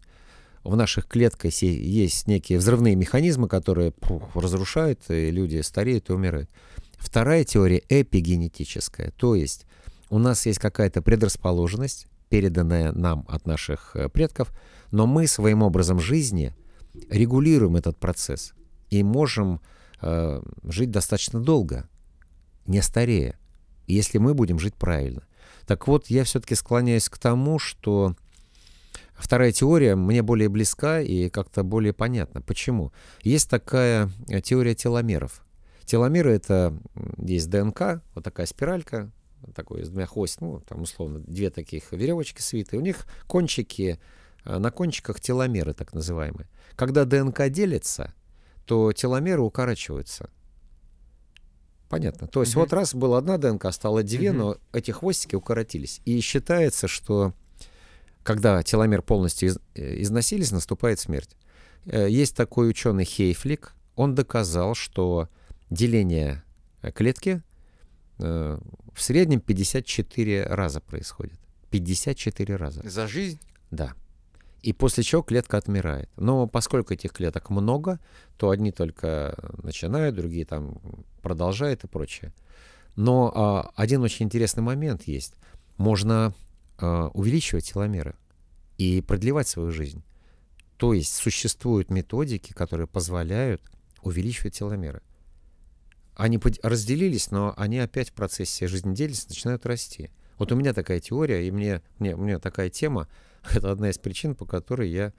В 0.62 0.74
наших 0.74 1.06
клетках 1.06 1.52
есть 1.52 2.26
некие 2.26 2.58
взрывные 2.58 2.96
механизмы, 2.96 3.46
которые 3.46 3.92
пух, 3.92 4.34
разрушают, 4.34 5.00
и 5.10 5.30
люди 5.30 5.60
стареют 5.60 6.08
и 6.08 6.14
умирают. 6.14 6.48
Вторая 6.96 7.44
теория 7.44 7.82
эпигенетическая, 7.90 9.10
то 9.18 9.34
есть 9.34 9.66
у 10.08 10.18
нас 10.18 10.46
есть 10.46 10.60
какая-то 10.60 11.02
предрасположенность, 11.02 12.06
переданная 12.34 12.92
нам 12.92 13.24
от 13.28 13.46
наших 13.46 13.96
предков, 14.12 14.52
но 14.90 15.06
мы 15.06 15.26
своим 15.26 15.62
образом 15.62 16.00
жизни— 16.00 16.54
регулируем 17.10 17.76
этот 17.76 17.98
процесс 17.98 18.54
и 18.90 19.02
можем 19.02 19.60
э, 20.00 20.42
жить 20.64 20.90
достаточно 20.90 21.40
долго, 21.40 21.88
не 22.66 22.82
старея, 22.82 23.38
если 23.86 24.18
мы 24.18 24.34
будем 24.34 24.58
жить 24.58 24.74
правильно. 24.74 25.26
Так 25.66 25.86
вот, 25.88 26.08
я 26.08 26.24
все-таки 26.24 26.54
склоняюсь 26.54 27.08
к 27.08 27.18
тому, 27.18 27.58
что 27.58 28.14
вторая 29.14 29.52
теория 29.52 29.96
мне 29.96 30.22
более 30.22 30.48
близка 30.48 31.00
и 31.00 31.28
как-то 31.28 31.62
более 31.62 31.92
понятна. 31.92 32.42
Почему? 32.42 32.92
Есть 33.22 33.50
такая 33.50 34.10
э, 34.28 34.40
теория 34.40 34.74
теломеров. 34.74 35.44
Теломеры— 35.84 36.32
это 36.34 36.78
есть 37.18 37.50
ДНК, 37.50 38.02
вот 38.14 38.24
такая 38.24 38.46
спиралька, 38.46 39.10
такой 39.54 39.82
из 39.82 39.88
двумя 39.88 40.06
хвост, 40.06 40.40
ну, 40.40 40.60
там, 40.60 40.82
условно, 40.82 41.20
две 41.20 41.50
таких 41.50 41.92
веревочки 41.92 42.40
свитые. 42.40 42.80
У 42.80 42.82
них 42.82 43.06
кончики 43.26 43.98
Э, 44.44 44.58
на 44.58 44.70
кончиках 44.70 45.20
теломеры 45.20 45.72
так 45.72 45.92
называемые. 45.92 46.48
Когда 46.76 47.04
ДНК 47.04 47.48
делится, 47.48 48.14
то 48.66 48.92
теломеры 48.92 49.42
укорачиваются. 49.42 50.30
Понятно. 51.88 52.26
То 52.26 52.40
есть 52.40 52.54
угу. 52.54 52.60
вот 52.60 52.72
раз 52.72 52.94
была 52.94 53.18
одна 53.18 53.38
ДНК, 53.38 53.72
стало 53.72 54.02
две, 54.02 54.30
угу. 54.30 54.38
но 54.38 54.56
эти 54.72 54.90
хвостики 54.90 55.34
укоротились. 55.34 56.00
И 56.04 56.20
считается, 56.20 56.88
что 56.88 57.32
когда 58.22 58.62
теломер 58.62 59.02
полностью 59.02 59.50
из, 59.50 59.58
э, 59.74 60.02
износились, 60.02 60.52
наступает 60.52 60.98
смерть. 60.98 61.36
Э, 61.86 62.08
есть 62.08 62.36
такой 62.36 62.68
ученый 62.68 63.04
Хейфлик, 63.04 63.74
он 63.96 64.14
доказал, 64.14 64.74
что 64.74 65.28
деление 65.70 66.42
клетки 66.94 67.42
в 68.18 68.60
среднем 68.96 69.40
54 69.40 70.46
раза 70.46 70.80
происходит. 70.80 71.38
54 71.70 72.56
раза. 72.56 72.88
За 72.88 73.06
жизнь? 73.06 73.40
Да 73.70 73.94
и 74.64 74.72
после 74.72 75.04
чего 75.04 75.20
клетка 75.20 75.58
отмирает. 75.58 76.08
Но 76.16 76.46
поскольку 76.46 76.94
этих 76.94 77.12
клеток 77.12 77.50
много, 77.50 78.00
то 78.38 78.48
одни 78.48 78.72
только 78.72 79.36
начинают, 79.62 80.16
другие 80.16 80.46
там 80.46 80.78
продолжают 81.20 81.84
и 81.84 81.86
прочее. 81.86 82.32
Но 82.96 83.30
а, 83.34 83.70
один 83.76 84.00
очень 84.00 84.24
интересный 84.24 84.62
момент 84.62 85.02
есть. 85.02 85.34
Можно 85.76 86.32
а, 86.78 87.08
увеличивать 87.08 87.66
теломеры 87.66 88.14
и 88.78 89.02
продлевать 89.02 89.48
свою 89.48 89.70
жизнь. 89.70 90.02
То 90.78 90.94
есть 90.94 91.14
существуют 91.14 91.90
методики, 91.90 92.54
которые 92.54 92.86
позволяют 92.86 93.60
увеличивать 94.00 94.54
теломеры. 94.54 95.02
Они 96.16 96.40
разделились, 96.62 97.30
но 97.30 97.54
они 97.56 97.78
опять 97.78 98.10
в 98.10 98.12
процессе 98.12 98.68
жизнедеятельности 98.68 99.30
начинают 99.30 99.66
расти. 99.66 100.10
Вот 100.38 100.52
у 100.52 100.56
меня 100.56 100.72
такая 100.72 101.00
теория, 101.00 101.46
и 101.46 101.50
мне, 101.50 101.82
мне, 101.98 102.16
мне 102.16 102.38
такая 102.38 102.70
тема, 102.70 103.08
Это 103.52 103.70
одна 103.70 103.90
из 103.90 103.98
причин, 103.98 104.34
по 104.34 104.44
которой 104.46 104.90
я 104.90 105.12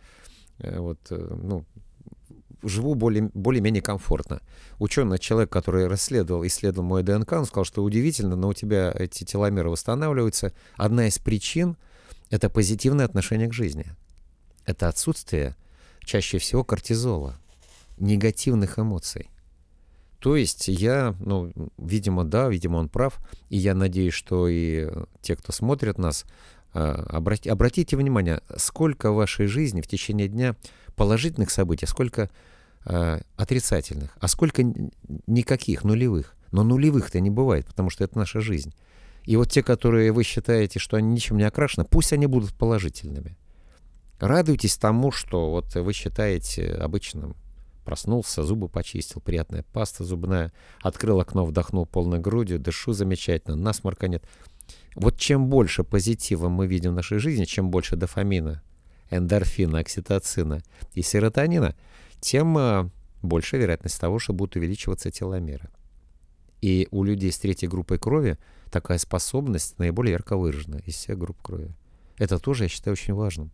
э, 0.59 0.79
вот, 0.79 0.99
э, 1.09 1.15
ну, 1.15 1.65
живу 2.63 2.95
более, 2.95 3.29
более-менее 3.33 3.81
комфортно. 3.81 4.41
Ученый, 4.79 5.19
человек, 5.19 5.51
который 5.51 5.87
расследовал, 5.87 6.45
исследовал 6.45 6.87
мой 6.87 7.03
ДНК, 7.03 7.33
он 7.33 7.45
сказал, 7.45 7.65
что 7.65 7.83
удивительно, 7.83 8.35
но 8.35 8.49
у 8.49 8.53
тебя 8.53 8.93
эти 8.97 9.23
теломеры 9.23 9.69
восстанавливаются. 9.69 10.53
Одна 10.75 11.07
из 11.07 11.19
причин— 11.19 11.77
это 12.29 12.49
позитивное 12.49 13.05
отношение 13.05 13.47
к 13.47 13.53
жизни. 13.53 13.85
Это 14.65 14.87
отсутствие 14.87 15.55
чаще 16.03 16.37
всего 16.37 16.63
кортизола. 16.63 17.37
негативных 17.97 18.77
эмоций. 18.77 19.29
То 20.25 20.35
есть 20.35 20.69
я, 20.69 21.15
ну, 21.19 21.53
видимо, 21.77 22.25
да, 22.25 22.49
видимо, 22.49 22.77
он 22.77 22.89
прав, 22.89 23.19
и 23.49 23.57
я 23.57 23.75
надеюсь, 23.75 24.15
что 24.15 24.47
и 24.47 24.89
те, 25.21 25.35
кто 25.35 25.51
смотрит 25.51 25.99
нас, 25.99 26.25
а, 26.73 27.05
обрати, 27.09 27.47
обратите 27.47 27.95
внимание, 27.95 28.41
сколько 28.57 29.11
в 29.11 29.17
вашей 29.17 29.45
жизни 29.45 29.81
в 29.81 29.87
течение 29.87 30.27
дня 30.27 30.55
положительных 30.95 31.51
событий, 31.51 31.85
сколько 31.85 32.31
э, 32.85 33.21
отрицательных, 33.35 34.17
а 34.19 34.27
сколько 34.27 34.63
никаких, 35.27 35.83
нулевых. 35.83 36.33
Но 36.51 36.63
нулевых-то 36.63 37.19
не 37.19 37.29
бывает, 37.29 37.67
потому 37.67 37.91
что 37.91 38.03
это 38.03 38.17
наша 38.17 38.41
жизнь. 38.41 38.73
И 39.25 39.35
вот 39.35 39.51
те, 39.51 39.61
которые 39.61 40.11
вы 40.11 40.23
считаете, 40.23 40.79
что 40.79 40.97
они 40.97 41.09
ничем 41.09 41.37
не 41.37 41.43
окрашены, 41.43 41.85
пусть 41.85 42.13
они 42.13 42.25
будут 42.25 42.55
положительными. 42.55 43.37
Радуйтесь 44.19 44.75
тому, 44.77 45.11
что 45.11 45.51
вот 45.51 45.75
вы 45.75 45.93
считаете 45.93 46.71
обычным. 46.71 47.35
Проснулся, 47.85 48.43
зубы 48.43 48.67
почистил, 48.67 49.21
приятная 49.21 49.63
паста 49.71 50.03
зубная, 50.03 50.51
открыл 50.81 51.19
окно, 51.19 51.45
вдохнул 51.45 51.85
полной 51.85 52.19
грудью, 52.19 52.59
дышу 52.59 52.93
замечательно, 52.93 53.55
насморка 53.55 54.07
нет. 54.07 54.27
Вот 54.95 55.17
чем 55.19 55.47
больше 55.47 55.83
позитива 55.83 56.49
мы 56.49 56.65
видим 56.65 56.91
в 56.91 56.95
нашей 56.95 57.19
жизни, 57.19 57.45
чем 57.45 57.69
больше 57.69 57.95
дофамина, 57.95 58.63
эндорфина, 59.11 59.79
окситоцина 59.79 60.63
и 60.93 61.03
серотонина, 61.03 61.75
тем 62.19 62.57
а, 62.57 62.89
больше 63.21 63.57
вероятность 63.57 64.01
того, 64.01 64.17
что 64.17 64.33
будут 64.33 64.55
увеличиваться 64.55 65.11
теломеры. 65.11 65.69
И 66.61 66.87
у 66.89 67.03
людей 67.03 67.31
с 67.31 67.37
третьей 67.37 67.67
группой 67.67 67.99
крови 67.99 68.39
такая 68.71 68.97
способность 68.97 69.77
наиболее 69.77 70.13
ярко 70.13 70.37
выражена 70.37 70.81
из 70.85 70.95
всех 70.95 71.19
групп 71.19 71.39
крови. 71.41 71.75
Это 72.17 72.39
тоже, 72.39 72.63
я 72.63 72.69
считаю, 72.69 72.93
очень 72.93 73.13
важным. 73.13 73.51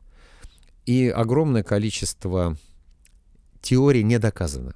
И 0.86 1.10
огромное 1.10 1.64
количество 1.64 2.56
теорий 3.62 4.04
не 4.04 4.20
доказано. 4.20 4.76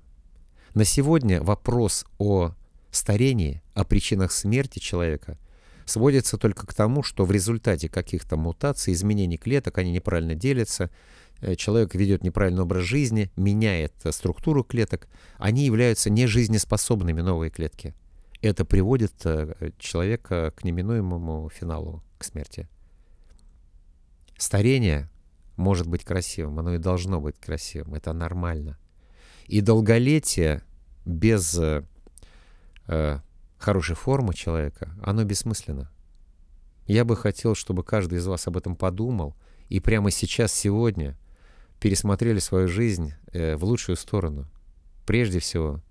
На 0.74 0.86
сегодня 0.86 1.42
вопрос 1.42 2.06
о 2.18 2.54
старении, 2.92 3.62
о 3.74 3.84
причинах 3.84 4.32
смерти 4.32 4.80
человека 4.80 5.38
сводится 5.86 6.38
только 6.38 6.66
к 6.66 6.74
тому, 6.74 7.04
что 7.04 7.26
в 7.26 7.32
результате 7.32 7.90
каких-то 7.90 8.38
мутаций, 8.38 8.94
изменений 8.94 9.38
клеток, 9.38 9.78
они 9.78 9.92
неправильно 9.92 10.36
делятся, 10.36 10.90
э, 11.42 11.56
человек 11.56 11.94
ведет 11.96 12.24
неправильный 12.24 12.64
образ 12.64 12.84
жизни, 12.84 13.32
меняет 13.36 13.94
э, 14.04 14.12
структуру 14.12 14.64
клеток, 14.64 15.08
они 15.38 15.66
являются 15.66 16.10
нежизнеспособными 16.10 17.22
новые 17.22 17.52
клетки. 17.52 17.94
Это 18.42 18.66
приводит 18.66 19.14
э, 19.26 19.72
человека 19.78 20.54
к 20.56 20.64
неминуемому 20.64 21.50
финалу, 21.50 22.04
к 22.18 22.24
смерти. 22.24 22.68
Старение 24.38 25.10
может 25.56 25.88
быть 25.88 26.04
красивым, 26.04 26.60
оно 26.60 26.76
и 26.76 26.78
должно 26.78 27.20
быть 27.20 27.40
красивым, 27.40 27.96
это 27.96 28.14
нормально. 28.14 28.78
И 29.48 29.62
долголетие 29.62 30.64
без 31.06 31.58
э, 31.58 33.20
хорошей 33.58 33.96
формы 33.96 34.34
человека, 34.34 34.96
оно 35.02 35.24
бессмысленно. 35.24 35.92
Я 36.88 37.04
бы 37.06 37.16
хотел, 37.16 37.56
чтобы 37.56 37.84
каждый 37.84 38.20
из 38.20 38.28
вас 38.28 38.48
об 38.48 38.58
этом 38.58 38.76
подумал 38.76 39.36
и 39.70 39.80
прямо 39.80 40.12
сейчас, 40.12 40.54
сегодня, 40.54 41.18
пересмотрели 41.80 42.40
свою 42.40 42.68
жизнь 42.68 43.14
э, 43.32 43.56
в 43.56 43.64
лучшую 43.64 43.96
сторону. 43.96 44.48
Прежде 45.06 45.40
всего, 45.40 45.82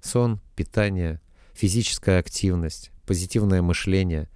сон, 0.00 0.40
питание, 0.56 1.20
физическая 1.52 2.18
активность, 2.18 2.90
позитивное 3.06 3.62
мышление, 3.62 4.28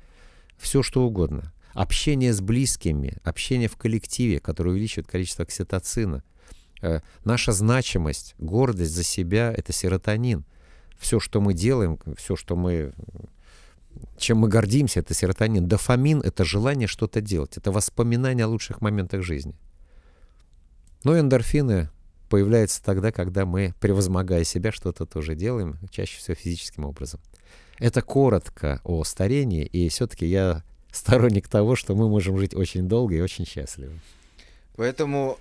все 0.56 0.82
что 0.82 1.04
угодно. 1.04 1.52
Общение 1.80 2.32
с 2.32 2.40
близкими, 2.40 3.18
общение 3.22 3.68
в 3.68 3.76
коллективе, 3.76 4.40
которое 4.40 4.70
увеличивает 4.70 5.06
количество 5.06 5.44
окситоцина. 5.44 6.24
Э, 6.82 7.00
наша 7.24 7.52
значимость, 7.52 8.34
гордость 8.38 8.92
за 8.92 9.04
себя— 9.04 9.52
это 9.56 9.72
серотонин— 9.72 10.44
все, 10.98 11.20
что 11.20 11.40
мы 11.40 11.54
делаем, 11.54 11.98
все, 12.16 12.34
что 12.34 12.56
мы 12.56 12.92
чем 14.16 14.38
мы 14.38 14.48
гордимся, 14.48 15.00
это 15.00 15.14
серотонин. 15.14 15.68
Дофамин— 15.68 16.20
это 16.24 16.44
желание 16.44 16.88
что-то 16.88 17.20
делать, 17.20 17.56
это 17.56 17.70
воспоминание 17.70 18.44
о 18.44 18.48
лучших 18.48 18.80
моментах 18.80 19.22
жизни. 19.22 19.54
Но 21.04 21.16
эндорфины 21.18 21.90
появляются 22.28 22.82
тогда, 22.82 23.12
когда 23.12 23.46
мы, 23.46 23.72
превозмогая 23.80 24.42
себя, 24.42 24.72
что-то 24.72 25.06
тоже 25.06 25.36
делаем, 25.36 25.78
чаще 25.90 26.18
всего 26.18 26.34
физическим 26.34 26.84
образом. 26.84 27.20
Это 27.78 28.02
коротко 28.02 28.80
о 28.82 29.04
старении, 29.04 29.64
и 29.64 29.88
все-таки 29.88 30.26
я 30.26 30.64
сторонник 30.90 31.48
того, 31.48 31.76
что 31.76 31.94
мы 31.94 32.08
можем 32.08 32.38
жить 32.38 32.54
очень 32.54 32.88
долго 32.88 33.14
и 33.14 33.20
очень 33.20 33.46
счастливо. 33.46 33.92
Поэтому 34.76 35.38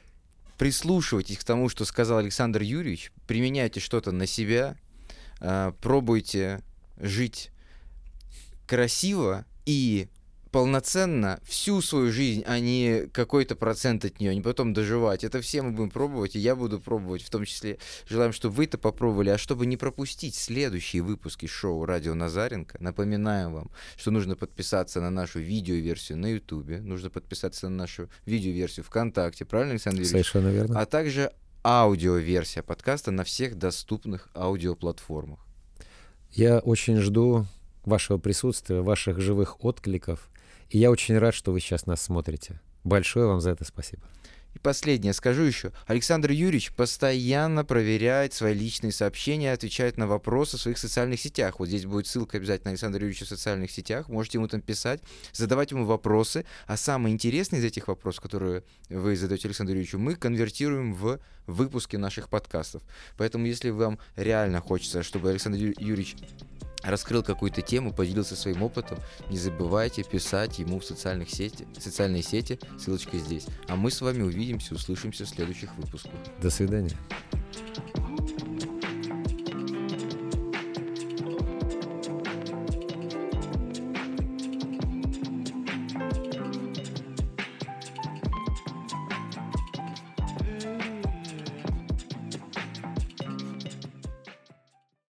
прислушивайтесь 0.58 1.38
к 1.38 1.43
тому, 1.43 1.70
что 1.70 1.86
сказал 1.86 2.18
Александр 2.18 2.62
Юрьевич, 2.62 3.12
применяйте 3.28 3.80
что-то 3.80 4.12
на 4.12 4.26
себя, 4.26 4.76
э, 5.39 5.72
пробуйте 5.82 6.62
жить 7.00 7.52
красиво 8.66 9.45
и 9.66 10.08
полноценно 10.52 11.39
всю 11.43 11.82
свою 11.82 12.12
жизнь, 12.12 12.43
а 12.45 12.60
не 12.60 13.08
какой-то 13.12 13.56
процент 13.56 14.06
от 14.06 14.20
нее, 14.20 14.34
не 14.36 14.41
потом 14.41 14.74
доживать. 14.74 15.24
Это 15.24 15.41
все 15.41 15.62
мы 15.62 15.72
будем 15.72 15.89
пробовать, 15.89 16.36
и 16.36 16.39
я 16.39 16.56
буду 16.56 16.80
пробовать, 16.80 17.22
в 17.22 17.30
том 17.30 17.45
числе 17.45 17.80
желаем, 18.08 18.34
чтобы 18.34 18.56
вы 18.56 18.66
это 18.66 18.78
попробовали, 18.78 19.30
а 19.30 19.38
чтобы 19.38 19.66
не 19.66 19.78
пропустить 19.78 20.36
следующие 20.36 21.02
выпуски 21.02 21.45
шоу 21.45 21.86
«Радио 21.86 22.14
Назаренко», 22.14 22.78
напоминаем 22.80 23.54
вам, 23.54 23.72
что 23.98 24.12
нужно 24.12 24.36
подписаться 24.36 25.02
на 25.02 25.10
нашу 25.10 25.39
видеоверсию 25.39 26.18
на 26.18 26.28
Ютубе, 26.28 26.80
нужно 26.80 27.10
подписаться 27.10 27.70
на 27.70 27.76
нашу 27.76 28.10
видеоверсию 28.26 28.86
ВКонтакте, 28.86 29.45
правильно, 29.45 29.74
Александр 29.74 30.02
Юрьевич? 30.02 30.12
Совершенно 30.12 30.50
верно. 30.50 30.80
А 30.80 30.86
также 30.86 31.32
аудиоверсия 31.64 32.64
подкаста 32.64 33.12
на 33.12 33.24
всех 33.24 33.58
доступных 33.58 34.30
аудиоплатформах. 34.34 35.39
Я 36.32 36.60
очень 36.60 36.98
жду 36.98 37.45
вашего 37.84 38.18
присутствия, 38.18 38.82
ваших 38.82 39.20
живых 39.20 39.64
откликов. 39.64 40.30
И 40.70 40.80
я 40.80 40.91
очень 40.91 41.18
рад, 41.18 41.34
что 41.34 41.51
вы 41.51 41.59
сейчас 41.59 41.86
нас 41.86 42.01
смотрите. 42.01 42.59
Большое 42.84 43.28
вам 43.28 43.41
за 43.41 43.51
это 43.51 43.65
спасибо. 43.65 44.03
И 44.57 44.59
последнее 44.59 45.13
скажу 45.13 45.43
еще. 45.43 45.72
Александр 45.86 46.32
Юрьевич 46.32 46.72
постоянно 46.72 47.63
проверяет 47.63 48.34
свои 48.34 48.55
личные 48.55 48.91
сообщения, 48.91 49.53
отвечает 49.53 49.97
на 49.97 50.07
вопросы 50.07 50.57
в 50.57 50.61
своих 50.61 50.80
социальных 50.80 51.20
сетях. 51.20 51.59
Вот 51.59 51.68
здесь 51.68 51.86
будет 51.86 52.07
ссылка 52.07 52.38
обязательно 52.38 52.72
Александра 52.72 52.99
Юрьевича 52.99 53.26
в 53.26 53.28
социальных 53.28 53.70
сетях. 53.70 54.09
Можете 54.09 54.39
ему 54.39 54.47
там 54.47 54.61
писать, 54.61 54.99
задавать 55.32 55.70
ему 55.70 55.86
вопросы. 55.86 56.43
А 56.65 56.76
самые 56.76 57.13
интересные 57.13 57.59
из 57.59 57.65
этих 57.65 57.88
вопросов, 57.88 58.24
которые 58.24 58.63
вы 58.89 59.15
задаете 59.15 59.47
Александру 59.47 59.76
Юрьевичу, 59.76 59.99
мы 59.99 60.15
конвертируем 60.15 60.95
в 60.95 61.20
выпуски 61.45 61.95
наших 61.95 62.28
подкастов. 62.28 62.82
Поэтому, 63.15 63.45
если 63.45 63.70
вам 63.70 63.99
реально 64.15 64.59
хочется, 64.59 65.03
чтобы 65.03 65.30
Александр 65.30 65.59
Юрьевич 65.59 66.15
раскрыл 66.84 67.23
какую-то 67.23 67.61
тему, 67.61 67.93
поделился 67.93 68.36
своим 68.36 68.63
опытом, 68.63 68.99
не 69.30 69.38
забывайте 69.38 70.03
писать 70.03 70.59
ему 70.59 70.80
в 70.80 70.86
социальных 70.86 71.30
сети, 71.30 71.67
социальные 71.78 72.23
сети, 72.23 72.59
ссылочка 72.80 73.17
здесь. 73.17 73.45
А 73.67 73.75
мы 73.75 73.91
с 73.91 74.01
вами 74.01 74.21
увидимся, 74.21 74.75
услышимся 74.75 75.25
в 75.25 75.30
следующих 75.30 75.75
выпусках. 75.78 76.13
До 76.41 76.49
свидания. 76.49 76.97